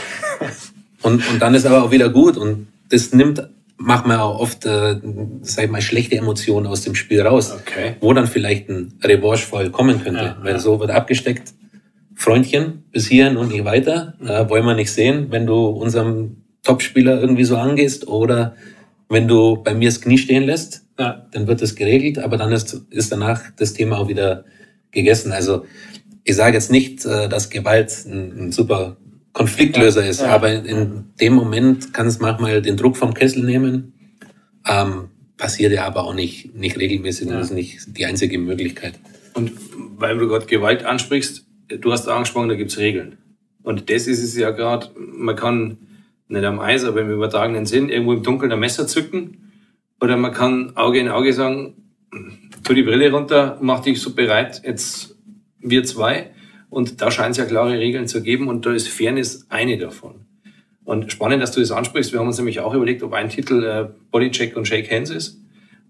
und, 1.03 1.29
und 1.31 1.41
dann 1.43 1.55
ist 1.55 1.67
aber 1.67 1.83
auch 1.83 1.91
wieder 1.91 2.11
gut. 2.11 2.37
Und 2.37 2.69
das 2.91 3.13
nimmt, 3.13 3.43
macht 3.77 4.07
man 4.07 4.21
auch 4.21 4.39
oft, 4.39 4.67
äh, 4.67 5.01
sag 5.43 5.65
ich 5.65 5.71
mal, 5.71 5.83
schlechte 5.83 6.17
Emotionen 6.17 6.67
aus 6.67 6.83
dem 6.83 6.95
Spiel 6.95 7.23
raus. 7.23 7.53
Okay. 7.53 7.97
Wo 8.01 8.13
dann 8.13 8.27
vielleicht 8.27 8.69
ein 8.69 8.95
Revanche-Fall 9.03 9.71
kommen 9.71 10.03
könnte. 10.03 10.21
Ja, 10.21 10.37
weil 10.43 10.53
ja. 10.53 10.59
so 10.59 10.81
wird 10.81 10.91
abgesteckt. 10.91 11.53
Freundchen, 12.17 12.85
bis 12.93 13.09
hierhin 13.09 13.37
und 13.37 13.51
nicht 13.51 13.65
weiter. 13.65 14.15
Äh, 14.21 14.49
wollen 14.49 14.65
wir 14.65 14.75
nicht 14.75 14.93
sehen, 14.93 15.27
wenn 15.31 15.47
du 15.47 15.67
unserem 15.67 16.45
Topspieler 16.63 17.21
irgendwie 17.21 17.45
so 17.45 17.57
angehst 17.57 18.07
oder 18.07 18.55
wenn 19.09 19.29
du 19.29 19.63
bei 19.63 19.75
mir 19.75 19.89
das 19.89 20.01
Knie 20.01 20.19
stehen 20.19 20.45
lässt, 20.45 20.87
Ja. 20.99 21.27
dann 21.33 21.47
wird 21.47 21.61
das 21.61 21.75
geregelt, 21.75 22.19
aber 22.19 22.37
dann 22.37 22.53
ist, 22.53 22.83
ist 22.91 23.11
danach 23.13 23.43
das 23.57 23.75
Thema 23.75 23.99
auch 23.99 24.09
wieder 24.09 24.45
gegessen. 24.93 25.33
Also 25.33 25.65
ich 26.23 26.37
sage 26.37 26.55
jetzt 26.55 26.71
nicht, 26.71 27.05
äh, 27.05 27.29
dass 27.29 27.51
Gewalt 27.51 27.93
ein, 28.07 28.47
ein 28.47 28.53
super 28.53 28.97
Konfliktlöser 29.35 30.07
ist, 30.07 30.23
aber 30.23 30.51
in, 30.53 31.13
dem 31.21 31.35
Moment 31.35 31.93
kann 31.93 32.07
es 32.07 32.21
manchmal 32.21 32.63
den 32.63 32.77
Druck 32.77 32.97
vom 32.97 33.13
Kessel 33.13 33.45
nehmen. 33.45 33.93
Ähm, 34.67 35.11
passiert 35.37 35.73
ja 35.73 35.85
aber 35.85 36.05
auch 36.05 36.15
nicht, 36.15 36.55
nicht 36.55 36.79
regelmäßig 36.79 37.29
Ja. 37.29 37.41
ist 37.41 37.53
nicht 37.53 37.99
die 37.99 38.07
einzige 38.07 38.39
Möglichkeit. 38.39 38.95
Und 39.35 39.53
weil 39.97 40.17
du 40.17 40.29
gerade 40.29 40.47
Gewalt 40.47 40.85
ansprichst, 40.85 41.47
du 41.69 41.93
hast 41.93 42.09
angesprochen, 42.09 42.49
da 42.49 42.55
gibt's 42.55 42.79
Regeln. 42.79 43.19
Und 43.63 43.91
das 43.91 44.07
ist 44.07 44.23
es 44.23 44.37
ja 44.37 44.51
gerade, 44.51 44.91
man 44.97 45.35
kann 45.35 45.79
nicht 46.29 46.45
am 46.45 46.61
Eis, 46.61 46.85
aber 46.85 47.01
im 47.01 47.11
übertragenen 47.11 47.67
Sinn 47.67 47.89
irgendwo 47.89 48.13
im 48.13 48.23
Dunkeln 48.23 48.53
ein 48.53 48.61
Messer 48.61 48.87
zücken. 48.87 49.53
Oder 50.01 50.17
man 50.17 50.33
kann 50.33 50.77
Auge 50.77 51.01
in 51.01 51.09
Auge 51.09 51.33
sagen, 51.33 51.75
tu 52.63 52.73
die 52.73 52.83
Brille 52.83 53.11
runter, 53.11 53.59
mach 53.61 53.81
dich 53.81 54.01
so 54.01 54.15
bereit, 54.15 54.63
jetzt 54.65 55.17
wir 55.59 55.83
zwei. 55.85 56.31
Und 56.75 57.01
da 57.01 57.11
scheint 57.13 57.33
es 57.33 57.37
ja 57.37 57.45
klare 57.45 57.79
Regeln 57.79 58.09
zu 58.09 58.21
geben 58.21 58.49
und 58.49 58.67
da 58.67 58.73
ist 58.73 58.89
Fairness 58.89 59.47
eine 59.49 59.79
davon. 59.79 60.27
Und 60.85 61.13
spannend, 61.13 61.41
dass 61.41 61.53
du 61.53 61.61
das 61.61 61.71
ansprichst. 61.71 62.13
Wir 62.13 62.19
haben 62.19 62.27
uns 62.27 62.37
nämlich 62.37 62.59
auch 62.59 62.75
überlegt, 62.75 63.05
ob 63.05 63.13
ein 63.13 63.29
Titel 63.29 63.63
äh, 63.63 63.89
Bodycheck 64.11 64.57
und 64.57 64.67
Shake 64.67 64.91
Hands 64.91 65.09
ist, 65.09 65.41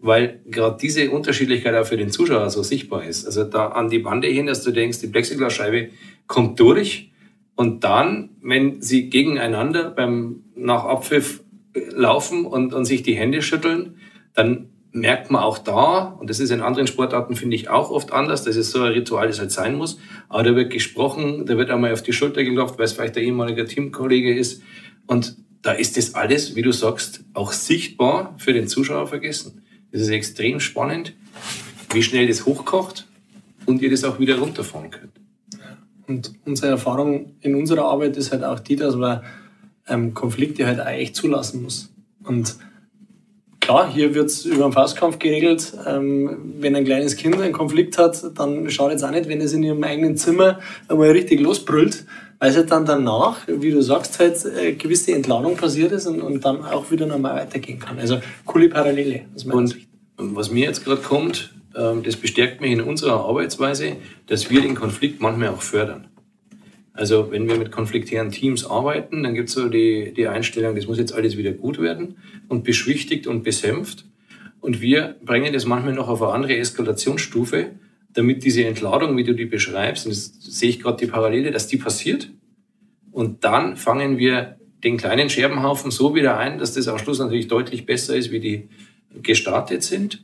weil 0.00 0.40
gerade 0.46 0.76
diese 0.78 1.10
Unterschiedlichkeit 1.10 1.74
auch 1.74 1.86
für 1.86 1.96
den 1.96 2.10
Zuschauer 2.10 2.50
so 2.50 2.62
sichtbar 2.62 3.04
ist. 3.04 3.24
Also 3.24 3.44
da 3.44 3.68
an 3.68 3.88
die 3.88 3.98
Bande 3.98 4.28
hin, 4.28 4.44
dass 4.44 4.62
du 4.62 4.72
denkst, 4.72 5.00
die 5.00 5.06
Plexiglasscheibe 5.06 5.88
kommt 6.26 6.60
durch 6.60 7.10
und 7.56 7.82
dann, 7.82 8.28
wenn 8.42 8.82
sie 8.82 9.08
gegeneinander 9.08 9.90
beim 9.90 10.44
nach 10.54 10.84
Abpfiff 10.84 11.42
äh, 11.72 11.80
laufen 11.94 12.44
und, 12.44 12.74
und 12.74 12.84
sich 12.84 13.02
die 13.02 13.14
Hände 13.14 13.40
schütteln, 13.40 13.96
dann 14.34 14.68
merkt 14.94 15.30
man 15.30 15.42
auch 15.42 15.58
da, 15.58 16.16
und 16.20 16.30
das 16.30 16.38
ist 16.38 16.50
in 16.50 16.60
anderen 16.62 16.86
Sportarten, 16.86 17.34
finde 17.34 17.56
ich, 17.56 17.68
auch 17.68 17.90
oft 17.90 18.12
anders, 18.12 18.44
das 18.44 18.54
ist 18.54 18.70
so 18.70 18.80
ein 18.80 18.92
Ritual, 18.92 19.26
das 19.26 19.40
halt 19.40 19.50
sein 19.50 19.74
muss, 19.74 19.98
aber 20.28 20.44
da 20.44 20.54
wird 20.54 20.72
gesprochen, 20.72 21.46
da 21.46 21.58
wird 21.58 21.70
einmal 21.70 21.92
auf 21.92 22.02
die 22.02 22.12
Schulter 22.12 22.44
geklopft, 22.44 22.78
weil 22.78 22.84
es 22.84 22.92
vielleicht 22.92 23.16
der 23.16 23.24
ehemalige 23.24 23.66
Teamkollege 23.66 24.34
ist, 24.34 24.62
und 25.06 25.36
da 25.62 25.72
ist 25.72 25.96
das 25.96 26.14
alles, 26.14 26.54
wie 26.54 26.62
du 26.62 26.72
sagst, 26.72 27.24
auch 27.32 27.52
sichtbar 27.52 28.34
für 28.38 28.52
den 28.52 28.68
Zuschauer 28.68 29.06
vergessen. 29.06 29.62
Das 29.90 30.02
ist 30.02 30.10
extrem 30.10 30.60
spannend, 30.60 31.14
wie 31.92 32.02
schnell 32.02 32.28
das 32.28 32.46
hochkocht 32.46 33.06
und 33.66 33.82
ihr 33.82 33.90
das 33.90 34.04
auch 34.04 34.18
wieder 34.18 34.38
runterfahren 34.38 34.90
könnt. 34.90 35.12
Und 36.06 36.34
unsere 36.44 36.68
Erfahrung 36.68 37.34
in 37.40 37.54
unserer 37.54 37.86
Arbeit 37.86 38.16
ist 38.16 38.30
halt 38.30 38.44
auch 38.44 38.60
die, 38.60 38.76
dass 38.76 38.94
man 38.94 39.22
ähm, 39.88 40.14
Konflikte 40.14 40.66
halt 40.66 40.80
auch 40.80 40.86
echt 40.86 41.16
zulassen 41.16 41.62
muss. 41.62 41.92
Und 42.22 42.56
klar, 43.64 43.90
hier 43.90 44.14
wird's 44.14 44.44
über 44.44 44.64
einen 44.64 44.72
Faustkampf 44.72 45.18
geregelt. 45.18 45.72
Ähm, 45.86 46.54
wenn 46.60 46.76
ein 46.76 46.84
kleines 46.84 47.16
Kind 47.16 47.40
einen 47.40 47.52
Konflikt 47.52 47.96
hat, 47.96 48.22
dann 48.38 48.70
schadet 48.70 48.98
es 48.98 49.04
auch 49.04 49.10
nicht, 49.10 49.28
wenn 49.28 49.40
es 49.40 49.52
in 49.54 49.62
ihrem 49.62 49.82
eigenen 49.82 50.16
Zimmer 50.16 50.60
einmal 50.86 51.10
richtig 51.10 51.40
losbrüllt, 51.40 52.04
weil 52.38 52.50
es 52.50 52.56
halt 52.56 52.70
dann 52.70 52.84
danach, 52.84 53.38
wie 53.48 53.70
du 53.70 53.80
sagst, 53.82 54.18
halt 54.20 54.44
äh, 54.44 54.72
gewisse 54.72 55.12
Entladung 55.12 55.56
passiert 55.56 55.92
ist 55.92 56.06
und, 56.06 56.20
und 56.20 56.44
dann 56.44 56.62
auch 56.62 56.90
wieder 56.90 57.06
normal 57.06 57.36
weitergehen 57.36 57.78
kann. 57.78 57.98
Also 57.98 58.18
coole 58.44 58.68
Parallele. 58.68 59.22
Und 59.50 59.68
Sicht. 59.68 59.88
was 60.18 60.50
mir 60.50 60.66
jetzt 60.66 60.84
gerade 60.84 61.00
kommt, 61.00 61.54
ähm, 61.74 62.02
das 62.02 62.16
bestärkt 62.16 62.60
mich 62.60 62.72
in 62.72 62.82
unserer 62.82 63.24
Arbeitsweise, 63.24 63.96
dass 64.26 64.50
wir 64.50 64.60
den 64.60 64.74
Konflikt 64.74 65.22
manchmal 65.22 65.48
auch 65.48 65.62
fördern. 65.62 66.08
Also 66.94 67.32
wenn 67.32 67.48
wir 67.48 67.56
mit 67.56 67.72
konfliktären 67.72 68.30
Teams 68.30 68.64
arbeiten, 68.64 69.24
dann 69.24 69.34
gibt 69.34 69.48
es 69.48 69.54
so 69.56 69.68
die, 69.68 70.14
die 70.16 70.28
Einstellung, 70.28 70.76
das 70.76 70.86
muss 70.86 70.96
jetzt 70.96 71.12
alles 71.12 71.36
wieder 71.36 71.52
gut 71.52 71.80
werden 71.80 72.16
und 72.48 72.62
beschwichtigt 72.62 73.26
und 73.26 73.42
besänft. 73.42 74.04
Und 74.60 74.80
wir 74.80 75.16
bringen 75.22 75.52
das 75.52 75.66
manchmal 75.66 75.92
noch 75.92 76.08
auf 76.08 76.22
eine 76.22 76.32
andere 76.32 76.56
Eskalationsstufe, 76.56 77.72
damit 78.12 78.44
diese 78.44 78.64
Entladung, 78.64 79.16
wie 79.16 79.24
du 79.24 79.34
die 79.34 79.44
beschreibst, 79.44 80.06
und 80.06 80.12
das 80.12 80.32
sehe 80.40 80.70
ich 80.70 80.80
gerade 80.80 81.04
die 81.04 81.10
Parallele, 81.10 81.50
dass 81.50 81.66
die 81.66 81.78
passiert. 81.78 82.30
Und 83.10 83.44
dann 83.44 83.76
fangen 83.76 84.16
wir 84.16 84.56
den 84.84 84.96
kleinen 84.96 85.28
Scherbenhaufen 85.28 85.90
so 85.90 86.14
wieder 86.14 86.38
ein, 86.38 86.58
dass 86.58 86.74
das 86.74 86.86
am 86.86 86.98
Schluss 86.98 87.18
natürlich 87.18 87.48
deutlich 87.48 87.86
besser 87.86 88.14
ist, 88.14 88.30
wie 88.30 88.40
die 88.40 88.68
gestartet 89.20 89.82
sind. 89.82 90.22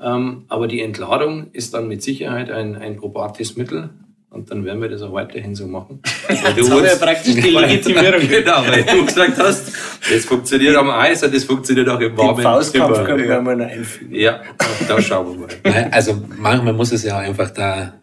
Ähm, 0.00 0.44
aber 0.48 0.68
die 0.68 0.82
Entladung 0.82 1.48
ist 1.52 1.74
dann 1.74 1.88
mit 1.88 2.02
Sicherheit 2.02 2.50
ein, 2.50 2.76
ein 2.76 2.96
probates 2.96 3.56
Mittel. 3.56 3.90
Und 4.32 4.50
dann 4.50 4.64
werden 4.64 4.80
wir 4.80 4.88
das 4.88 5.02
auch 5.02 5.12
weiterhin 5.12 5.54
so 5.54 5.66
machen. 5.66 6.00
Weil 6.26 6.36
Jetzt 6.56 6.70
haben 6.70 6.82
wir 6.82 6.90
ja 6.90 6.96
praktisch 6.96 7.34
die 7.34 7.40
Legitimierung. 7.50 8.26
genau, 8.26 8.64
weil 8.66 8.82
du 8.82 9.04
gesagt 9.04 9.38
hast, 9.38 9.72
das 10.10 10.24
funktioniert 10.24 10.74
am 10.74 10.88
Eis 10.88 11.22
und 11.22 11.34
das 11.34 11.44
funktioniert 11.44 11.88
auch 11.88 12.00
im 12.00 12.16
Den 12.16 12.16
warmen 12.16 12.42
Faustkampf 12.42 12.94
Zimmer. 12.94 13.06
können 13.06 13.22
wir 13.24 13.34
ja. 13.34 13.40
mal 13.42 13.60
einfügen. 13.60 14.14
ja, 14.14 14.40
da 14.88 15.00
schauen 15.02 15.38
wir 15.38 15.46
mal. 15.46 15.88
Also 15.90 16.22
manchmal 16.38 16.72
muss 16.72 16.92
es 16.92 17.04
ja 17.04 17.18
einfach 17.18 17.50
da 17.50 17.94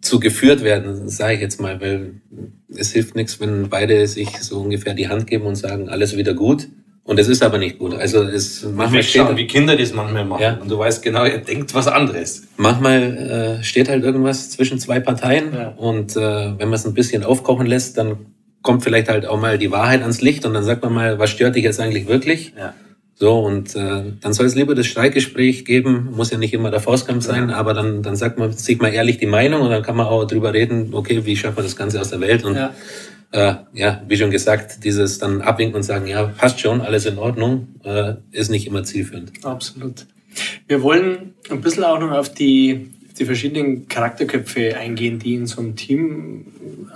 zu 0.00 0.18
geführt 0.18 0.64
werden, 0.64 1.08
sage 1.08 1.34
ich 1.34 1.40
jetzt 1.40 1.60
mal, 1.60 1.80
weil 1.80 2.20
es 2.68 2.92
hilft 2.92 3.14
nichts, 3.14 3.40
wenn 3.40 3.68
beide 3.68 4.06
sich 4.08 4.38
so 4.40 4.60
ungefähr 4.60 4.94
die 4.94 5.08
Hand 5.08 5.26
geben 5.26 5.46
und 5.46 5.56
sagen, 5.56 5.88
alles 5.88 6.16
wieder 6.16 6.34
gut. 6.34 6.68
Und 7.02 7.18
es 7.18 7.28
ist 7.28 7.42
aber 7.42 7.58
nicht 7.58 7.78
gut. 7.78 7.94
Also 7.94 8.22
es 8.22 8.62
manchmal 8.62 9.02
steht, 9.02 9.22
Wegschauen, 9.22 9.36
wie 9.36 9.46
Kinder 9.46 9.76
das 9.76 9.92
manchmal 9.92 10.24
machen. 10.24 10.42
Ja. 10.42 10.58
Und 10.60 10.70
du 10.70 10.78
weißt 10.78 11.02
genau, 11.02 11.24
er 11.24 11.38
denkt 11.38 11.74
was 11.74 11.88
anderes. 11.88 12.44
manchmal 12.56 13.58
äh, 13.60 13.64
steht 13.64 13.88
halt 13.88 14.04
irgendwas 14.04 14.50
zwischen 14.50 14.78
zwei 14.78 15.00
Parteien 15.00 15.52
Ja. 15.54 15.68
und 15.76 16.14
äh, 16.16 16.20
wenn 16.20 16.68
man 16.68 16.74
es 16.74 16.86
ein 16.86 16.94
bisschen 16.94 17.24
aufkochen 17.24 17.66
lässt, 17.66 17.96
dann 17.98 18.16
kommt 18.62 18.84
vielleicht 18.84 19.08
halt 19.08 19.26
auch 19.26 19.40
mal 19.40 19.56
die 19.58 19.70
Wahrheit 19.72 20.02
ans 20.02 20.20
Licht 20.20 20.44
und 20.44 20.52
dann 20.54 20.62
sagt 20.62 20.82
man 20.82 20.92
mal, 20.92 21.18
was 21.18 21.30
stört 21.30 21.56
dich 21.56 21.64
jetzt 21.64 21.80
eigentlich 21.80 22.06
wirklich? 22.06 22.52
Ja. 22.56 22.74
So, 23.14 23.38
und 23.40 23.74
äh, 23.74 24.02
dann 24.20 24.32
soll 24.32 24.46
es 24.46 24.54
lieber 24.54 24.74
das 24.74 24.86
Streitgespräch 24.86 25.64
geben, 25.64 26.10
muss 26.14 26.30
ja 26.30 26.38
nicht 26.38 26.54
immer 26.54 26.70
der 26.70 26.80
Faustkampf 26.80 27.24
sein, 27.24 27.50
aber 27.50 27.74
dann, 27.74 28.02
dann 28.02 28.16
sagt 28.16 28.38
man, 28.38 28.52
sieht 28.52 28.80
man 28.80 28.92
ehrlich 28.92 29.18
die 29.18 29.26
Meinung 29.26 29.62
und 29.62 29.70
dann 29.70 29.82
kann 29.82 29.96
man 29.96 30.06
auch 30.06 30.24
drüber 30.26 30.54
reden, 30.54 30.90
okay, 30.92 31.24
wie 31.26 31.36
schafft 31.36 31.56
man 31.56 31.64
das 31.66 31.76
Ganze 31.76 32.00
aus 32.00 32.10
der 32.10 32.20
Welt? 32.20 32.44
Und 32.44 32.54
Ja. 32.56 32.72
Äh, 33.32 33.54
ja, 33.72 34.02
wie 34.08 34.16
schon 34.16 34.30
gesagt, 34.30 34.84
dieses 34.84 35.18
dann 35.18 35.40
abwinken 35.40 35.76
und 35.76 35.82
sagen, 35.82 36.06
ja, 36.06 36.24
passt 36.24 36.60
schon, 36.60 36.80
alles 36.80 37.06
in 37.06 37.18
Ordnung, 37.18 37.68
äh, 37.84 38.14
ist 38.32 38.50
nicht 38.50 38.66
immer 38.66 38.82
zielführend. 38.82 39.32
Absolut. 39.44 40.06
Wir 40.66 40.82
wollen 40.82 41.34
ein 41.50 41.60
bisschen 41.60 41.84
auch 41.84 41.98
noch 41.98 42.10
auf 42.10 42.32
die, 42.32 42.90
die 43.18 43.24
verschiedenen 43.24 43.88
Charakterköpfe 43.88 44.76
eingehen, 44.76 45.18
die 45.18 45.34
in 45.34 45.46
so 45.46 45.60
einem 45.60 45.76
Team, 45.76 46.46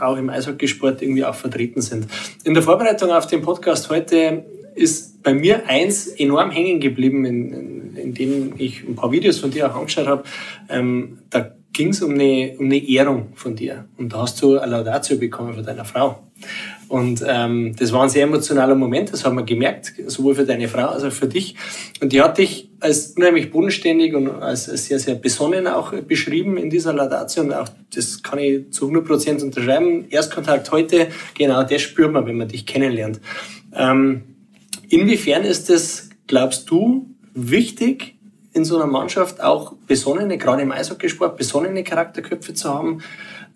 auch 0.01 0.17
im 0.17 0.29
Eishockeysport, 0.29 1.03
irgendwie 1.03 1.25
auch 1.25 1.35
vertreten 1.35 1.81
sind. 1.81 2.07
In 2.45 2.55
der 2.55 2.63
Vorbereitung 2.63 3.11
auf 3.11 3.27
den 3.27 3.43
Podcast 3.43 3.91
heute 3.91 4.45
ist 4.75 5.23
bei 5.23 5.35
mir 5.35 5.69
eins 5.69 6.09
enorm 6.09 6.51
hängen 6.51 6.81
geblieben, 6.81 7.25
in, 7.25 7.53
in, 7.53 7.97
in 7.97 8.15
dem 8.15 8.55
ich 8.59 8.83
ein 8.83 8.97
paar 8.97 9.13
Videos 9.13 9.39
von 9.39 9.51
dir 9.53 9.71
auch 9.71 9.77
angeschaut 9.77 10.07
habe. 10.07 10.25
Ähm, 10.69 11.19
da 11.31 11.53
ging 11.75 11.89
es 11.89 12.01
um 12.01 12.15
eine, 12.15 12.55
um 12.59 12.67
eine 12.67 12.79
Ehrung 12.79 13.33
von 13.35 13.55
dir. 13.55 13.87
Und 13.99 14.13
da 14.13 14.23
hast 14.23 14.41
du 14.41 14.59
eine 14.59 14.71
Laudatio 14.71 15.19
bekommen 15.19 15.55
von 15.55 15.65
deiner 15.65 15.85
Frau. 15.85 16.21
Und 16.89 17.25
ähm, 17.27 17.75
das 17.77 17.93
war 17.93 18.03
ein 18.03 18.09
sehr 18.09 18.25
emotionaler 18.25 18.75
Moment, 18.75 19.13
das 19.13 19.25
haben 19.25 19.37
wir 19.37 19.43
gemerkt, 19.43 19.95
sowohl 20.07 20.35
für 20.35 20.45
deine 20.45 20.69
Frau 20.69 20.87
als 20.87 21.03
auch 21.03 21.13
für 21.13 21.27
dich. 21.27 21.57
Und 22.01 22.13
die 22.13 22.23
hat 22.23 22.39
dich 22.39 22.71
als 22.81 23.15
unheimlich 23.17 23.51
bodenständig 23.51 24.15
und 24.15 24.29
als 24.29 24.67
sehr, 24.67 24.99
sehr 24.99 25.17
besonnen 25.17 25.67
auch 25.67 25.93
beschrieben 25.93 26.57
in 26.57 26.71
dieser 26.71 26.93
Laudatio. 26.93 27.43
Und 27.43 27.53
auch 27.53 27.69
das 27.95 28.23
kann 28.23 28.39
ich 28.39 28.71
zu 28.71 28.85
100 28.85 29.07
Prozent 29.07 29.43
unterschreiben. 29.43 30.07
Erstkontakt 30.11 30.71
heute, 30.71 31.09
genau 31.37 31.63
das 31.65 31.83
spürt 31.83 32.13
man, 32.13 32.27
wenn 32.27 32.37
man 32.37 32.49
dich 32.49 32.67
kennenlernt. 32.67 33.21
Ähm, 33.75 34.23
inwiefern 34.89 35.43
ist 35.43 35.71
es, 35.71 36.11
glaubst 36.27 36.71
du, 36.71 37.07
wichtig, 37.33 38.14
in 38.55 38.65
so 38.65 38.77
einer 38.77 38.87
Mannschaft 38.87 39.43
auch 39.43 39.75
besonnene, 39.87 40.39
gerade 40.39 40.63
im 40.63 40.73
Eishockeysport, 40.73 41.37
besonnene 41.37 41.85
Charakterköpfe 41.85 42.55
zu 42.55 42.73
haben? 42.73 43.03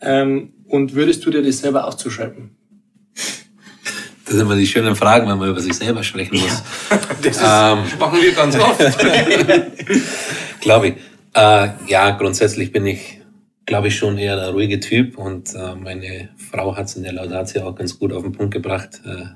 Ähm, 0.01 0.53
und 0.67 0.95
würdest 0.95 1.25
du 1.25 1.31
dir 1.31 1.43
das 1.43 1.59
selber 1.59 1.87
auch 1.87 1.95
zuschreiben? 1.95 2.51
Das 3.15 4.37
sind 4.37 4.41
immer 4.45 4.57
die 4.57 4.67
schönen 4.67 4.95
Fragen, 4.95 5.29
wenn 5.29 5.39
man 5.39 5.49
über 5.49 5.61
sich 5.61 5.73
selber 5.73 6.03
sprechen 6.03 6.39
muss. 6.39 6.63
Ja, 6.91 7.01
das 7.23 7.39
ähm, 7.39 7.99
machen 7.99 8.21
wir 8.21 8.33
ganz 8.33 8.57
oft. 8.59 8.79
glaube 10.61 10.89
ich. 10.89 10.95
Äh, 11.35 11.69
ja, 11.87 12.11
grundsätzlich 12.11 12.73
bin 12.73 12.85
ich, 12.87 13.21
glaube 13.65 13.89
ich, 13.89 13.97
schon 13.97 14.19
eher 14.19 14.37
der 14.37 14.51
ruhige 14.51 14.81
Typ 14.81 15.17
und 15.17 15.55
äh, 15.55 15.75
meine 15.75 16.31
Frau 16.37 16.77
hat 16.77 16.87
es 16.87 16.97
in 16.97 17.05
der 17.05 17.13
Laudatio 17.13 17.63
auch 17.63 17.75
ganz 17.75 17.99
gut 17.99 18.13
auf 18.13 18.23
den 18.23 18.33
Punkt 18.33 18.53
gebracht. 18.53 19.01
Äh, 19.07 19.27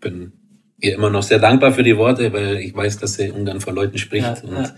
bin 0.00 0.32
ihr 0.78 0.94
immer 0.94 1.10
noch 1.10 1.22
sehr 1.22 1.38
dankbar 1.38 1.72
für 1.72 1.82
die 1.82 1.96
Worte, 1.96 2.32
weil 2.32 2.56
ich 2.58 2.74
weiß, 2.74 2.98
dass 2.98 3.14
sie 3.14 3.30
ungern 3.30 3.60
vor 3.60 3.72
Leuten 3.72 3.98
spricht. 3.98 4.26
Ja, 4.26 4.36
und 4.42 4.56
ja. 4.56 4.74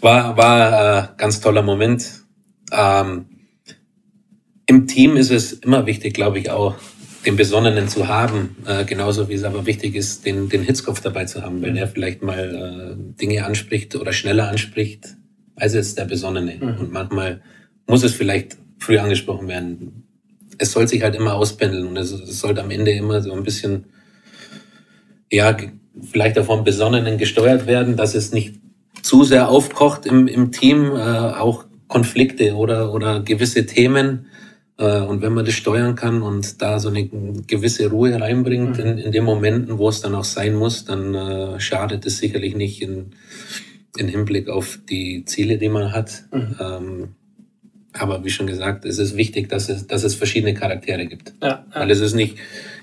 war 0.00 0.36
war 0.36 0.98
äh, 0.98 1.08
ganz 1.16 1.40
toller 1.40 1.62
Moment. 1.62 2.06
Ähm, 2.72 3.26
Im 4.66 4.86
Team 4.86 5.16
ist 5.16 5.30
es 5.30 5.52
immer 5.52 5.86
wichtig, 5.86 6.14
glaube 6.14 6.38
ich, 6.38 6.50
auch 6.50 6.74
den 7.26 7.36
Besonnenen 7.36 7.88
zu 7.88 8.08
haben, 8.08 8.56
äh, 8.66 8.84
genauso 8.84 9.28
wie 9.28 9.34
es 9.34 9.42
aber 9.42 9.66
wichtig 9.66 9.96
ist, 9.96 10.24
den, 10.24 10.48
den 10.48 10.62
Hitzkopf 10.62 11.00
dabei 11.00 11.24
zu 11.24 11.42
haben, 11.42 11.60
wenn 11.60 11.72
mhm. 11.72 11.78
er 11.78 11.88
vielleicht 11.88 12.22
mal 12.22 12.96
äh, 12.96 13.20
Dinge 13.20 13.44
anspricht 13.44 13.96
oder 13.96 14.12
schneller 14.12 14.48
anspricht, 14.48 15.16
als 15.56 15.74
jetzt 15.74 15.98
der 15.98 16.04
Besonnene. 16.04 16.54
Mhm. 16.54 16.80
Und 16.80 16.92
manchmal 16.92 17.42
muss 17.86 18.04
es 18.04 18.14
vielleicht 18.14 18.56
früh 18.78 18.98
angesprochen 18.98 19.48
werden. 19.48 20.04
Es 20.58 20.72
soll 20.72 20.86
sich 20.86 21.02
halt 21.02 21.16
immer 21.16 21.34
auspendeln 21.34 21.88
und 21.88 21.96
es, 21.96 22.12
es 22.12 22.38
sollte 22.38 22.62
am 22.62 22.70
Ende 22.70 22.92
immer 22.92 23.20
so 23.20 23.32
ein 23.32 23.42
bisschen, 23.42 23.86
ja, 25.30 25.56
vielleicht 26.02 26.38
auch 26.38 26.46
vom 26.46 26.64
Besonnenen 26.64 27.18
gesteuert 27.18 27.66
werden, 27.66 27.96
dass 27.96 28.14
es 28.14 28.32
nicht 28.32 28.54
zu 29.02 29.24
sehr 29.24 29.48
aufkocht 29.48 30.06
im, 30.06 30.26
im 30.26 30.52
Team, 30.52 30.90
äh, 30.90 30.98
auch 30.98 31.64
Konflikte 31.88 32.54
oder, 32.54 32.92
oder 32.92 33.20
gewisse 33.20 33.66
Themen, 33.66 34.26
äh, 34.78 35.00
und 35.00 35.22
wenn 35.22 35.32
man 35.32 35.44
das 35.44 35.54
steuern 35.54 35.94
kann 35.94 36.22
und 36.22 36.60
da 36.60 36.78
so 36.78 36.88
eine 36.88 37.06
gewisse 37.06 37.88
Ruhe 37.88 38.20
reinbringt 38.20 38.78
mhm. 38.78 38.84
in, 38.84 38.98
in 38.98 39.12
den 39.12 39.24
Momenten, 39.24 39.78
wo 39.78 39.88
es 39.88 40.00
dann 40.00 40.14
auch 40.14 40.24
sein 40.24 40.54
muss, 40.54 40.84
dann 40.84 41.14
äh, 41.14 41.60
schadet 41.60 42.04
es 42.06 42.18
sicherlich 42.18 42.54
nicht 42.54 42.82
in, 42.82 43.12
in 43.96 44.08
Hinblick 44.08 44.48
auf 44.48 44.78
die 44.88 45.24
Ziele, 45.24 45.58
die 45.58 45.68
man 45.68 45.92
hat. 45.92 46.24
Mhm. 46.32 46.56
Ähm, 46.60 47.08
aber 47.94 48.24
wie 48.24 48.30
schon 48.30 48.46
gesagt, 48.46 48.84
es 48.84 48.98
ist 48.98 49.16
wichtig, 49.16 49.48
dass 49.48 49.70
es, 49.70 49.86
dass 49.86 50.04
es 50.04 50.14
verschiedene 50.14 50.52
Charaktere 50.52 51.06
gibt. 51.06 51.32
Ja, 51.40 51.48
ja. 51.48 51.64
Weil 51.72 51.90
es 51.90 52.00
ist 52.00 52.14
nicht, 52.14 52.36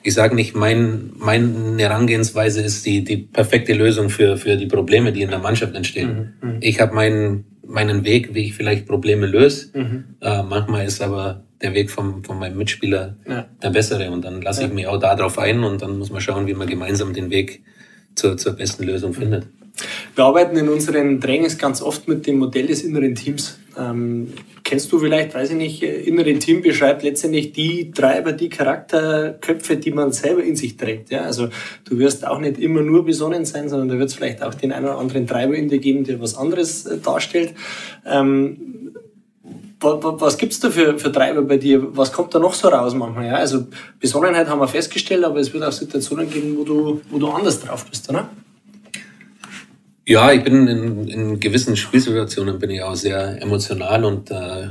ich 0.03 0.13
sage 0.13 0.35
nicht, 0.35 0.55
mein, 0.55 1.11
meine 1.17 1.81
Herangehensweise 1.81 2.61
ist 2.61 2.85
die, 2.85 3.03
die 3.03 3.17
perfekte 3.17 3.73
Lösung 3.73 4.09
für, 4.09 4.37
für 4.37 4.57
die 4.57 4.67
Probleme, 4.67 5.13
die 5.13 5.21
in 5.21 5.29
der 5.29 5.39
Mannschaft 5.39 5.75
entstehen. 5.75 6.35
Mhm. 6.41 6.49
mhm. 6.49 6.57
Ich 6.59 6.79
habe 6.79 6.93
meinen, 6.93 7.45
meinen 7.65 8.03
Weg, 8.03 8.33
wie 8.33 8.45
ich 8.45 8.53
vielleicht 8.53 8.85
Probleme 8.85 9.25
löse. 9.25 9.69
Mhm. 9.73 10.03
Äh, 10.21 10.43
manchmal 10.43 10.85
ist 10.85 11.01
aber 11.01 11.43
der 11.61 11.73
Weg 11.73 11.89
vom, 11.89 12.23
von 12.23 12.37
meinem 12.37 12.57
Mitspieler 12.57 13.15
ja. 13.27 13.47
der 13.61 13.69
bessere. 13.69 14.11
Und 14.11 14.25
dann 14.25 14.41
lasse 14.41 14.65
ich 14.65 14.73
mich 14.73 14.85
auch 14.87 14.99
darauf 14.99 15.39
ein 15.39 15.63
und 15.63 15.81
dann 15.81 15.97
muss 15.97 16.11
man 16.11 16.21
schauen, 16.21 16.45
wie 16.45 16.53
man 16.53 16.67
gemeinsam 16.67 17.13
den 17.13 17.29
Weg 17.29 17.63
zur, 18.15 18.37
zur 18.37 18.53
besten 18.53 18.83
Lösung 18.83 19.13
findet. 19.13 19.47
Wir 20.15 20.25
arbeiten 20.25 20.57
in 20.57 20.69
unseren 20.69 21.19
Trainings 21.19 21.57
ganz 21.57 21.81
oft 21.81 22.07
mit 22.07 22.27
dem 22.27 22.37
Modell 22.37 22.67
des 22.67 22.83
inneren 22.83 23.15
Teams. 23.15 23.57
Ähm, 23.77 24.33
kennst 24.63 24.91
du 24.91 24.99
vielleicht, 24.99 25.33
weiß 25.33 25.51
ich 25.51 25.55
nicht, 25.55 25.83
äh, 25.83 26.01
innere 26.01 26.33
Team 26.39 26.61
beschreibt 26.61 27.03
letztendlich 27.03 27.53
die 27.53 27.91
Treiber, 27.91 28.31
die 28.31 28.49
Charakterköpfe, 28.49 29.77
die 29.77 29.91
man 29.91 30.11
selber 30.11 30.43
in 30.43 30.55
sich 30.55 30.77
trägt. 30.77 31.11
Ja? 31.11 31.21
Also 31.21 31.49
du 31.85 31.97
wirst 31.97 32.25
auch 32.25 32.39
nicht 32.39 32.59
immer 32.59 32.81
nur 32.81 33.05
besonnen 33.05 33.45
sein, 33.45 33.69
sondern 33.69 33.89
da 33.89 33.97
wird 33.97 34.09
es 34.09 34.15
vielleicht 34.15 34.43
auch 34.43 34.53
den 34.53 34.71
einen 34.71 34.85
oder 34.85 34.97
anderen 34.97 35.27
Treiber 35.27 35.55
in 35.55 35.69
dir 35.69 35.79
geben, 35.79 36.03
der 36.03 36.21
was 36.21 36.35
anderes 36.35 36.85
äh, 36.85 36.97
darstellt. 36.97 37.53
Ähm, 38.05 38.93
was 39.79 40.37
gibt's 40.37 40.61
da 40.61 40.69
für, 40.69 40.97
für 40.97 41.11
Treiber 41.11 41.41
bei 41.41 41.57
dir? 41.57 41.95
Was 41.97 42.13
kommt 42.13 42.33
da 42.33 42.39
noch 42.39 42.53
so 42.53 42.69
raus 42.69 42.93
manchmal? 42.93 43.25
Ja? 43.25 43.35
Also 43.35 43.67
Besonnenheit 43.99 44.47
haben 44.47 44.59
wir 44.59 44.67
festgestellt, 44.67 45.23
aber 45.25 45.39
es 45.39 45.53
wird 45.53 45.63
auch 45.63 45.71
Situationen 45.71 46.29
geben, 46.29 46.55
wo 46.57 46.63
du, 46.63 47.01
wo 47.09 47.17
du 47.17 47.27
anders 47.27 47.59
drauf 47.59 47.85
bist, 47.89 48.09
oder? 48.09 48.29
Ja, 50.05 50.31
ich 50.31 50.43
bin 50.43 50.67
in, 50.67 51.07
in 51.07 51.39
gewissen 51.39 51.77
Spielsituationen 51.77 52.59
bin 52.59 52.69
ich 52.69 52.81
auch 52.81 52.95
sehr 52.95 53.41
emotional 53.41 54.03
und 54.03 54.31
äh, 54.31 54.67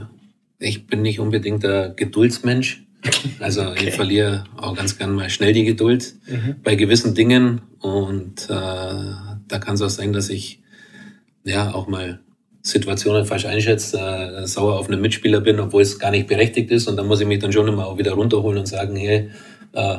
ich 0.59 0.87
bin 0.87 1.03
nicht 1.03 1.21
unbedingt 1.21 1.63
der 1.63 1.91
Geduldsmensch. 1.91 2.85
Also 3.41 3.63
okay. 3.63 3.89
ich 3.89 3.95
verliere 3.95 4.45
auch 4.57 4.77
ganz 4.77 4.97
gern 4.97 5.13
mal 5.13 5.29
schnell 5.29 5.53
die 5.53 5.65
Geduld 5.65 6.15
mhm. 6.29 6.55
bei 6.63 6.77
gewissen 6.77 7.17
Dingen 7.17 7.61
und 7.81 8.45
äh, 8.45 8.55
da 9.49 9.59
kann 9.59 9.75
es 9.75 9.83
auch 9.83 9.89
sein, 9.89 10.13
dass 10.13 10.29
ich 10.29 10.61
ja 11.43 11.75
auch 11.75 11.89
mal 11.89 12.21
Situationen 12.63 13.27
falsch 13.27 13.47
einschätze, 13.47 13.99
äh, 13.99 14.47
sauer 14.47 14.79
auf 14.79 14.89
einen 14.89 15.01
Mitspieler 15.01 15.41
bin, 15.41 15.59
obwohl 15.59 15.83
es 15.83 15.99
gar 15.99 16.13
nicht 16.13 16.29
berechtigt 16.29 16.71
ist. 16.71 16.87
Und 16.87 16.97
dann 16.97 17.09
muss 17.09 17.21
ich 17.21 17.27
mich 17.27 17.41
dann 17.41 17.53
schon 17.53 17.67
immer 17.67 17.87
auch 17.87 17.99
wieder 17.99 18.13
runterholen 18.13 18.59
und 18.59 18.67
sagen, 18.67 18.95
hey, 18.95 19.31
äh, 19.73 19.99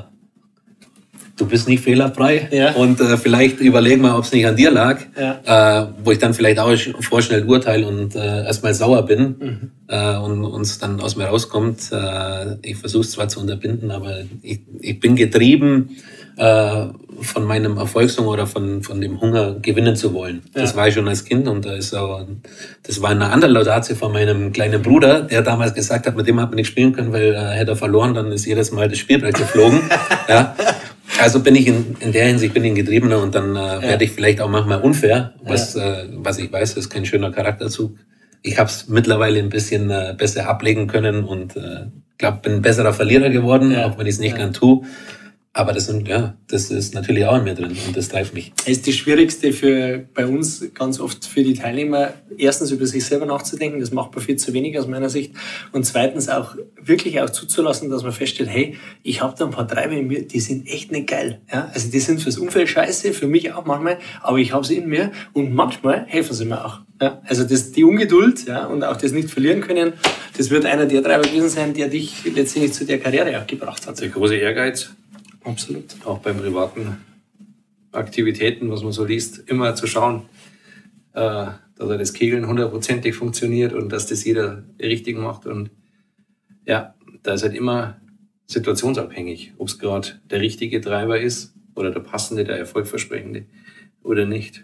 du 1.35 1.47
bist 1.47 1.67
nicht 1.67 1.83
fehlerfrei 1.83 2.47
ja. 2.51 2.73
und 2.73 2.99
äh, 2.99 3.17
vielleicht 3.17 3.59
überleg 3.59 3.99
mal, 3.99 4.15
ob 4.15 4.23
es 4.23 4.31
nicht 4.31 4.45
an 4.45 4.55
dir 4.55 4.71
lag, 4.71 4.99
ja. 5.17 5.81
äh, 5.81 5.87
wo 6.03 6.11
ich 6.11 6.19
dann 6.19 6.33
vielleicht 6.33 6.59
auch 6.59 6.71
vorschnell 7.01 7.45
urteile 7.45 7.87
und 7.87 8.15
äh, 8.15 8.45
erstmal 8.45 8.73
sauer 8.73 9.05
bin 9.05 9.35
mhm. 9.39 9.71
äh, 9.87 10.15
und 10.17 10.43
uns 10.45 10.77
dann 10.77 10.99
aus 11.01 11.15
mir 11.15 11.25
rauskommt. 11.25 11.91
Äh, 11.91 12.57
ich 12.61 12.77
versuche 12.77 13.01
es 13.01 13.11
zwar 13.11 13.27
zu 13.29 13.39
unterbinden, 13.39 13.89
aber 13.89 14.19
ich, 14.43 14.61
ich 14.79 14.99
bin 14.99 15.15
getrieben 15.15 15.97
äh, 16.37 16.85
von 17.21 17.43
meinem 17.43 17.77
Erfolgshunger 17.77 18.29
oder 18.29 18.47
von, 18.47 18.83
von 18.83 19.01
dem 19.01 19.19
Hunger 19.21 19.55
gewinnen 19.59 19.95
zu 19.95 20.13
wollen. 20.13 20.43
Ja. 20.53 20.61
Das 20.61 20.75
war 20.75 20.87
ich 20.87 20.93
schon 20.93 21.07
als 21.07 21.25
Kind 21.25 21.47
und 21.47 21.65
da 21.65 21.73
ist 21.73 21.95
auch, 21.95 22.25
das 22.83 23.01
war 23.01 23.09
eine 23.09 23.29
andere 23.29 23.51
Laudatio 23.51 23.95
von 23.95 24.11
meinem 24.11 24.51
kleinen 24.51 24.81
Bruder, 24.81 25.21
der 25.21 25.41
damals 25.41 25.73
gesagt 25.73 26.05
hat, 26.05 26.15
mit 26.15 26.27
dem 26.27 26.39
hat 26.39 26.49
man 26.49 26.57
nicht 26.57 26.67
spielen 26.67 26.93
können, 26.93 27.11
weil 27.11 27.33
äh, 27.33 27.55
hätte 27.55 27.71
er 27.71 27.77
verloren, 27.77 28.13
dann 28.13 28.31
ist 28.31 28.45
jedes 28.45 28.71
Mal 28.71 28.87
das 28.87 28.99
Spielbrett 28.99 29.35
geflogen. 29.35 29.81
ja. 30.29 30.55
Also 31.19 31.41
bin 31.41 31.55
ich 31.55 31.67
in, 31.67 31.95
in 31.99 32.11
der 32.11 32.25
Hinsicht 32.25 32.53
bin 32.53 32.63
ich 32.63 32.71
ein 32.71 32.75
Getriebener 32.75 33.21
und 33.21 33.35
dann 33.35 33.55
äh, 33.55 33.59
ja. 33.59 33.81
werde 33.81 34.03
ich 34.03 34.11
vielleicht 34.11 34.41
auch 34.41 34.49
manchmal 34.49 34.81
unfair, 34.81 35.33
was, 35.43 35.75
ja. 35.75 36.01
äh, 36.01 36.07
was 36.11 36.37
ich 36.39 36.51
weiß, 36.51 36.75
ist 36.77 36.89
kein 36.89 37.05
schöner 37.05 37.31
Charakterzug. 37.31 37.95
Ich 38.41 38.57
habe 38.57 38.69
es 38.69 38.89
mittlerweile 38.89 39.39
ein 39.39 39.49
bisschen 39.49 39.89
äh, 39.89 40.15
besser 40.17 40.49
ablegen 40.49 40.87
können 40.87 41.23
und 41.23 41.55
äh, 41.55 41.85
glaube, 42.17 42.39
bin 42.41 42.53
ein 42.53 42.61
besserer 42.61 42.93
Verlierer 42.93 43.29
geworden, 43.29 43.71
ja. 43.71 43.85
auch 43.85 43.97
wenn 43.97 44.07
ich 44.07 44.15
es 44.15 44.19
nicht 44.19 44.35
gern 44.35 44.53
tue. 44.53 44.83
Aber 45.55 45.71
das 45.71 45.85
sind, 45.85 46.07
ja, 46.07 46.35
das 46.47 46.71
ist 46.71 46.95
natürlich 46.95 47.25
auch 47.25 47.37
in 47.37 47.43
mir 47.43 47.53
drin 47.53 47.77
und 47.85 47.95
das 47.95 48.09
treibt 48.09 48.33
mich. 48.33 48.51
Es 48.65 48.77
ist 48.77 48.87
die 48.87 48.93
schwierigste 48.93 49.53
für, 49.53 50.03
bei 50.15 50.25
uns 50.25 50.65
ganz 50.73 50.99
oft 50.99 51.27
für 51.27 51.43
die 51.43 51.53
Teilnehmer, 51.53 52.15
erstens 52.39 52.71
über 52.71 52.87
sich 52.87 53.05
selber 53.05 53.27
nachzudenken, 53.27 53.79
das 53.79 53.91
macht 53.91 54.15
man 54.15 54.25
viel 54.25 54.35
zu 54.35 54.51
wenig 54.53 54.79
aus 54.79 54.87
meiner 54.87 55.11
Sicht. 55.11 55.33
Und 55.71 55.85
zweitens 55.85 56.27
auch 56.27 56.55
wirklich 56.81 57.21
auch 57.21 57.29
zuzulassen, 57.29 57.91
dass 57.91 58.01
man 58.01 58.13
feststellt, 58.13 58.49
hey, 58.49 58.77
ich 59.03 59.21
habe 59.21 59.35
da 59.37 59.45
ein 59.45 59.51
paar 59.51 59.67
Treiber 59.67 59.93
in 59.93 60.07
mir, 60.07 60.25
die 60.25 60.39
sind 60.39 60.67
echt 60.67 60.91
nicht 60.91 61.05
geil. 61.05 61.39
Ja? 61.53 61.69
Also 61.71 61.91
die 61.91 61.99
sind 61.99 62.19
fürs 62.19 62.39
Umfeld 62.39 62.67
scheiße, 62.67 63.13
für 63.13 63.27
mich 63.27 63.53
auch 63.53 63.65
manchmal, 63.65 63.99
aber 64.23 64.39
ich 64.39 64.53
habe 64.53 64.65
sie 64.65 64.77
in 64.77 64.89
mir 64.89 65.11
und 65.33 65.53
manchmal 65.53 66.05
helfen 66.07 66.33
sie 66.33 66.45
mir 66.45 66.65
auch. 66.65 66.79
Ja? 66.99 67.21
Also 67.25 67.43
das, 67.43 67.71
die 67.71 67.83
Ungeduld 67.83 68.47
ja, 68.47 68.65
und 68.65 68.83
auch 68.83 68.97
das 68.97 69.11
nicht 69.11 69.29
verlieren 69.29 69.61
können, 69.61 69.93
das 70.35 70.49
wird 70.49 70.65
einer 70.65 70.87
der 70.87 71.03
Treiber 71.03 71.21
gewesen 71.21 71.49
sein, 71.49 71.75
der 71.75 71.89
dich 71.89 72.25
letztendlich 72.25 72.73
zu 72.73 72.85
der 72.85 72.97
Karriere 72.99 73.39
auch 73.39 73.45
gebracht 73.45 73.85
hat. 73.85 74.01
Der 74.01 74.09
große 74.09 74.35
Ehrgeiz 74.35 74.89
Absolut. 75.43 75.95
Auch 76.05 76.19
beim 76.19 76.37
privaten 76.37 76.97
Aktivitäten, 77.91 78.71
was 78.71 78.83
man 78.83 78.91
so 78.91 79.05
liest, 79.05 79.43
immer 79.47 79.75
zu 79.75 79.87
schauen, 79.87 80.23
äh, 81.13 81.47
dass 81.75 81.97
das 81.97 82.13
Kegeln 82.13 82.47
hundertprozentig 82.47 83.15
funktioniert 83.15 83.73
und 83.73 83.89
dass 83.91 84.07
das 84.07 84.23
jeder 84.23 84.63
richtig 84.79 85.17
macht. 85.17 85.45
Und 85.45 85.69
ja, 86.65 86.95
da 87.23 87.33
ist 87.33 87.43
halt 87.43 87.55
immer 87.55 87.97
situationsabhängig, 88.47 89.53
ob 89.57 89.67
es 89.67 89.79
gerade 89.79 90.19
der 90.29 90.41
richtige 90.41 90.81
Treiber 90.81 91.19
ist 91.19 91.53
oder 91.75 91.91
der 91.91 91.99
passende, 91.99 92.43
der 92.43 92.57
erfolgversprechende 92.57 93.45
oder 94.03 94.25
nicht. 94.25 94.63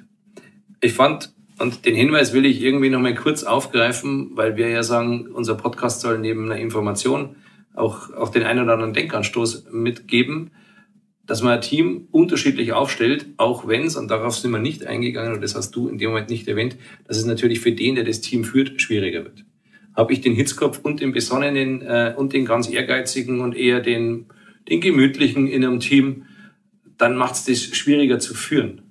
Ich 0.81 0.93
fand, 0.93 1.33
und 1.59 1.85
den 1.85 1.95
Hinweis 1.95 2.33
will 2.33 2.45
ich 2.45 2.61
irgendwie 2.61 2.89
noch 2.89 3.01
mal 3.01 3.15
kurz 3.15 3.43
aufgreifen, 3.43 4.31
weil 4.35 4.55
wir 4.55 4.69
ja 4.69 4.83
sagen, 4.83 5.27
unser 5.27 5.55
Podcast 5.55 6.01
soll 6.01 6.19
neben 6.19 6.45
einer 6.45 6.59
Information 6.59 7.35
auch, 7.73 8.13
auch 8.13 8.29
den 8.29 8.43
einen 8.43 8.63
oder 8.63 8.73
anderen 8.73 8.93
Denkanstoß 8.93 9.71
mitgeben 9.71 10.51
dass 11.29 11.43
man 11.43 11.53
ein 11.53 11.61
Team 11.61 12.07
unterschiedlich 12.09 12.73
aufstellt, 12.73 13.27
auch 13.37 13.67
wenn 13.67 13.83
es, 13.83 13.95
und 13.95 14.09
darauf 14.09 14.35
sind 14.35 14.49
wir 14.49 14.57
nicht 14.57 14.87
eingegangen, 14.87 15.35
und 15.35 15.43
das 15.43 15.53
hast 15.53 15.75
du 15.75 15.87
in 15.87 15.99
dem 15.99 16.09
Moment 16.09 16.31
nicht 16.31 16.47
erwähnt, 16.47 16.75
dass 17.07 17.17
es 17.17 17.25
natürlich 17.25 17.59
für 17.59 17.71
den, 17.71 17.93
der 17.93 18.03
das 18.03 18.21
Team 18.21 18.43
führt, 18.43 18.81
schwieriger 18.81 19.25
wird. 19.25 19.45
Habe 19.95 20.11
ich 20.11 20.21
den 20.21 20.33
Hitzkopf 20.33 20.79
und 20.81 21.01
den 21.01 21.11
Besonnenen 21.11 21.83
äh, 21.83 22.15
und 22.17 22.33
den 22.33 22.45
ganz 22.45 22.67
Ehrgeizigen 22.67 23.41
und 23.41 23.55
eher 23.55 23.79
den, 23.79 24.25
den 24.69 24.81
Gemütlichen 24.81 25.45
in 25.45 25.63
einem 25.63 25.79
Team, 25.79 26.25
dann 26.97 27.15
macht 27.15 27.35
es 27.35 27.45
das 27.45 27.61
schwieriger 27.77 28.17
zu 28.17 28.33
führen. 28.33 28.81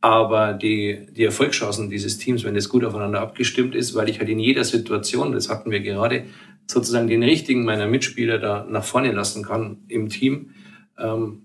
Aber 0.00 0.54
die, 0.54 1.08
die 1.14 1.24
Erfolgschancen 1.24 1.90
dieses 1.90 2.16
Teams, 2.16 2.42
wenn 2.42 2.54
das 2.54 2.70
gut 2.70 2.86
aufeinander 2.86 3.20
abgestimmt 3.20 3.74
ist, 3.74 3.94
weil 3.94 4.08
ich 4.08 4.18
halt 4.18 4.30
in 4.30 4.38
jeder 4.38 4.64
Situation, 4.64 5.32
das 5.32 5.50
hatten 5.50 5.70
wir 5.70 5.80
gerade, 5.80 6.24
sozusagen 6.66 7.08
den 7.08 7.22
richtigen 7.22 7.66
meiner 7.66 7.86
Mitspieler 7.86 8.38
da 8.38 8.66
nach 8.66 8.84
vorne 8.84 9.12
lassen 9.12 9.42
kann 9.42 9.84
im 9.88 10.08
Team, 10.08 10.52
ähm, 10.98 11.42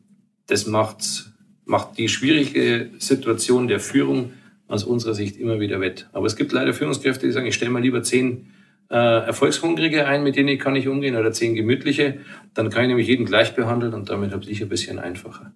das 0.47 0.67
macht, 0.67 1.31
macht 1.65 1.97
die 1.97 2.09
schwierige 2.09 2.89
Situation 2.99 3.67
der 3.67 3.79
Führung 3.79 4.33
aus 4.67 4.83
unserer 4.83 5.13
Sicht 5.13 5.37
immer 5.37 5.59
wieder 5.59 5.79
wett. 5.79 6.07
Aber 6.13 6.25
es 6.25 6.35
gibt 6.35 6.51
leider 6.51 6.73
Führungskräfte, 6.73 7.25
die 7.25 7.31
sagen, 7.31 7.47
ich 7.47 7.55
stelle 7.55 7.71
mal 7.71 7.81
lieber 7.81 8.03
zehn 8.03 8.47
äh, 8.89 8.95
Erfolgshungrige 8.95 10.05
ein, 10.05 10.23
mit 10.23 10.35
denen 10.35 10.57
kann 10.57 10.75
ich 10.75 10.87
umgehen, 10.87 11.15
oder 11.15 11.31
zehn 11.31 11.55
gemütliche. 11.55 12.19
Dann 12.53 12.69
kann 12.69 12.83
ich 12.83 12.89
nämlich 12.89 13.07
jeden 13.07 13.25
gleich 13.25 13.55
behandeln 13.55 13.93
und 13.93 14.09
damit 14.09 14.31
habe 14.31 14.45
ich 14.45 14.61
ein 14.61 14.69
bisschen 14.69 14.99
einfacher. 14.99 15.51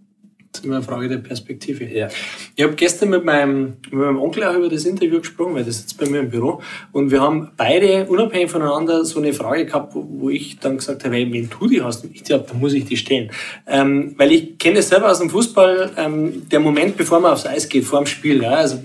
Das 0.52 0.62
ist 0.62 0.66
immer 0.66 0.78
eine 0.78 0.84
Frage 0.84 1.08
der 1.08 1.18
Perspektive. 1.18 1.86
Ja. 1.86 2.08
Ich 2.56 2.64
habe 2.64 2.74
gestern 2.74 3.10
mit 3.10 3.24
meinem, 3.24 3.78
mit 3.92 3.94
meinem 3.94 4.20
Onkel 4.20 4.44
auch 4.44 4.56
über 4.56 4.68
das 4.68 4.84
Interview 4.86 5.20
gesprochen, 5.20 5.54
weil 5.54 5.64
das 5.64 5.78
sitzt 5.78 6.00
bei 6.00 6.08
mir 6.08 6.22
im 6.22 6.30
Büro. 6.32 6.60
Und 6.92 7.12
wir 7.12 7.22
haben 7.22 7.52
beide 7.56 8.06
unabhängig 8.08 8.50
voneinander 8.50 9.06
so 9.06 9.20
eine 9.20 9.32
Frage 9.34 9.68
gehabt, 9.68 9.94
wo 9.94 10.30
ich 10.30 10.58
dann 10.58 10.78
gesagt 10.78 11.04
habe, 11.04 11.16
hey, 11.16 11.32
wenn 11.32 11.50
du 11.50 11.68
die 11.68 11.84
hast, 11.84 12.04
ich 12.12 12.24
glaube, 12.24 12.46
dann 12.50 12.60
muss 12.60 12.74
ich 12.74 12.86
die 12.86 12.98
stellen. 12.98 13.30
Ähm, 13.68 14.16
weil 14.18 14.32
ich 14.32 14.58
kenne 14.58 14.80
es 14.80 14.90
selber 14.90 15.12
aus 15.12 15.20
dem 15.20 15.30
Fußball, 15.30 15.92
ähm, 15.98 16.50
der 16.50 16.60
Moment, 16.60 16.98
bevor 16.98 17.20
man 17.20 17.34
aufs 17.34 17.46
Eis 17.46 17.70
geht, 17.70 17.86
vor 17.86 18.00
dem 18.00 18.08
Spiel. 18.08 18.42
Ja, 18.42 18.54
also 18.54 18.80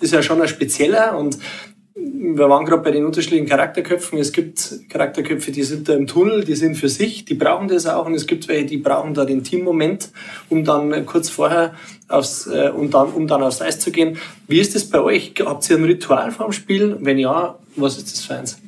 ist 0.00 0.14
ja 0.14 0.22
schon 0.22 0.40
ein 0.40 0.48
spezieller 0.48 1.16
und 1.18 1.36
wir 1.94 2.48
waren 2.48 2.64
gerade 2.64 2.82
bei 2.82 2.90
den 2.90 3.04
unterschiedlichen 3.04 3.46
Charakterköpfen. 3.46 4.18
Es 4.18 4.32
gibt 4.32 4.80
Charakterköpfe, 4.88 5.52
die 5.52 5.62
sind 5.62 5.88
da 5.88 5.94
im 5.94 6.06
Tunnel, 6.06 6.44
die 6.44 6.54
sind 6.54 6.76
für 6.76 6.88
sich, 6.88 7.24
die 7.24 7.34
brauchen 7.34 7.68
das 7.68 7.86
auch. 7.86 8.06
Und 8.06 8.14
es 8.14 8.26
gibt 8.26 8.48
welche, 8.48 8.66
die 8.66 8.78
brauchen 8.78 9.14
da 9.14 9.24
den 9.24 9.44
Teammoment, 9.44 10.10
um 10.48 10.64
dann 10.64 11.04
kurz 11.04 11.28
vorher 11.28 11.74
aufs, 12.08 12.46
äh, 12.46 12.70
um, 12.74 12.90
dann, 12.90 13.08
um 13.08 13.26
dann 13.26 13.42
aufs 13.42 13.60
Eis 13.60 13.78
zu 13.78 13.90
gehen. 13.90 14.18
Wie 14.48 14.60
ist 14.60 14.74
das 14.74 14.84
bei 14.84 15.00
euch? 15.00 15.34
Habt 15.44 15.68
ihr 15.68 15.76
ein 15.76 15.84
Ritual 15.84 16.30
vorm 16.30 16.52
Spiel? 16.52 16.96
Wenn 17.00 17.18
ja, 17.18 17.58
was 17.76 17.98
ist 17.98 18.12
das 18.12 18.24
für 18.24 18.36
eins? 18.36 18.61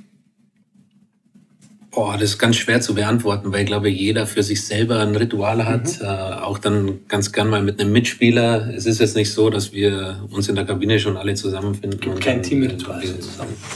Boah, 1.95 2.15
das 2.15 2.31
ist 2.31 2.39
ganz 2.39 2.57
schwer 2.57 2.81
zu 2.81 2.95
beantworten, 2.95 3.53
weil 3.53 3.61
ich 3.61 3.67
glaube, 3.67 3.89
jeder 3.89 4.27
für 4.27 4.43
sich 4.43 4.65
selber 4.65 4.99
ein 4.99 5.15
Ritual 5.15 5.65
hat. 5.65 6.01
Mhm. 6.01 6.05
Äh, 6.05 6.09
auch 6.43 6.59
dann 6.59 7.07
ganz 7.07 7.31
gern 7.31 7.49
mal 7.49 7.63
mit 7.63 7.81
einem 7.81 7.93
Mitspieler. 7.93 8.75
Es 8.75 8.87
ist 8.87 9.01
jetzt 9.01 9.15
nicht 9.15 9.33
so, 9.33 9.49
dass 9.49 9.73
wir 9.73 10.27
uns 10.31 10.49
in 10.49 10.57
der 10.57 10.65
Kabine 10.65 10.99
schon 10.99 11.17
alle 11.17 11.35
zusammenfinden. 11.35 12.01
Gibt 12.01 12.21
kein 12.21 12.43
Teamritual. 12.43 13.03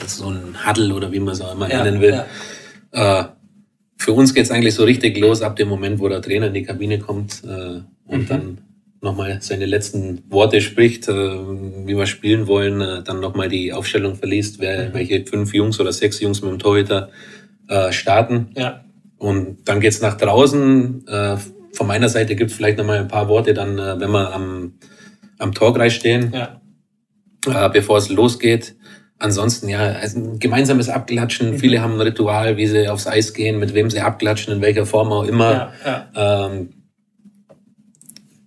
So 0.06 0.30
ein 0.30 0.56
Huddle 0.66 0.94
oder 0.94 1.12
wie 1.12 1.20
man 1.20 1.34
es 1.34 1.40
auch 1.40 1.54
immer 1.54 1.70
ja, 1.70 1.84
nennen 1.84 2.00
will. 2.00 2.24
Ja. 2.92 3.20
Äh, 3.20 3.24
für 3.98 4.12
uns 4.12 4.34
geht's 4.34 4.50
eigentlich 4.50 4.74
so 4.74 4.84
richtig 4.84 5.16
los 5.18 5.42
ab 5.42 5.56
dem 5.56 5.68
Moment, 5.68 6.00
wo 6.00 6.08
der 6.08 6.22
Trainer 6.22 6.48
in 6.48 6.54
die 6.54 6.62
Kabine 6.62 6.98
kommt 6.98 7.42
äh, 7.44 7.80
und 8.06 8.22
mhm. 8.22 8.26
dann 8.26 8.58
nochmal 9.00 9.38
seine 9.40 9.66
letzten 9.66 10.22
Worte 10.28 10.60
spricht, 10.60 11.08
äh, 11.08 11.12
wie 11.12 11.96
wir 11.96 12.06
spielen 12.06 12.46
wollen, 12.48 12.80
äh, 12.80 13.02
dann 13.02 13.20
nochmal 13.20 13.48
die 13.48 13.72
Aufstellung 13.72 14.16
verliest, 14.16 14.58
wer, 14.58 14.88
mhm. 14.88 14.94
welche 14.94 15.24
fünf 15.24 15.54
Jungs 15.54 15.78
oder 15.78 15.92
sechs 15.92 16.20
Jungs 16.20 16.42
mit 16.42 16.50
dem 16.50 16.58
Torhüter 16.58 17.10
äh, 17.68 17.92
starten. 17.92 18.50
Ja. 18.56 18.84
Und 19.18 19.68
dann 19.68 19.80
geht's 19.80 20.00
nach 20.00 20.16
draußen. 20.16 21.06
Äh, 21.06 21.36
von 21.72 21.86
meiner 21.86 22.08
Seite 22.08 22.36
gibt's 22.36 22.54
vielleicht 22.54 22.78
noch 22.78 22.84
mal 22.84 22.98
ein 22.98 23.08
paar 23.08 23.28
Worte, 23.28 23.54
dann, 23.54 23.78
äh, 23.78 24.00
wenn 24.00 24.10
wir 24.10 24.32
am, 24.32 24.74
am 25.38 25.52
Torkreis 25.52 25.92
stehen, 25.92 26.32
ja. 26.34 26.60
äh, 27.46 27.68
bevor 27.70 27.98
es 27.98 28.08
losgeht. 28.08 28.76
Ansonsten, 29.20 29.68
ja, 29.68 29.80
also 29.80 30.36
gemeinsames 30.38 30.88
Abklatschen. 30.88 31.52
Mhm. 31.52 31.58
Viele 31.58 31.82
haben 31.82 31.94
ein 31.94 32.00
Ritual, 32.00 32.56
wie 32.56 32.68
sie 32.68 32.88
aufs 32.88 33.06
Eis 33.08 33.34
gehen, 33.34 33.58
mit 33.58 33.74
wem 33.74 33.90
sie 33.90 34.00
abklatschen, 34.00 34.54
in 34.54 34.60
welcher 34.60 34.86
Form 34.86 35.10
auch 35.12 35.24
immer. 35.24 35.72
Ja, 35.84 36.08
ja. 36.14 36.46
Ähm, 36.46 36.70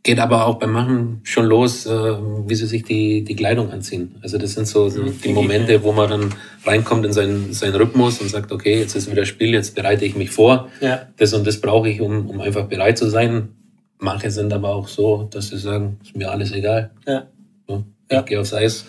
Geht 0.04 0.20
aber 0.20 0.48
auch 0.48 0.58
beim 0.58 0.72
Machen 0.72 1.22
schon 1.24 1.46
los, 1.46 1.86
äh, 1.86 1.92
wie 1.92 2.56
sie 2.56 2.66
sich 2.66 2.84
die, 2.84 3.24
die 3.24 3.36
Kleidung 3.36 3.70
anziehen. 3.70 4.16
Also 4.24 4.40
das 4.40 4.54
sind 4.54 4.68
so, 4.68 4.90
so 4.90 5.04
die 5.04 5.32
Momente, 5.32 5.84
wo 5.84 5.92
man 5.92 6.10
dann 6.10 6.34
reinkommt 6.66 7.06
in 7.06 7.14
seinen, 7.14 7.54
seinen 7.54 7.76
Rhythmus 7.76 8.20
und 8.20 8.30
sagt, 8.30 8.52
okay, 8.52 8.80
jetzt 8.80 8.96
ist 8.96 9.12
wieder 9.12 9.26
Spiel, 9.26 9.54
jetzt 9.54 9.76
bereite 9.76 10.06
ich 10.06 10.16
mich 10.16 10.32
vor. 10.32 10.70
Ja. 10.82 11.08
Das 11.18 11.34
und 11.34 11.46
das 11.46 11.62
brauche 11.62 11.88
ich, 11.88 12.02
um, 12.02 12.28
um 12.30 12.42
einfach 12.42 12.66
bereit 12.66 12.98
zu 12.98 13.10
sein. 13.10 13.50
Manche 14.00 14.32
sind 14.32 14.52
aber 14.54 14.70
auch 14.70 14.88
so, 14.88 15.30
dass 15.30 15.50
sie 15.50 15.60
sagen, 15.60 16.00
ist 16.04 16.18
mir 16.18 16.32
alles 16.32 16.52
egal. 16.52 16.90
Ja. 17.06 17.28
So, 17.68 17.84
ich 18.10 18.16
ja. 18.16 18.22
gehe 18.24 18.40
aufs 18.40 18.56
Eis. 18.56 18.86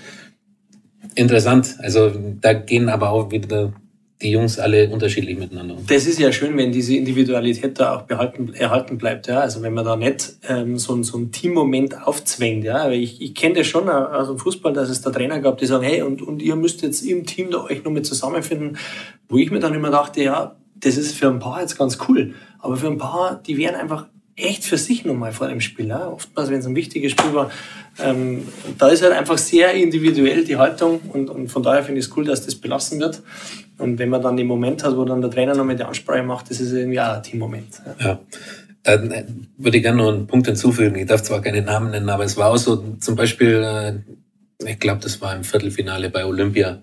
Interessant. 1.14 1.76
Also 1.80 2.10
da 2.40 2.54
gehen 2.54 2.88
aber 2.88 3.10
auch 3.10 3.30
wieder 3.30 3.74
die 4.22 4.30
Jungs 4.30 4.58
alle 4.58 4.88
unterschiedlich 4.88 5.38
miteinander. 5.38 5.76
Das 5.86 6.06
ist 6.06 6.18
ja 6.18 6.32
schön, 6.32 6.56
wenn 6.56 6.72
diese 6.72 6.94
Individualität 6.96 7.78
da 7.78 7.96
auch 7.96 8.02
behalten, 8.02 8.54
erhalten 8.54 8.98
bleibt. 8.98 9.26
Ja? 9.26 9.40
Also 9.40 9.62
wenn 9.62 9.74
man 9.74 9.84
da 9.84 9.96
nicht 9.96 10.36
ähm, 10.48 10.78
so, 10.78 11.02
so 11.02 11.16
einen 11.16 11.32
Teammoment 11.32 12.06
aufzwängt. 12.06 12.64
Ja? 12.64 12.84
Aber 12.84 12.92
ich, 12.92 13.20
ich 13.20 13.34
kenne 13.34 13.56
das 13.56 13.66
schon 13.66 13.88
aus 13.88 14.28
dem 14.28 14.38
Fußball, 14.38 14.72
dass 14.72 14.88
es 14.88 15.00
da 15.02 15.10
Trainer 15.10 15.40
gab, 15.40 15.58
die 15.58 15.66
sagen, 15.66 15.84
hey, 15.84 16.02
und, 16.02 16.22
und 16.22 16.40
ihr 16.40 16.56
müsst 16.56 16.82
jetzt 16.82 17.02
im 17.02 17.26
Team 17.26 17.50
da 17.50 17.64
euch 17.64 17.84
nochmal 17.84 18.02
zusammenfinden. 18.02 18.78
Wo 19.28 19.38
ich 19.38 19.50
mir 19.50 19.60
dann 19.60 19.74
immer 19.74 19.90
dachte, 19.90 20.22
ja, 20.22 20.56
das 20.76 20.96
ist 20.96 21.14
für 21.14 21.28
ein 21.28 21.38
paar 21.38 21.60
jetzt 21.60 21.76
ganz 21.76 21.98
cool. 22.08 22.34
Aber 22.58 22.76
für 22.76 22.88
ein 22.88 22.98
paar, 22.98 23.42
die 23.44 23.56
wären 23.56 23.74
einfach 23.74 24.06
echt 24.36 24.64
für 24.64 24.78
sich 24.78 25.04
nochmal 25.04 25.32
vor 25.32 25.48
dem 25.48 25.60
Spiel. 25.60 25.88
Ja? 25.88 26.08
Oftmals, 26.08 26.50
wenn 26.50 26.60
es 26.60 26.66
ein 26.66 26.76
wichtiges 26.76 27.12
Spiel 27.12 27.34
war, 27.34 27.50
ähm, 27.98 28.48
da 28.78 28.88
ist 28.88 29.02
halt 29.02 29.12
einfach 29.12 29.38
sehr 29.38 29.72
individuell 29.74 30.44
die 30.44 30.56
Haltung 30.56 31.00
und, 31.12 31.28
und 31.28 31.48
von 31.48 31.62
daher 31.62 31.82
finde 31.82 32.00
ich 32.00 32.06
es 32.06 32.16
cool, 32.16 32.24
dass 32.24 32.44
das 32.44 32.54
belassen 32.54 33.00
wird. 33.00 33.22
Und 33.78 33.98
wenn 33.98 34.08
man 34.08 34.22
dann 34.22 34.36
den 34.36 34.46
Moment 34.46 34.84
hat, 34.84 34.96
wo 34.96 35.04
dann 35.04 35.20
der 35.20 35.30
Trainer 35.30 35.54
noch 35.54 35.64
mit 35.64 35.78
die 35.78 35.84
Ansprache 35.84 36.22
macht, 36.22 36.50
das 36.50 36.60
ist 36.60 36.72
irgendwie 36.72 37.00
auch 37.00 37.14
ein 37.14 37.22
Teammoment. 37.22 37.82
Ja. 38.00 38.06
ja. 38.06 38.20
Dann 38.82 39.10
äh, 39.10 39.24
würde 39.58 39.76
ich 39.76 39.82
gerne 39.82 39.98
noch 39.98 40.12
einen 40.12 40.26
Punkt 40.26 40.46
hinzufügen. 40.46 40.96
Ich 40.96 41.06
darf 41.06 41.22
zwar 41.22 41.40
keine 41.40 41.62
Namen 41.62 41.90
nennen, 41.90 42.08
aber 42.08 42.24
es 42.24 42.36
war 42.36 42.50
auch 42.50 42.56
so, 42.56 42.76
zum 42.98 43.14
Beispiel, 43.14 43.62
äh, 43.62 44.70
ich 44.70 44.78
glaube, 44.78 45.00
das 45.00 45.20
war 45.20 45.34
im 45.34 45.44
Viertelfinale 45.44 46.10
bei 46.10 46.24
Olympia, 46.24 46.82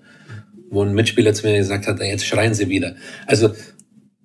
wo 0.69 0.83
ein 0.83 0.93
Mitspieler 0.93 1.33
zu 1.33 1.47
mir 1.47 1.57
gesagt 1.57 1.87
hat, 1.87 1.99
jetzt 2.01 2.25
schreien 2.25 2.53
sie 2.53 2.69
wieder. 2.69 2.95
Also 3.25 3.51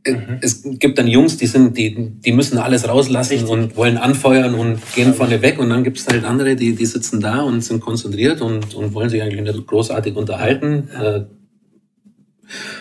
Mhm. 0.06 0.38
Es 0.42 0.62
gibt 0.62 0.98
dann 0.98 1.06
Jungs, 1.06 1.36
die 1.38 1.46
sind, 1.46 1.76
die, 1.76 2.10
die 2.10 2.32
müssen 2.32 2.58
alles 2.58 2.86
rauslassen 2.86 3.32
Richtig. 3.32 3.50
und 3.50 3.76
wollen 3.76 3.96
anfeuern 3.96 4.54
und 4.54 4.80
gehen 4.94 5.14
vorne 5.14 5.40
weg. 5.40 5.58
Und 5.58 5.70
dann 5.70 5.82
gibt 5.82 5.98
es 5.98 6.06
halt 6.06 6.24
andere, 6.24 6.56
die, 6.56 6.74
die 6.74 6.86
sitzen 6.86 7.20
da 7.20 7.40
und 7.40 7.62
sind 7.62 7.80
konzentriert 7.80 8.40
und, 8.42 8.74
und 8.74 8.92
wollen 8.92 9.08
sich 9.08 9.22
eigentlich 9.22 9.40
nicht 9.40 9.66
großartig 9.66 10.16
unterhalten. 10.16 10.88
Ja. 10.92 11.16
Äh, 11.16 11.24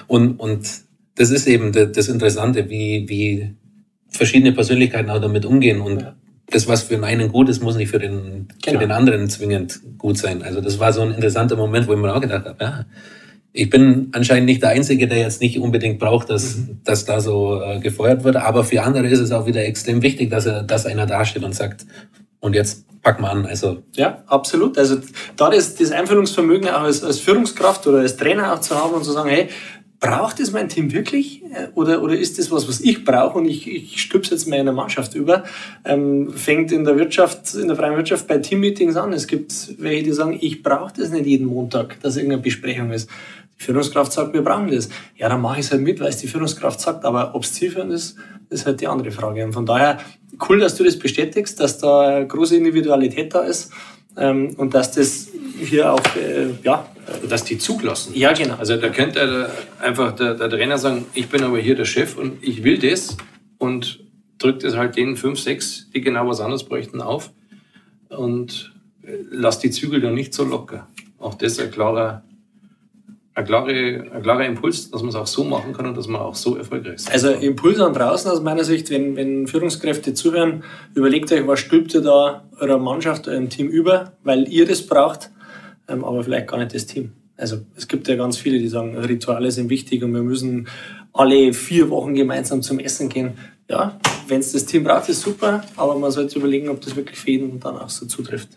und, 0.07 0.39
und 0.39 0.67
das 1.15 1.29
ist 1.29 1.47
eben 1.47 1.71
das 1.71 2.07
Interessante, 2.09 2.69
wie, 2.69 3.05
wie 3.07 3.55
verschiedene 4.09 4.51
Persönlichkeiten 4.51 5.09
auch 5.09 5.21
damit 5.21 5.45
umgehen. 5.45 5.79
Und 5.79 6.01
ja. 6.01 6.15
das, 6.49 6.67
was 6.67 6.83
für 6.83 6.95
den 6.95 7.05
einen 7.05 7.31
gut 7.31 7.47
ist, 7.47 7.63
muss 7.63 7.77
nicht 7.77 7.89
für 7.89 7.99
den, 7.99 8.47
genau. 8.61 8.79
für 8.79 8.85
den 8.85 8.91
anderen 8.91 9.29
zwingend 9.29 9.79
gut 9.97 10.17
sein. 10.17 10.43
Also 10.43 10.59
das 10.59 10.79
war 10.79 10.91
so 10.91 11.01
ein 11.01 11.11
interessanter 11.11 11.55
Moment, 11.55 11.87
wo 11.87 11.93
ich 11.93 11.99
mir 11.99 12.13
auch 12.13 12.21
gedacht 12.21 12.45
habe, 12.45 12.63
ja, 12.63 12.85
ich 13.55 13.69
bin 13.69 14.09
anscheinend 14.13 14.47
nicht 14.47 14.63
der 14.63 14.71
Einzige, 14.71 15.07
der 15.07 15.19
jetzt 15.19 15.39
nicht 15.39 15.59
unbedingt 15.59 15.99
braucht, 15.99 16.29
dass, 16.29 16.57
mhm. 16.57 16.79
dass 16.83 17.05
da 17.05 17.21
so 17.21 17.61
äh, 17.61 17.79
gefeuert 17.79 18.23
wird. 18.23 18.35
Aber 18.35 18.63
für 18.63 18.81
andere 18.81 19.07
ist 19.07 19.19
es 19.19 19.31
auch 19.31 19.45
wieder 19.45 19.63
extrem 19.63 20.01
wichtig, 20.01 20.31
dass 20.31 20.47
er, 20.47 20.63
dass 20.63 20.87
einer 20.87 21.05
dasteht 21.05 21.43
und 21.43 21.53
sagt, 21.53 21.85
und 22.39 22.55
jetzt 22.55 22.85
pack 23.03 23.21
mal 23.21 23.29
an. 23.29 23.45
Also 23.45 23.83
ja, 23.95 24.23
absolut. 24.25 24.77
Also 24.77 24.97
da 25.37 25.51
das, 25.51 25.75
das 25.75 25.91
Einführungsvermögen 25.91 26.67
auch 26.69 26.81
als, 26.81 27.03
als 27.03 27.19
Führungskraft 27.19 27.85
oder 27.85 27.99
als 27.99 28.17
Trainer 28.17 28.53
auch 28.53 28.59
zu 28.59 28.75
haben 28.75 28.93
und 28.93 29.03
zu 29.03 29.11
sagen, 29.11 29.29
hey, 29.29 29.49
braucht 29.99 30.41
es 30.41 30.51
mein 30.51 30.67
Team 30.67 30.91
wirklich? 30.91 31.43
Äh, 31.43 31.67
oder, 31.75 32.01
oder 32.01 32.17
ist 32.17 32.37
das 32.37 32.51
was, 32.51 32.67
was 32.67 32.81
ich 32.81 33.05
brauche 33.05 33.37
und 33.37 33.45
ich, 33.45 33.67
ich 33.67 34.01
stülp's 34.01 34.31
jetzt 34.31 34.47
mal 34.47 34.57
in 34.57 34.65
der 34.65 34.73
Mannschaft 34.73 35.15
über? 35.15 35.43
Ähm, 35.85 36.33
fängt 36.33 36.71
in 36.71 36.83
der 36.83 36.97
Wirtschaft, 36.97 37.55
in 37.55 37.67
der 37.67 37.77
freien 37.77 37.95
Wirtschaft 37.95 38.27
bei 38.27 38.39
Teammeetings 38.39 38.97
an. 38.97 39.13
Es 39.13 39.27
gibt 39.27 39.81
welche, 39.81 40.03
die 40.03 40.11
sagen, 40.11 40.37
ich 40.41 40.61
brauche 40.61 40.93
das 40.97 41.11
nicht 41.11 41.25
jeden 41.25 41.47
Montag, 41.47 42.01
dass 42.01 42.17
irgendeine 42.17 42.41
Besprechung 42.41 42.91
ist. 42.91 43.09
Führungskraft 43.63 44.11
sagt, 44.11 44.33
wir 44.33 44.43
brauchen 44.43 44.69
das. 44.71 44.89
Ja, 45.15 45.29
dann 45.29 45.41
mache 45.41 45.59
ich 45.59 45.65
es 45.65 45.71
halt 45.71 45.81
mit, 45.81 45.99
weil 45.99 46.09
es 46.09 46.17
die 46.17 46.27
Führungskraft 46.27 46.79
sagt. 46.79 47.05
Aber 47.05 47.33
ob 47.33 47.43
es 47.43 47.53
zielführend 47.53 47.93
ist, 47.93 48.17
ist 48.49 48.65
halt 48.65 48.81
die 48.81 48.87
andere 48.87 49.11
Frage. 49.11 49.43
Und 49.43 49.53
von 49.53 49.65
daher 49.65 49.99
cool, 50.47 50.59
dass 50.59 50.75
du 50.75 50.83
das 50.83 50.97
bestätigst, 50.97 51.59
dass 51.59 51.77
da 51.77 52.23
große 52.23 52.55
Individualität 52.55 53.33
da 53.33 53.41
ist 53.41 53.71
ähm, 54.17 54.53
und 54.57 54.73
dass 54.73 54.91
das 54.91 55.29
hier 55.59 55.93
auch, 55.93 56.15
äh, 56.15 56.47
ja. 56.63 56.87
Dass 57.29 57.43
die 57.43 57.57
zugelassen. 57.57 58.13
Ja, 58.15 58.31
genau. 58.31 58.55
Also 58.55 58.77
da 58.77 58.87
könnte 58.89 59.49
einfach 59.79 60.15
der, 60.15 60.35
der 60.35 60.49
Trainer 60.49 60.77
sagen, 60.77 61.05
ich 61.13 61.27
bin 61.27 61.43
aber 61.43 61.59
hier 61.59 61.75
der 61.75 61.85
Chef 61.85 62.17
und 62.17 62.41
ich 62.41 62.63
will 62.63 62.77
das 62.77 63.17
und 63.57 63.99
drückt 64.37 64.63
es 64.63 64.75
halt 64.75 64.95
den 64.95 65.17
fünf, 65.17 65.39
sechs, 65.39 65.89
die 65.93 66.01
genau 66.01 66.27
was 66.27 66.39
anderes 66.39 66.63
bräuchten, 66.63 67.01
auf 67.01 67.31
und 68.09 68.73
äh, 69.03 69.17
lasst 69.31 69.63
die 69.63 69.71
Zügel 69.71 69.99
dann 69.99 70.13
nicht 70.13 70.33
so 70.33 70.45
locker. 70.45 70.87
Auch 71.19 71.35
das 71.35 71.59
ein 71.59 71.71
klarer 71.71 72.23
ein 73.35 73.45
klarer, 73.45 73.67
ein 73.67 74.21
klarer 74.21 74.45
Impuls, 74.45 74.91
dass 74.91 75.01
man 75.01 75.09
es 75.09 75.15
auch 75.15 75.27
so 75.27 75.43
machen 75.43 75.73
kann 75.73 75.85
und 75.87 75.97
dass 75.97 76.07
man 76.07 76.21
auch 76.21 76.35
so 76.35 76.55
erfolgreich 76.55 76.95
ist. 76.95 77.11
Also 77.11 77.29
Impuls 77.29 77.79
an 77.79 77.93
draußen 77.93 78.29
aus 78.29 78.41
meiner 78.41 78.63
Sicht, 78.63 78.89
wenn, 78.91 79.15
wenn 79.15 79.47
Führungskräfte 79.47 80.13
zuhören, 80.13 80.63
überlegt 80.93 81.31
euch, 81.31 81.45
was 81.47 81.59
stülpt 81.59 81.93
ihr 81.95 82.01
da 82.01 82.45
eurer 82.59 82.77
Mannschaft, 82.77 83.27
eurem 83.27 83.49
Team 83.49 83.67
über, 83.67 84.13
weil 84.23 84.47
ihr 84.47 84.67
das 84.67 84.85
braucht, 84.85 85.31
ähm, 85.87 86.05
aber 86.05 86.23
vielleicht 86.23 86.47
gar 86.47 86.57
nicht 86.57 86.75
das 86.75 86.85
Team. 86.85 87.13
Also 87.35 87.57
es 87.75 87.87
gibt 87.87 88.07
ja 88.07 88.15
ganz 88.15 88.37
viele, 88.37 88.59
die 88.59 88.67
sagen, 88.67 88.95
Rituale 88.95 89.49
sind 89.49 89.69
wichtig 89.69 90.03
und 90.03 90.13
wir 90.13 90.21
müssen 90.21 90.67
alle 91.11 91.53
vier 91.53 91.89
Wochen 91.89 92.13
gemeinsam 92.13 92.61
zum 92.61 92.79
Essen 92.79 93.09
gehen. 93.09 93.33
Ja, 93.69 93.99
wenn 94.27 94.41
es 94.41 94.51
das 94.51 94.65
Team 94.65 94.83
braucht, 94.83 95.09
ist 95.09 95.21
super, 95.21 95.63
aber 95.75 95.97
man 95.97 96.11
sollte 96.11 96.37
überlegen, 96.37 96.69
ob 96.69 96.81
das 96.81 96.95
wirklich 96.95 97.17
für 97.17 97.31
jeden 97.31 97.59
dann 97.59 97.77
auch 97.77 97.89
so 97.89 98.05
zutrifft. 98.05 98.49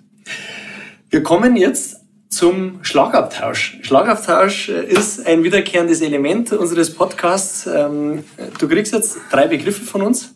Wir 1.09 1.23
kommen 1.23 1.57
jetzt 1.57 1.96
zum 2.29 2.81
Schlagabtausch. 2.83 3.79
Schlagabtausch 3.83 4.69
äh, 4.69 4.85
ist 4.85 5.27
ein 5.27 5.45
wiederkehrendes 5.45 6.01
Element 6.01 6.53
unseres 6.53 6.95
Podcasts. 6.95 7.67
Ähm, 7.67 8.25
du 8.59 8.69
kriegst 8.69 8.93
jetzt 8.93 9.19
drei 9.31 9.47
Begriffe 9.47 9.85
von 9.85 10.03
uns 10.03 10.35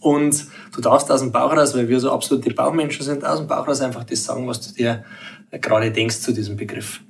und 0.00 0.46
du 0.74 0.80
darfst 0.80 1.10
aus 1.10 1.20
dem 1.20 1.32
Bauch 1.32 1.52
raus, 1.56 1.74
weil 1.74 1.88
wir 1.88 2.00
so 2.00 2.12
absolute 2.12 2.52
Bauchmenschen 2.52 3.04
sind, 3.04 3.24
aus 3.24 3.38
dem 3.38 3.46
Bauch 3.46 3.66
raus 3.66 3.80
einfach 3.80 4.04
das 4.04 4.24
sagen, 4.24 4.46
was 4.46 4.60
du 4.60 4.74
dir 4.74 5.04
gerade 5.50 5.90
denkst 5.90 6.20
zu 6.20 6.32
diesem 6.32 6.56
Begriff. 6.56 7.00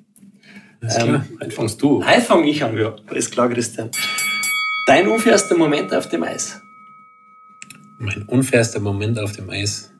Ähm, 0.82 1.24
heute 1.40 1.50
fangst 1.50 1.82
du. 1.82 2.04
Heute 2.04 2.20
fange 2.20 2.48
ich 2.48 2.62
an, 2.62 2.76
ja. 2.76 2.94
Alles 3.06 3.30
klar, 3.30 3.48
Christian. 3.48 3.90
Dein 4.86 5.08
unfairster 5.08 5.56
Moment 5.56 5.92
auf 5.92 6.08
dem 6.08 6.22
Eis? 6.22 6.60
Mein 7.98 8.22
unfairster 8.22 8.80
Moment 8.80 9.18
auf 9.18 9.32
dem 9.32 9.50
Eis. 9.50 9.92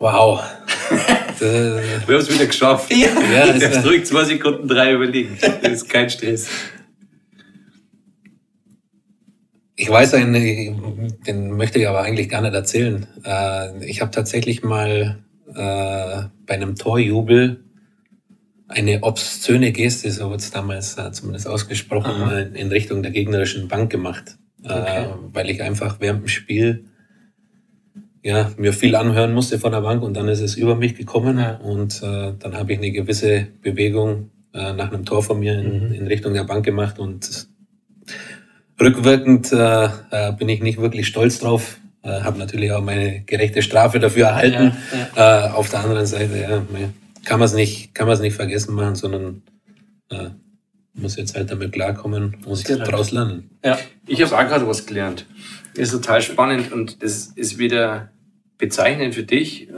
Wow. 0.00 0.40
Wir 1.38 1.82
haben 2.06 2.14
es 2.14 2.34
wieder 2.34 2.46
geschafft. 2.46 2.90
Ja, 2.90 3.08
ja 3.32 3.52
das 3.52 3.76
ist 3.76 3.86
ruhig 3.86 4.06
zwei 4.06 4.24
Sekunden 4.24 4.66
drei 4.66 4.94
überlegen. 4.94 5.36
Das 5.40 5.72
ist 5.72 5.88
kein 5.90 6.08
Stress. 6.08 6.48
Ich 9.76 9.88
weiß 9.88 10.14
einen, 10.14 11.18
den 11.26 11.50
möchte 11.52 11.78
ich 11.78 11.88
aber 11.88 12.00
eigentlich 12.00 12.30
gar 12.30 12.40
nicht 12.40 12.54
erzählen. 12.54 13.06
Äh, 13.24 13.84
ich 13.84 14.00
habe 14.00 14.10
tatsächlich 14.10 14.62
mal 14.62 15.18
äh, 15.48 16.22
bei 16.46 16.54
einem 16.54 16.76
Torjubel 16.76 17.64
eine 18.68 19.02
obszöne 19.02 19.72
Geste, 19.72 20.10
so 20.10 20.30
wird 20.30 20.40
es 20.40 20.50
damals 20.50 20.96
äh, 20.96 21.12
zumindest 21.12 21.46
ausgesprochen, 21.46 22.22
Aha. 22.22 22.38
in 22.38 22.68
Richtung 22.68 23.02
der 23.02 23.12
gegnerischen 23.12 23.68
Bank 23.68 23.90
gemacht. 23.90 24.38
Okay. 24.62 25.06
Weil 25.32 25.50
ich 25.50 25.62
einfach 25.62 25.96
während 26.00 26.22
dem 26.22 26.28
Spiel 26.28 26.89
ja, 28.22 28.50
mir 28.56 28.72
viel 28.72 28.96
anhören 28.96 29.32
musste 29.32 29.58
von 29.58 29.72
der 29.72 29.80
Bank 29.80 30.02
und 30.02 30.14
dann 30.14 30.28
ist 30.28 30.40
es 30.40 30.56
über 30.56 30.74
mich 30.74 30.94
gekommen 30.94 31.38
ja. 31.38 31.56
und 31.56 32.02
äh, 32.02 32.32
dann 32.38 32.54
habe 32.54 32.72
ich 32.72 32.78
eine 32.78 32.90
gewisse 32.90 33.48
Bewegung 33.62 34.30
äh, 34.52 34.72
nach 34.72 34.92
einem 34.92 35.04
Tor 35.04 35.22
von 35.22 35.40
mir 35.40 35.58
in, 35.58 35.88
mhm. 35.88 35.94
in 35.94 36.06
Richtung 36.06 36.34
der 36.34 36.44
Bank 36.44 36.64
gemacht 36.64 36.98
und 36.98 37.48
rückwirkend 38.80 39.52
äh, 39.52 39.84
äh, 40.10 40.32
bin 40.32 40.48
ich 40.48 40.62
nicht 40.62 40.78
wirklich 40.78 41.06
stolz 41.06 41.38
drauf, 41.38 41.78
äh, 42.02 42.20
habe 42.22 42.38
natürlich 42.38 42.72
auch 42.72 42.82
meine 42.82 43.22
gerechte 43.22 43.62
Strafe 43.62 44.00
dafür 44.00 44.26
erhalten. 44.26 44.76
Ja, 44.92 45.08
ja. 45.16 45.48
Äh, 45.48 45.50
auf 45.52 45.70
der 45.70 45.80
anderen 45.80 46.06
Seite 46.06 46.38
ja, 46.38 46.62
kann 47.24 47.38
man 47.38 47.46
es 47.46 47.54
nicht, 47.54 47.94
kann 47.94 48.06
man 48.06 48.14
es 48.14 48.20
nicht 48.20 48.34
vergessen 48.34 48.74
machen, 48.74 48.94
sondern 48.96 49.42
äh, 50.10 50.30
muss 50.94 51.16
jetzt 51.16 51.36
halt 51.36 51.50
damit 51.50 51.72
klarkommen 51.72 52.36
und 52.44 52.68
daraus 52.68 53.12
lernen. 53.12 53.50
Ja, 53.64 53.78
ich 54.06 54.20
habe 54.22 54.36
auch 54.36 54.48
gerade 54.48 54.66
was 54.66 54.86
gelernt. 54.86 55.26
Ist 55.74 55.92
total 55.92 56.20
spannend 56.22 56.72
und 56.72 57.02
das 57.02 57.28
ist 57.36 57.58
wieder 57.58 58.12
bezeichnend 58.58 59.14
für 59.14 59.22
dich, 59.22 59.68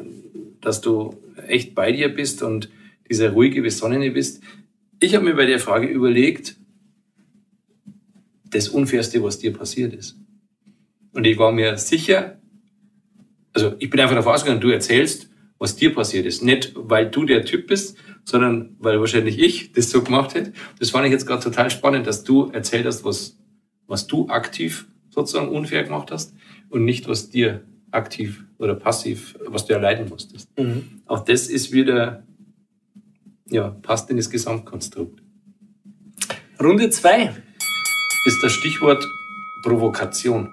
dass 0.61 0.81
du 0.81 1.17
echt 1.47 1.75
bei 1.75 1.93
dir 1.93 2.09
bist 2.09 2.43
und 2.43 2.71
dieser 3.09 3.31
ruhige, 3.31 3.63
besonnene 3.63 4.11
bist. 4.11 4.43
Ich 5.01 5.15
habe 5.15 5.25
mir 5.25 5.35
bei 5.35 5.47
der 5.47 5.59
Frage 5.59 5.87
überlegt, 5.87 6.57
das 8.51 8.69
Unfairste, 8.69 9.23
was 9.23 9.39
dir 9.39 9.53
passiert 9.53 9.93
ist. 9.93 10.17
Und 11.13 11.27
ich 11.27 11.39
war 11.39 11.53
mir 11.53 11.77
sicher, 11.79 12.39
also 13.53 13.75
ich 13.79 13.91
bin 13.91 14.01
einfach 14.01 14.15
davon 14.15 14.33
ausgegangen, 14.33 14.61
du 14.61 14.71
erzählst, 14.71 15.31
was 15.59 15.77
dir 15.77 15.95
passiert 15.95 16.27
ist. 16.27 16.43
Nicht, 16.43 16.73
weil 16.75 17.11
du 17.11 17.25
der 17.25 17.45
Typ 17.45 17.67
bist, 17.67 17.97
sondern 18.25 18.77
weil 18.79 18.99
wahrscheinlich 19.01 19.39
ich 19.39 19.73
das 19.73 19.91
so 19.91 20.03
gemacht 20.03 20.35
hätte. 20.35 20.53
Das 20.79 20.91
fand 20.91 21.07
ich 21.07 21.13
jetzt 21.13 21.27
gerade 21.27 21.43
total 21.43 21.71
spannend, 21.71 22.07
dass 22.07 22.25
du 22.25 22.51
erzählt 22.51 22.87
hast, 22.87 23.05
was, 23.05 23.39
was 23.87 24.07
du 24.07 24.29
aktiv 24.29 24.87
sozusagen 25.13 25.49
unfair 25.49 25.85
gemacht 25.85 26.11
hast 26.11 26.35
und 26.71 26.85
nicht, 26.85 27.09
was 27.09 27.31
dir 27.31 27.63
aktiv 27.91 28.45
oder 28.59 28.75
passiv, 28.75 29.39
was 29.47 29.67
du 29.67 29.75
erleiden 29.75 30.09
musstest. 30.09 30.49
Mhm. 30.59 31.03
Auch 31.07 31.21
das 31.21 31.49
ist 31.49 31.73
wieder, 31.73 32.27
ja, 33.49 33.69
passt 33.83 34.11
in 34.11 34.17
das 34.17 34.31
Gesamtkonstrukt. 34.31 35.23
Runde 36.61 36.91
zwei 36.91 37.35
ist 38.25 38.43
das 38.43 38.53
Stichwort 38.53 39.05
Provokation. 39.63 40.49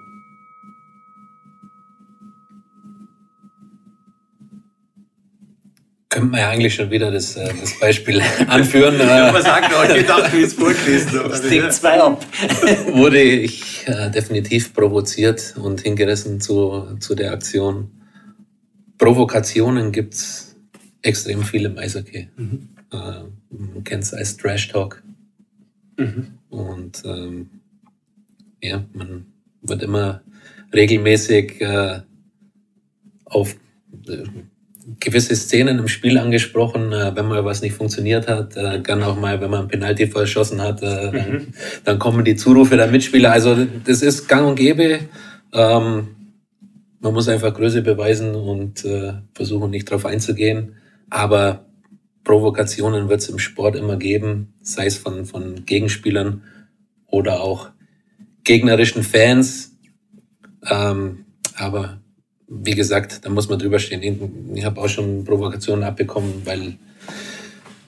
Könnte 6.10 6.28
man 6.28 6.40
ja 6.40 6.50
eigentlich 6.50 6.74
schon 6.74 6.90
wieder 6.90 7.12
das, 7.12 7.36
äh, 7.36 7.54
das 7.60 7.78
Beispiel 7.78 8.20
anführen. 8.48 8.96
ich 8.96 9.06
habe 9.06 9.32
mir 9.32 9.42
sagen, 9.42 9.66
auch 9.72 9.94
gedacht, 9.94 10.32
wie 10.32 10.42
es 10.42 10.54
vorgelesen 10.54 11.20
habe. 11.20 11.36
Stick 11.36 11.72
zwei 11.72 12.00
ab. 12.00 12.26
Wurde 12.92 13.22
ich 13.22 13.86
äh, 13.86 14.10
definitiv 14.10 14.74
provoziert 14.74 15.54
und 15.56 15.82
hingerissen 15.82 16.40
zu, 16.40 16.96
zu 16.98 17.14
der 17.14 17.32
Aktion. 17.32 17.92
Provokationen 18.98 19.92
gibt 19.92 20.14
es 20.14 20.56
extrem 21.02 21.44
viele 21.44 21.68
im 21.68 21.78
Eishockey. 21.78 22.28
Mhm. 22.36 22.68
Äh, 22.92 22.96
man 23.50 23.84
kennt 23.84 24.02
es 24.02 24.12
als 24.12 24.36
Trash 24.36 24.66
Talk. 24.66 25.04
Mhm. 25.96 26.38
Und 26.48 27.02
ähm, 27.04 27.50
ja, 28.60 28.84
man 28.92 29.26
wird 29.62 29.84
immer 29.84 30.22
regelmäßig 30.74 31.60
äh, 31.60 32.00
auf 33.26 33.54
äh, 34.08 34.24
gewisse 34.98 35.36
Szenen 35.36 35.78
im 35.78 35.88
Spiel 35.88 36.18
angesprochen, 36.18 36.92
äh, 36.92 37.14
wenn 37.14 37.26
mal 37.26 37.44
was 37.44 37.62
nicht 37.62 37.74
funktioniert 37.74 38.28
hat, 38.28 38.56
äh, 38.56 38.80
dann 38.80 39.02
auch 39.02 39.18
mal, 39.18 39.40
wenn 39.40 39.50
man 39.50 39.62
ein 39.62 39.68
Penalty 39.68 40.06
verschossen 40.06 40.60
hat, 40.60 40.82
äh, 40.82 41.12
mhm. 41.12 41.48
dann 41.84 41.98
kommen 41.98 42.24
die 42.24 42.36
Zurufe 42.36 42.76
der 42.76 42.88
Mitspieler. 42.88 43.32
Also 43.32 43.56
das 43.84 44.02
ist 44.02 44.28
gang 44.28 44.46
und 44.48 44.56
gäbe. 44.56 45.00
Ähm, 45.52 46.08
man 47.00 47.14
muss 47.14 47.28
einfach 47.28 47.54
Größe 47.54 47.82
beweisen 47.82 48.34
und 48.34 48.84
äh, 48.84 49.14
versuchen 49.34 49.70
nicht 49.70 49.90
drauf 49.90 50.04
einzugehen. 50.04 50.76
Aber 51.08 51.66
Provokationen 52.24 53.08
wird 53.08 53.20
es 53.20 53.28
im 53.28 53.38
Sport 53.38 53.76
immer 53.76 53.96
geben, 53.96 54.54
sei 54.60 54.86
es 54.86 54.98
von, 54.98 55.24
von 55.24 55.64
Gegenspielern 55.64 56.42
oder 57.06 57.40
auch 57.40 57.70
gegnerischen 58.44 59.02
Fans. 59.02 59.76
Ähm, 60.68 61.24
aber 61.56 62.00
wie 62.50 62.74
gesagt, 62.74 63.24
da 63.24 63.30
muss 63.30 63.48
man 63.48 63.58
drüber 63.58 63.78
stehen. 63.78 64.02
Ich, 64.54 64.64
habe 64.64 64.80
auch 64.80 64.88
schon 64.88 65.24
Provokationen 65.24 65.84
abbekommen, 65.84 66.42
weil 66.44 66.74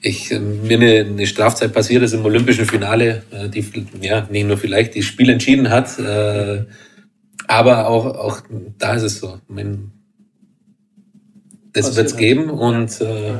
ich, 0.01 0.31
äh, 0.31 0.39
mir 0.39 0.77
eine, 0.77 0.99
eine 1.01 1.27
Strafzeit 1.27 1.73
passiert 1.73 2.01
ist 2.03 2.13
im 2.13 2.25
olympischen 2.25 2.65
Finale, 2.65 3.23
äh, 3.31 3.49
die 3.49 3.65
ja 4.01 4.27
nicht 4.31 4.47
nur 4.47 4.57
vielleicht 4.57 4.95
die 4.95 5.03
Spiel 5.03 5.29
entschieden 5.29 5.69
hat, 5.69 5.99
äh, 5.99 6.63
aber 7.47 7.87
auch, 7.87 8.05
auch 8.05 8.41
da 8.77 8.93
ist 8.93 9.03
es 9.03 9.19
so. 9.19 9.39
Mein, 9.49 9.91
das 11.73 11.95
wird 11.97 12.07
es 12.07 12.15
geben 12.15 12.49
und 12.49 13.01
äh, 13.01 13.39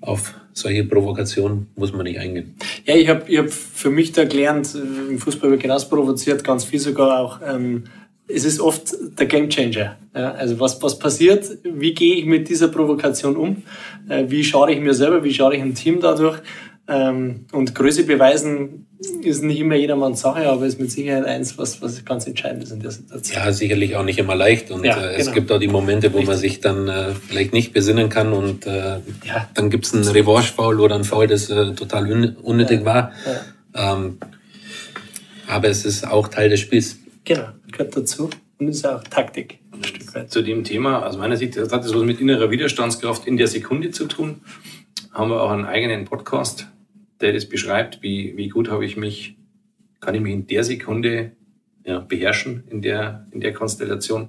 auf 0.00 0.34
solche 0.52 0.84
Provokationen 0.84 1.68
muss 1.76 1.92
man 1.92 2.02
nicht 2.02 2.18
eingehen. 2.18 2.56
Ja, 2.84 2.96
ich 2.96 3.08
habe 3.08 3.24
ich 3.28 3.38
hab 3.38 3.50
für 3.50 3.90
mich 3.90 4.10
da 4.12 4.24
gelernt, 4.24 4.74
im 4.74 5.18
Fußball 5.18 5.50
wird 5.52 5.62
genauso 5.62 5.88
provoziert, 5.88 6.42
ganz 6.42 6.64
viel 6.64 6.80
sogar 6.80 7.20
auch. 7.20 7.40
Ähm, 7.46 7.84
es 8.34 8.44
ist 8.44 8.60
oft 8.60 8.94
der 9.18 9.26
Gamechanger. 9.26 9.96
Ja, 10.14 10.32
also 10.32 10.58
was, 10.58 10.82
was 10.82 10.98
passiert, 10.98 11.46
wie 11.64 11.94
gehe 11.94 12.16
ich 12.16 12.26
mit 12.26 12.48
dieser 12.48 12.68
Provokation 12.68 13.36
um, 13.36 13.62
äh, 14.08 14.24
wie 14.28 14.44
schade 14.44 14.72
ich 14.72 14.80
mir 14.80 14.94
selber, 14.94 15.22
wie 15.24 15.32
schade 15.32 15.56
ich 15.56 15.62
dem 15.62 15.74
Team 15.74 16.00
dadurch. 16.00 16.38
Ähm, 16.88 17.46
und 17.52 17.74
Größe 17.74 18.04
beweisen 18.04 18.86
ist 19.22 19.42
nicht 19.42 19.60
immer 19.60 19.76
jedermanns 19.76 20.20
Sache, 20.20 20.46
aber 20.48 20.66
ist 20.66 20.80
mit 20.80 20.90
Sicherheit 20.90 21.24
eins, 21.24 21.56
was, 21.56 21.80
was 21.80 22.04
ganz 22.04 22.26
entscheidend 22.26 22.64
ist 22.64 22.72
in 22.72 22.80
der 22.80 22.90
Situation. 22.90 23.38
Ja, 23.38 23.52
sicherlich 23.52 23.96
auch 23.96 24.02
nicht 24.02 24.18
immer 24.18 24.34
leicht. 24.34 24.70
Und 24.70 24.84
ja, 24.84 25.00
äh, 25.00 25.14
es 25.14 25.26
genau. 25.26 25.34
gibt 25.34 25.52
auch 25.52 25.58
die 25.58 25.68
Momente, 25.68 26.12
wo 26.12 26.18
Richtig. 26.18 26.28
man 26.28 26.38
sich 26.38 26.60
dann 26.60 26.88
äh, 26.88 27.14
vielleicht 27.14 27.52
nicht 27.52 27.72
besinnen 27.72 28.08
kann 28.08 28.32
und 28.32 28.66
äh, 28.66 28.96
ja. 29.24 29.48
dann 29.54 29.70
gibt 29.70 29.86
es 29.86 29.94
einen 29.94 30.06
Revanche-Foul 30.06 30.80
oder 30.80 30.96
ein 30.96 31.04
Foul, 31.04 31.28
das 31.28 31.48
äh, 31.48 31.72
total 31.74 32.10
un 32.10 32.36
unnötig 32.42 32.84
war. 32.84 33.12
Ähm, 33.74 34.18
aber 35.46 35.68
es 35.68 35.84
ist 35.84 36.06
auch 36.06 36.28
Teil 36.28 36.50
des 36.50 36.60
Spiels. 36.60 36.98
Genau, 37.24 37.48
gehört 37.80 37.96
dazu 37.96 38.30
und 38.58 38.68
ist 38.68 38.86
auch 38.86 39.02
Taktik 39.04 39.58
ein 39.72 39.82
Stück 39.84 40.14
weit. 40.14 40.30
Zu 40.30 40.42
dem 40.42 40.64
Thema, 40.64 41.06
aus 41.06 41.16
meiner 41.16 41.36
Sicht, 41.36 41.56
das 41.56 41.72
hat 41.72 41.84
das 41.84 41.94
was 41.94 42.02
mit 42.02 42.20
innerer 42.20 42.50
Widerstandskraft 42.50 43.26
in 43.26 43.36
der 43.36 43.46
Sekunde 43.46 43.90
zu 43.90 44.06
tun. 44.06 44.42
Haben 45.12 45.30
wir 45.30 45.42
auch 45.42 45.50
einen 45.50 45.64
eigenen 45.64 46.04
Podcast, 46.04 46.68
der 47.20 47.32
das 47.32 47.46
beschreibt, 47.46 48.02
wie, 48.02 48.36
wie 48.36 48.48
gut 48.48 48.70
habe 48.70 48.84
ich 48.84 48.96
mich, 48.96 49.36
kann 50.00 50.14
ich 50.14 50.20
mich 50.20 50.32
in 50.32 50.46
der 50.46 50.64
Sekunde 50.64 51.32
ja, 51.84 52.00
beherrschen, 52.00 52.64
in 52.70 52.82
der, 52.82 53.26
in 53.30 53.40
der 53.40 53.52
Konstellation, 53.54 54.28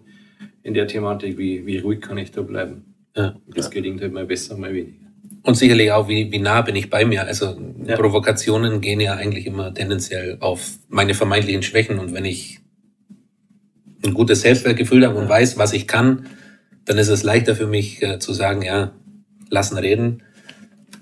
in 0.64 0.74
der 0.74 0.88
Thematik, 0.88 1.38
wie, 1.38 1.66
wie 1.66 1.80
ruhig 1.80 2.02
kann 2.02 2.18
ich 2.18 2.32
da 2.32 2.41
bleiben. 2.41 2.86
Ja. 3.16 3.36
Das 3.54 3.70
gelingt 3.70 4.02
halt 4.02 4.14
mal 4.14 4.26
besser, 4.26 4.56
mal 4.58 4.74
weniger. 4.74 4.97
Und 5.43 5.56
sicherlich 5.56 5.91
auch, 5.91 6.08
wie, 6.08 6.32
wie 6.32 6.39
nah 6.39 6.62
bin 6.62 6.76
ich 6.76 6.89
bei 6.89 7.04
mir. 7.04 7.26
Also 7.26 7.58
Ja. 7.86 7.95
Provokationen 7.97 8.80
gehen 8.80 9.02
ja 9.02 9.16
eigentlich 9.16 9.45
immer 9.45 9.74
tendenziell 9.74 10.38
auf 10.39 10.78
meine 10.88 11.16
vermeintlichen 11.16 11.64
Schwächen. 11.64 11.99
Und 11.99 12.14
wenn 12.14 12.26
ich 12.26 12.61
ein 14.04 14.14
gutes 14.14 14.41
Selbstwertgefühl 14.41 15.06
habe 15.06 15.18
und 15.18 15.30
weiß, 15.30 15.58
was 15.58 15.74
ich 15.74 15.88
kann, 15.88 16.28
dann 16.86 16.97
ist 16.97 17.10
es 17.10 17.24
leichter 17.24 17.56
für 17.56 17.68
mich 17.68 18.02
äh, 18.02 18.20
zu 18.20 18.34
sagen, 18.34 18.62
ja, 18.62 18.91
lassen 19.49 19.78
reden, 19.78 20.24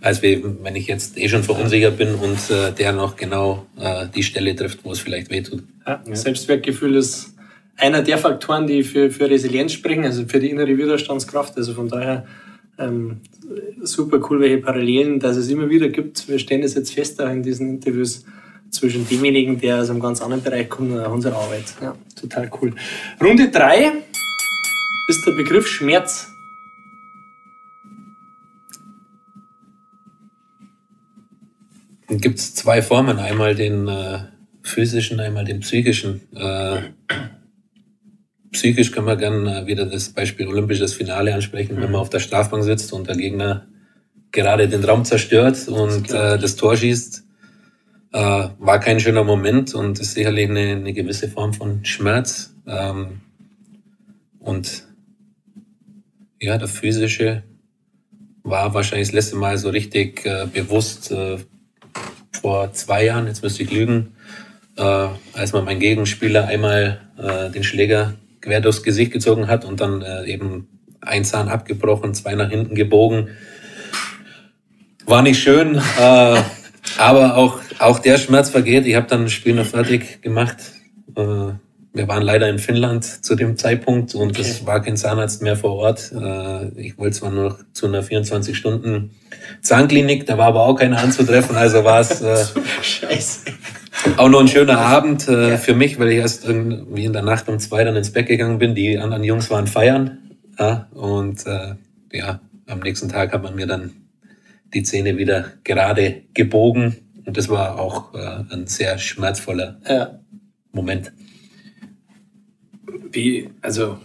als 0.01 0.21
wenn 0.21 0.75
ich 0.75 0.87
jetzt 0.87 1.17
eh 1.17 1.29
schon 1.29 1.43
verunsichert 1.43 1.97
bin 1.97 2.15
und 2.15 2.37
äh, 2.49 2.71
der 2.71 2.93
noch 2.93 3.15
genau 3.15 3.65
äh, 3.79 4.07
die 4.13 4.23
Stelle 4.23 4.55
trifft, 4.55 4.83
wo 4.83 4.91
es 4.91 4.99
vielleicht 4.99 5.29
wehtut. 5.29 5.63
Ja, 5.85 6.01
Selbstwertgefühl 6.11 6.95
ist 6.95 7.33
einer 7.77 8.01
der 8.01 8.17
Faktoren, 8.17 8.67
die 8.67 8.83
für, 8.83 9.11
für 9.11 9.29
Resilienz 9.29 9.73
sprechen, 9.73 10.03
also 10.03 10.25
für 10.25 10.39
die 10.39 10.49
innere 10.49 10.77
Widerstandskraft. 10.77 11.57
Also 11.57 11.73
von 11.73 11.87
daher 11.87 12.25
ähm, 12.77 13.21
super 13.81 14.19
cool, 14.29 14.39
welche 14.39 14.59
Parallelen, 14.59 15.19
dass 15.19 15.37
es 15.37 15.49
immer 15.49 15.69
wieder 15.69 15.89
gibt. 15.89 16.27
Wir 16.27 16.39
stellen 16.39 16.61
das 16.61 16.75
jetzt 16.75 16.93
fest 16.93 17.21
auch 17.21 17.29
in 17.29 17.43
diesen 17.43 17.69
Interviews 17.69 18.25
zwischen 18.71 19.07
demjenigen, 19.07 19.59
der 19.59 19.81
aus 19.81 19.89
einem 19.89 19.99
ganz 19.99 20.21
anderen 20.21 20.43
Bereich 20.43 20.69
kommt 20.69 20.91
und 20.91 20.99
unserer 20.99 21.37
Arbeit. 21.37 21.65
Ja, 21.81 21.95
total 22.19 22.49
cool. 22.61 22.73
Runde 23.21 23.49
drei 23.49 23.91
ist 25.07 25.25
der 25.25 25.31
Begriff 25.31 25.67
Schmerz. 25.67 26.27
gibt 32.17 32.39
es 32.39 32.55
zwei 32.55 32.81
Formen, 32.81 33.19
einmal 33.19 33.55
den 33.55 33.87
äh, 33.87 34.19
physischen, 34.63 35.19
einmal 35.19 35.45
den 35.45 35.59
psychischen. 35.59 36.21
Äh, 36.35 36.81
psychisch 38.51 38.91
können 38.91 39.07
wir 39.07 39.15
gerne 39.15 39.61
äh, 39.61 39.67
wieder 39.67 39.85
das 39.85 40.09
Beispiel 40.09 40.47
olympisches 40.47 40.93
Finale 40.93 41.33
ansprechen, 41.33 41.77
wenn 41.77 41.91
man 41.91 42.01
auf 42.01 42.09
der 42.09 42.19
Strafbank 42.19 42.63
sitzt 42.63 42.93
und 42.93 43.07
der 43.07 43.15
Gegner 43.15 43.67
gerade 44.31 44.67
den 44.67 44.83
Raum 44.83 45.05
zerstört 45.05 45.67
und 45.67 46.05
klar. 46.05 46.35
äh, 46.35 46.39
das 46.39 46.55
Tor 46.55 46.75
schießt. 46.75 47.23
Äh, 48.11 48.49
war 48.57 48.79
kein 48.79 48.99
schöner 48.99 49.23
Moment 49.23 49.75
und 49.75 49.99
ist 49.99 50.15
sicherlich 50.15 50.49
eine, 50.49 50.71
eine 50.71 50.93
gewisse 50.93 51.29
Form 51.29 51.53
von 51.53 51.85
Schmerz. 51.85 52.55
Ähm, 52.65 53.21
und 54.39 54.83
ja, 56.41 56.57
der 56.57 56.67
physische 56.67 57.43
war 58.43 58.73
wahrscheinlich 58.73 59.09
das 59.09 59.13
letzte 59.13 59.35
Mal 59.35 59.57
so 59.57 59.69
richtig 59.69 60.25
äh, 60.25 60.47
bewusst 60.51 61.11
äh, 61.11 61.37
vor 62.31 62.73
zwei 62.73 63.05
Jahren, 63.05 63.27
jetzt 63.27 63.43
müsste 63.43 63.63
ich 63.63 63.71
lügen, 63.71 64.15
äh, 64.77 65.07
als 65.33 65.53
man 65.53 65.65
mein 65.65 65.79
Gegenspieler 65.79 66.47
einmal 66.47 67.01
äh, 67.17 67.51
den 67.51 67.63
Schläger 67.63 68.15
quer 68.41 68.61
durchs 68.61 68.81
Gesicht 68.81 69.11
gezogen 69.11 69.47
hat 69.47 69.65
und 69.65 69.81
dann 69.81 70.01
äh, 70.01 70.25
eben 70.25 70.67
ein 71.01 71.25
Zahn 71.25 71.47
abgebrochen, 71.47 72.13
zwei 72.13 72.35
nach 72.35 72.49
hinten 72.49 72.75
gebogen. 72.75 73.29
War 75.05 75.21
nicht 75.21 75.41
schön, 75.41 75.81
aber 76.97 77.35
auch, 77.37 77.59
auch 77.79 77.99
der 77.99 78.17
Schmerz 78.17 78.49
vergeht. 78.49 78.85
Ich 78.85 78.95
habe 78.95 79.07
dann 79.07 79.23
das 79.23 79.31
Spiel 79.33 79.53
noch 79.55 79.65
fertig 79.65 80.21
gemacht. 80.21 80.57
Äh, 81.15 81.53
wir 81.91 82.07
waren 82.07 82.21
leider 82.21 82.47
in 82.49 82.59
Finnland 82.59 83.03
zu 83.03 83.35
dem 83.35 83.57
Zeitpunkt 83.57 84.13
und 84.13 84.31
Okay. 84.31 84.41
es 84.41 84.65
war 84.65 84.81
kein 84.81 84.95
Zahnarzt 84.95 85.41
mehr 85.41 85.55
vor 85.55 85.75
Ort. 85.75 86.11
Äh, 86.13 86.69
ich 86.79 86.97
wollte 86.97 87.17
zwar 87.17 87.31
noch 87.31 87.57
zu 87.73 87.87
einer 87.87 88.03
24-Stunden 88.03 89.11
Zahnklinik, 89.61 90.25
da 90.27 90.37
war 90.37 90.47
aber 90.47 90.61
auch 90.65 90.75
keiner 90.75 90.99
anzutreffen, 90.99 91.55
also 91.55 91.83
war 91.83 91.99
es 92.01 92.21
äh, 92.21 92.37
Scheiße. 92.81 93.39
auch 94.17 94.29
noch 94.29 94.39
ein 94.39 94.47
schöner 94.47 94.77
Abend 94.79 95.27
äh, 95.27 95.57
für 95.57 95.73
mich, 95.73 95.99
weil 95.99 96.09
ich 96.09 96.17
erst 96.19 96.45
irgendwie 96.45 97.05
in 97.05 97.13
der 97.13 97.23
Nacht 97.23 97.49
um 97.49 97.57
zwei 97.59 97.83
dann 97.83 97.95
ins 97.95 98.11
Bett 98.13 98.27
gegangen 98.27 98.59
bin. 98.59 98.75
Die 98.75 98.97
anderen 98.99 99.23
Jungs 99.23 99.49
waren 99.49 99.65
feiern. 99.67 100.19
Ja, 100.59 100.87
und 100.93 101.45
äh, 101.47 101.73
ja, 102.11 102.39
am 102.67 102.79
nächsten 102.81 103.09
Tag 103.09 103.33
hat 103.33 103.41
man 103.43 103.55
mir 103.55 103.65
dann 103.65 103.93
die 104.73 104.83
Zähne 104.83 105.17
wieder 105.17 105.53
gerade 105.63 106.23
gebogen. 106.33 106.95
Und 107.25 107.37
das 107.37 107.49
war 107.49 107.79
auch 107.79 108.13
äh, 108.13 108.43
ein 108.53 108.67
sehr 108.67 108.97
schmerzvoller 108.97 109.79
Ja. 109.87 110.19
Moment. 110.71 111.11
Wie, 113.11 113.49
also 113.61 113.97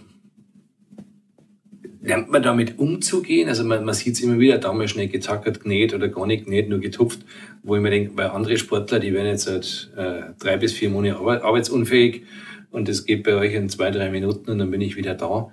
lernt 2.01 2.29
man 2.29 2.43
damit 2.43 2.77
umzugehen? 2.79 3.49
Also 3.49 3.63
man, 3.63 3.83
man 3.83 3.93
sieht 3.93 4.15
es 4.15 4.21
immer 4.21 4.39
wieder, 4.39 4.57
damals 4.57 4.91
schnell 4.91 5.07
getackert, 5.07 5.61
genäht 5.61 5.93
oder 5.93 6.07
gar 6.07 6.27
nicht 6.27 6.45
genäht, 6.45 6.69
nur 6.69 6.79
getupft, 6.79 7.19
wo 7.63 7.75
ich 7.75 7.81
mir 7.81 7.89
denke, 7.89 8.11
bei 8.11 8.29
andere 8.29 8.57
Sportler, 8.57 8.99
die 8.99 9.13
werden 9.13 9.27
jetzt 9.27 9.43
seit 9.43 9.91
äh, 9.97 10.33
drei 10.39 10.57
bis 10.57 10.73
vier 10.73 10.89
Monate 10.89 11.17
arbeit, 11.17 11.43
arbeitsunfähig 11.43 12.23
und 12.71 12.87
das 12.87 13.05
geht 13.05 13.23
bei 13.23 13.35
euch 13.35 13.53
in 13.53 13.69
zwei, 13.69 13.89
drei 13.91 14.09
Minuten 14.09 14.51
und 14.51 14.59
dann 14.59 14.71
bin 14.71 14.81
ich 14.81 14.95
wieder 14.95 15.15
da. 15.15 15.51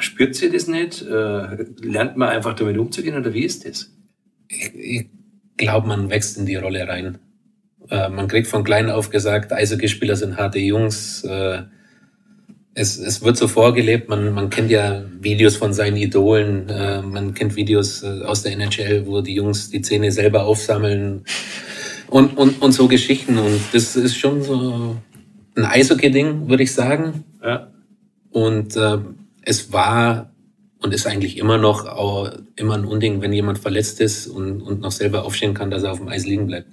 Spürt 0.00 0.34
sie 0.34 0.50
das 0.50 0.66
nicht? 0.66 1.02
Äh, 1.02 1.64
lernt 1.82 2.16
man 2.16 2.28
einfach 2.28 2.54
damit 2.54 2.78
umzugehen 2.78 3.16
oder 3.16 3.32
wie 3.34 3.44
ist 3.44 3.66
das? 3.66 3.90
Ich, 4.48 4.74
ich 4.74 5.06
glaube, 5.56 5.88
man 5.88 6.10
wächst 6.10 6.38
in 6.38 6.46
die 6.46 6.56
Rolle 6.56 6.86
rein. 6.86 7.18
Äh, 7.90 8.08
man 8.08 8.28
kriegt 8.28 8.46
von 8.46 8.64
klein 8.64 8.90
auf 8.90 9.10
gesagt, 9.10 9.52
Eishockeyspieler 9.52 10.16
sind 10.16 10.36
harte 10.36 10.58
Jungs. 10.58 11.24
Äh, 11.24 11.62
es, 12.74 12.98
es 12.98 13.22
wird 13.22 13.36
so 13.36 13.46
vorgelebt, 13.46 14.08
man, 14.08 14.32
man 14.32 14.50
kennt 14.50 14.70
ja 14.70 15.04
Videos 15.20 15.56
von 15.56 15.72
seinen 15.72 15.96
Idolen, 15.96 16.68
äh, 16.68 17.02
man 17.02 17.32
kennt 17.34 17.54
Videos 17.54 18.02
aus 18.02 18.42
der 18.42 18.52
NHL, 18.52 19.06
wo 19.06 19.20
die 19.20 19.34
Jungs 19.34 19.70
die 19.70 19.80
Zähne 19.80 20.10
selber 20.10 20.44
aufsammeln 20.44 21.24
und, 22.08 22.36
und, 22.36 22.60
und 22.60 22.72
so 22.72 22.88
Geschichten. 22.88 23.38
Und 23.38 23.60
das 23.72 23.94
ist 23.94 24.16
schon 24.16 24.42
so 24.42 24.96
ein 25.56 25.64
Eishockey-Ding, 25.64 26.48
würde 26.48 26.64
ich 26.64 26.72
sagen. 26.72 27.24
Ja. 27.42 27.70
Und 28.30 28.76
es 29.44 29.72
war 29.72 30.32
und 30.80 30.92
ist 30.92 31.06
eigentlich 31.06 31.38
immer 31.38 31.58
noch 31.58 31.86
auch 31.86 32.30
immer 32.56 32.74
ein 32.74 32.84
Unding, 32.84 33.22
wenn 33.22 33.32
jemand 33.32 33.58
verletzt 33.58 34.00
ist 34.00 34.26
und, 34.26 34.60
und 34.60 34.80
noch 34.80 34.92
selber 34.92 35.24
aufstehen 35.24 35.54
kann, 35.54 35.70
dass 35.70 35.82
er 35.82 35.92
auf 35.92 35.98
dem 35.98 36.08
Eis 36.08 36.26
liegen 36.26 36.46
bleibt. 36.46 36.68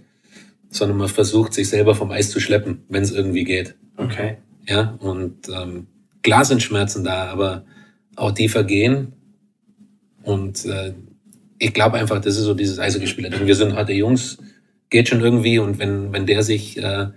Sondern 0.70 0.98
man 0.98 1.08
versucht, 1.08 1.54
sich 1.54 1.70
selber 1.70 1.96
vom 1.96 2.12
Eis 2.12 2.30
zu 2.30 2.40
schleppen, 2.40 2.84
wenn 2.90 3.04
es 3.04 3.12
irgendwie 3.12 3.44
geht. 3.44 3.76
Okay. 3.98 4.38
Ja, 4.68 4.98
und 5.00 5.50
ähm, 5.50 5.88
klar 6.24 6.46
sind 6.46 6.62
Schmerzen 6.62 7.04
da, 7.04 7.26
aber 7.26 7.66
auch 8.16 8.32
die 8.32 8.50
vergehen. 8.50 9.14
Und 10.24 10.66
äh, 10.66 10.94
ich 11.58 11.74
glaube 11.74 11.98
einfach, 11.98 12.22
das 12.22 12.38
ist 12.38 12.44
so 12.44 12.54
dieses 12.54 12.80
Eishockeyspieler. 12.80 13.30
Denn 13.30 13.48
wir 13.48 13.56
sind 13.56 13.76
harte 13.76 13.94
Jungs, 13.94 14.38
geht 14.90 15.10
schon 15.10 15.22
irgendwie. 15.22 15.60
Und 15.60 15.80
wenn, 15.80 16.12
wenn 16.14 16.26
der 16.26 16.44
sich 16.44 16.78
äh, 16.78 17.08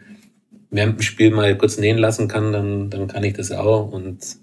während 0.71 0.99
dem 0.99 1.03
Spiel 1.03 1.31
mal 1.31 1.57
kurz 1.57 1.79
nähen 1.79 1.99
lassen 1.99 2.29
kann, 2.29 2.53
dann, 2.53 2.91
dann 2.91 3.09
kann 3.09 3.25
ich 3.25 3.35
das 3.35 3.53
auch. 3.53 3.91
Und 3.91 4.37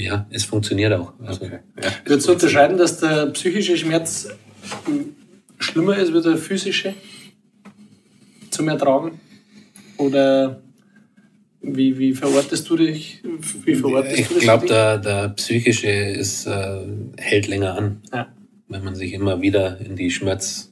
ja, 0.00 0.26
es 0.30 0.44
funktioniert 0.44 0.92
auch. 0.92 1.12
Also, 1.24 1.44
okay. 1.44 1.60
Ja. 1.82 1.90
Würdest 2.04 2.28
du 2.28 2.32
unterscheiden, 2.32 2.76
dass 2.78 2.98
der 2.98 3.26
psychische 3.26 3.76
Schmerz 3.76 4.28
schlimmer 5.58 5.96
ist 5.98 6.12
wie 6.14 6.22
der 6.22 6.36
physische 6.36 6.94
zum 8.50 8.68
Ertragen? 8.68 9.20
Oder 9.96 10.62
wie, 11.62 11.98
wie 11.98 12.14
verortest 12.14 12.68
du 12.70 12.76
dich? 12.76 13.22
Wie 13.64 13.74
verortest 13.74 14.18
Ich 14.18 14.28
glaube, 14.40 14.66
der, 14.66 14.98
der 14.98 15.28
psychische 15.30 15.90
ist, 15.90 16.46
äh, 16.46 16.80
hält 17.18 17.48
länger 17.48 17.76
an. 17.76 18.02
Ja. 18.12 18.32
wenn 18.68 18.84
man 18.84 18.94
sich 18.94 19.12
immer 19.12 19.40
wieder 19.42 19.78
in 19.80 19.96
die 19.96 20.10
Schmerzphase 20.10 20.70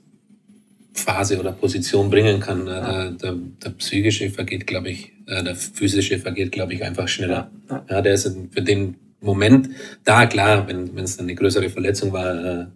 oder 1.38 1.52
Position 1.52 2.10
bringen 2.10 2.40
kann. 2.40 2.66
Äh, 2.66 3.12
der, 3.12 3.34
der 3.62 3.70
psychische 3.70 4.30
vergeht, 4.30 4.66
glaube 4.66 4.90
ich, 4.90 5.12
äh, 5.26 5.42
der 5.42 5.56
physische 5.56 6.18
vergeht, 6.18 6.52
glaube 6.52 6.72
ich, 6.74 6.82
einfach 6.84 7.08
schneller. 7.08 7.50
Ja. 7.68 7.84
Ja, 7.90 8.00
der 8.00 8.14
ist 8.14 8.34
für 8.50 8.62
den 8.62 8.96
Moment 9.20 9.70
da, 10.04 10.26
klar, 10.26 10.66
wenn 10.68 10.96
es 10.98 11.16
dann 11.16 11.26
eine 11.26 11.34
größere 11.34 11.70
Verletzung 11.70 12.12
war, 12.12 12.44
äh, 12.44 12.66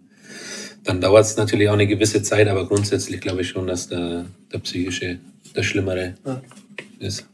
dann 0.83 0.99
dauert 0.99 1.25
es 1.25 1.37
natürlich 1.37 1.69
auch 1.69 1.73
eine 1.73 1.87
gewisse 1.87 2.21
Zeit, 2.23 2.47
aber 2.47 2.67
grundsätzlich 2.67 3.21
glaube 3.21 3.41
ich 3.41 3.49
schon, 3.49 3.67
dass 3.67 3.87
der, 3.87 4.25
der 4.51 4.59
psychische 4.59 5.19
der 5.55 5.63
Schlimmere 5.63 6.15
Ja. 6.25 6.41
ist. 6.99 7.25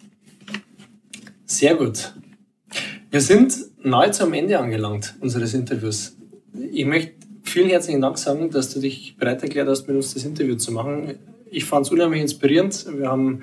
Sehr 1.45 1.75
gut. 1.75 2.13
Wir 3.09 3.21
sind 3.21 3.55
nahezu 3.83 4.23
am 4.23 4.33
Ende 4.33 4.59
angelangt 4.59 5.15
unseres 5.19 5.55
Interviews. 5.55 6.15
Ich 6.71 6.85
möchte 6.85 7.13
vielen 7.43 7.69
herzlichen 7.69 8.01
Dank 8.01 8.19
sagen, 8.19 8.51
dass 8.51 8.71
du 8.71 8.79
dich 8.79 9.15
bereit 9.17 9.41
erklärt 9.41 9.67
hast, 9.67 9.87
mit 9.87 9.95
uns 9.95 10.13
das 10.13 10.25
Interview 10.25 10.55
zu 10.55 10.71
machen. 10.71 11.15
Ich 11.49 11.65
fand 11.65 11.87
es 11.87 11.91
unheimlich 11.91 12.21
inspirierend. 12.21 12.85
Wir 12.95 13.09
haben 13.09 13.41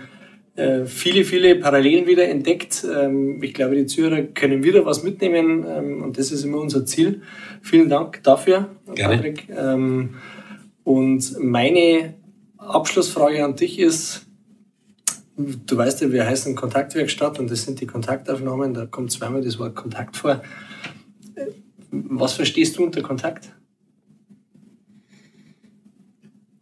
viele, 0.87 1.25
viele 1.25 1.57
Parallelen 1.57 2.07
wieder 2.07 2.29
entdeckt. 2.29 2.85
Ähm, 2.85 3.43
ich 3.43 3.53
glaube, 3.53 3.75
die 3.75 3.87
Zuhörer 3.87 4.23
können 4.23 4.63
wieder 4.63 4.85
was 4.85 5.03
mitnehmen 5.03 5.65
ähm, 5.69 6.03
und 6.03 6.19
das 6.19 6.33
ist 6.33 6.45
immer 6.45 6.59
unser 6.59 6.87
Ziel. 6.87 7.23
Vielen 7.63 7.89
Dank 7.89 8.23
dafür, 8.23 8.71
Gerne. 8.95 9.17
Patrick. 9.17 9.49
Ähm, 9.51 10.15
und 10.85 11.39
meine 11.41 12.15
Abschlussfrage 12.59 13.45
an 13.45 13.57
dich 13.57 13.79
ist, 13.79 14.27
Du 15.37 15.77
weißt 15.77 16.01
ja, 16.01 16.11
wir 16.11 16.25
heißen 16.25 16.55
Kontaktwerkstatt 16.57 17.39
und 17.39 17.51
das 17.51 17.63
sind 17.63 17.81
die 17.83 17.87
Kontaktaufnahmen, 17.87 18.73
da 18.73 18.87
kommt 18.87 19.13
zweimal 19.13 19.43
das 19.43 19.59
Wort 19.59 19.75
Kontakt 19.75 20.17
vor. 20.17 20.43
Was 21.91 22.33
verstehst 22.33 22.79
du 22.79 22.85
unter 22.85 23.03
Kontakt? 23.03 23.51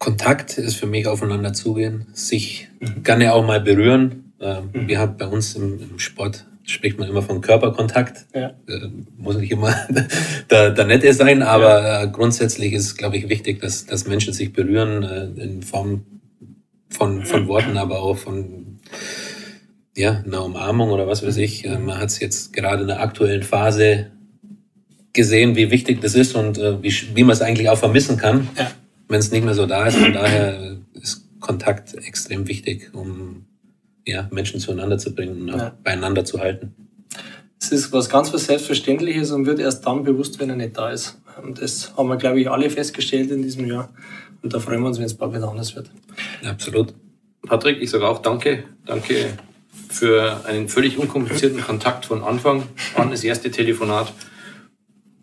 Kontakt 0.04 0.58
ist 0.58 0.76
für 0.76 0.86
mich 0.86 1.06
aufeinander 1.06 1.54
zugehen, 1.54 2.06
sich 2.12 2.68
gerne 3.02 3.32
auch 3.32 3.46
mal 3.46 3.62
berühren. 3.62 4.34
Ähm, 4.38 4.68
Wir 4.86 4.98
haben 4.98 5.16
bei 5.16 5.26
uns 5.26 5.54
im, 5.54 5.80
im 5.80 5.98
Sport 5.98 6.44
spricht 6.62 6.98
man 6.98 7.08
immer 7.08 7.22
von 7.22 7.40
Körperkontakt. 7.40 8.26
Ja. 8.34 8.48
Äh, 8.68 8.88
muss 9.16 9.38
nicht 9.38 9.50
immer 9.50 9.74
der, 10.50 10.72
der 10.72 10.84
Nette 10.84 11.14
sein, 11.14 11.42
aber 11.42 11.82
ja. 11.82 12.02
Äh, 12.02 12.08
grundsätzlich 12.08 12.74
ist, 12.74 12.96
glaube 12.96 13.16
ich, 13.16 13.30
wichtig, 13.30 13.62
dass, 13.62 13.86
dass 13.86 14.06
Menschen 14.06 14.34
sich 14.34 14.52
berühren 14.52 15.02
äh, 15.04 15.42
in 15.42 15.62
Form 15.62 16.04
von, 16.90 17.24
von 17.24 17.48
Worten, 17.48 17.78
aber 17.78 18.02
auch 18.02 18.18
von 18.18 18.80
ja, 19.96 20.22
einer 20.26 20.44
Umarmung 20.44 20.90
oder 20.90 21.06
was 21.06 21.26
weiß 21.26 21.38
ich. 21.38 21.64
Äh, 21.64 21.78
man 21.78 21.98
hat 21.98 22.10
es 22.10 22.20
jetzt 22.20 22.52
gerade 22.52 22.82
in 22.82 22.88
der 22.88 23.00
aktuellen 23.00 23.42
Phase 23.42 24.10
gesehen, 25.14 25.56
wie 25.56 25.70
wichtig 25.70 26.02
das 26.02 26.14
ist 26.14 26.34
und 26.34 26.58
äh, 26.58 26.82
wie, 26.82 26.92
wie 27.14 27.24
man 27.24 27.32
es 27.32 27.40
eigentlich 27.40 27.70
auch 27.70 27.78
vermissen 27.78 28.18
kann, 28.18 28.48
ja. 28.58 28.70
Wenn 29.08 29.20
es 29.20 29.30
nicht 29.30 29.44
mehr 29.44 29.54
so 29.54 29.66
da 29.66 29.86
ist. 29.86 29.96
Von 29.96 30.12
daher 30.12 30.78
ist 30.94 31.24
Kontakt 31.40 31.94
extrem 31.94 32.48
wichtig, 32.48 32.90
um 32.92 33.46
ja, 34.06 34.28
Menschen 34.30 34.60
zueinander 34.60 34.98
zu 34.98 35.14
bringen 35.14 35.42
und 35.42 35.50
auch 35.50 35.58
ja. 35.58 35.76
beieinander 35.82 36.24
zu 36.24 36.40
halten. 36.40 36.74
Es 37.60 37.72
ist 37.72 37.92
was 37.92 38.08
ganz 38.08 38.32
was 38.32 38.46
Selbstverständliches 38.46 39.30
und 39.30 39.46
wird 39.46 39.58
erst 39.58 39.86
dann 39.86 40.04
bewusst, 40.04 40.38
wenn 40.38 40.50
er 40.50 40.56
nicht 40.56 40.76
da 40.76 40.90
ist. 40.90 41.18
Und 41.42 41.60
das 41.60 41.96
haben 41.96 42.08
wir, 42.08 42.16
glaube 42.16 42.40
ich, 42.40 42.50
alle 42.50 42.68
festgestellt 42.68 43.30
in 43.30 43.42
diesem 43.42 43.66
Jahr. 43.66 43.90
Und 44.42 44.52
da 44.52 44.60
freuen 44.60 44.80
wir 44.82 44.88
uns, 44.88 44.98
wenn 44.98 45.06
es 45.06 45.14
bald 45.14 45.34
wieder 45.34 45.48
anders 45.48 45.74
wird. 45.74 45.90
Absolut. 46.44 46.94
Patrick, 47.46 47.80
ich 47.80 47.90
sage 47.90 48.06
auch 48.06 48.20
danke. 48.20 48.64
Danke 48.84 49.38
für 49.88 50.44
einen 50.46 50.68
völlig 50.68 50.98
unkomplizierten 50.98 51.60
Kontakt 51.62 52.06
von 52.06 52.22
Anfang 52.22 52.64
an, 52.94 53.10
das 53.10 53.24
erste 53.24 53.50
Telefonat. 53.50 54.12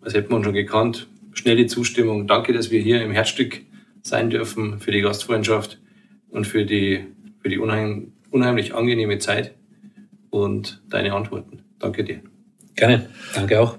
Das 0.02 0.14
hätten 0.14 0.30
wir 0.30 0.36
uns 0.36 0.44
schon 0.44 0.54
gekannt. 0.54 1.06
Schnelle 1.34 1.66
Zustimmung. 1.66 2.26
Danke, 2.26 2.52
dass 2.52 2.70
wir 2.70 2.80
hier 2.80 3.02
im 3.02 3.12
Herzstück 3.12 3.62
sein 4.02 4.30
dürfen 4.30 4.80
für 4.80 4.90
die 4.90 5.00
Gastfreundschaft 5.00 5.80
und 6.30 6.46
für 6.46 6.64
die, 6.64 7.06
für 7.40 7.48
die 7.48 7.58
unheim, 7.58 8.12
unheimlich 8.30 8.74
angenehme 8.74 9.18
Zeit 9.18 9.54
und 10.30 10.82
deine 10.88 11.12
Antworten. 11.14 11.62
Danke 11.78 12.04
dir. 12.04 12.20
Gerne. 12.74 13.08
Danke 13.34 13.60
auch. 13.60 13.78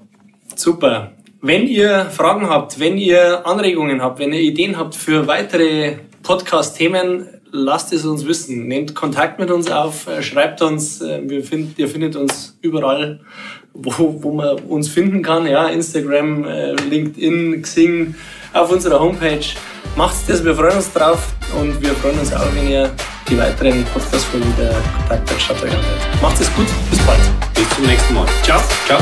Super. 0.56 1.14
Wenn 1.42 1.68
ihr 1.68 2.06
Fragen 2.06 2.50
habt, 2.50 2.80
wenn 2.80 2.98
ihr 2.98 3.46
Anregungen 3.46 4.02
habt, 4.02 4.20
wenn 4.20 4.32
ihr 4.32 4.42
Ideen 4.42 4.78
habt 4.78 4.96
für 4.96 5.28
weitere 5.28 5.98
Podcast-Themen, 6.22 7.28
lasst 7.52 7.92
es 7.92 8.06
uns 8.06 8.26
wissen. 8.26 8.68
Nehmt 8.68 8.96
Kontakt 8.96 9.40
mit 9.40 9.52
uns 9.52 9.70
auf, 9.70 10.08
äh, 10.08 10.22
schreibt 10.22 10.62
uns. 10.62 11.02
Äh, 11.02 11.22
wir 11.26 11.44
find, 11.44 11.78
ihr 11.78 11.88
findet 11.88 12.16
uns 12.16 12.58
überall, 12.62 13.20
wo, 13.74 14.24
wo 14.24 14.32
man 14.32 14.60
uns 14.60 14.88
finden 14.90 15.22
kann. 15.22 15.46
Ja, 15.46 15.68
Instagram, 15.68 16.46
äh, 16.46 16.74
LinkedIn, 16.74 17.62
Xing, 17.62 18.16
auf 18.54 18.72
unserer 18.72 19.00
Homepage. 19.00 19.46
Macht 19.96 20.16
das, 20.28 20.44
wir 20.44 20.56
freuen 20.56 20.78
uns 20.78 20.92
drauf 20.92 21.20
und 21.60 21.80
wir 21.80 21.94
freuen 21.96 22.18
uns 22.20 22.34
auch, 22.34 22.48
wenn 22.56 22.68
ihr 22.68 22.90
die 23.30 23.38
weiteren 23.38 23.86
Podcast-Folgen 23.86 24.54
der 24.58 24.74
Kontaktwerkstatt 24.98 25.62
anhört. 25.64 25.84
Macht 26.22 26.40
es 26.40 26.54
gut, 26.56 26.68
bis 26.90 27.00
bald. 27.00 27.22
Bis 27.54 27.70
zum 27.76 27.86
nächsten 27.86 28.14
Mal. 28.16 28.26
Ciao. 28.44 28.60
Ciao. 28.88 29.00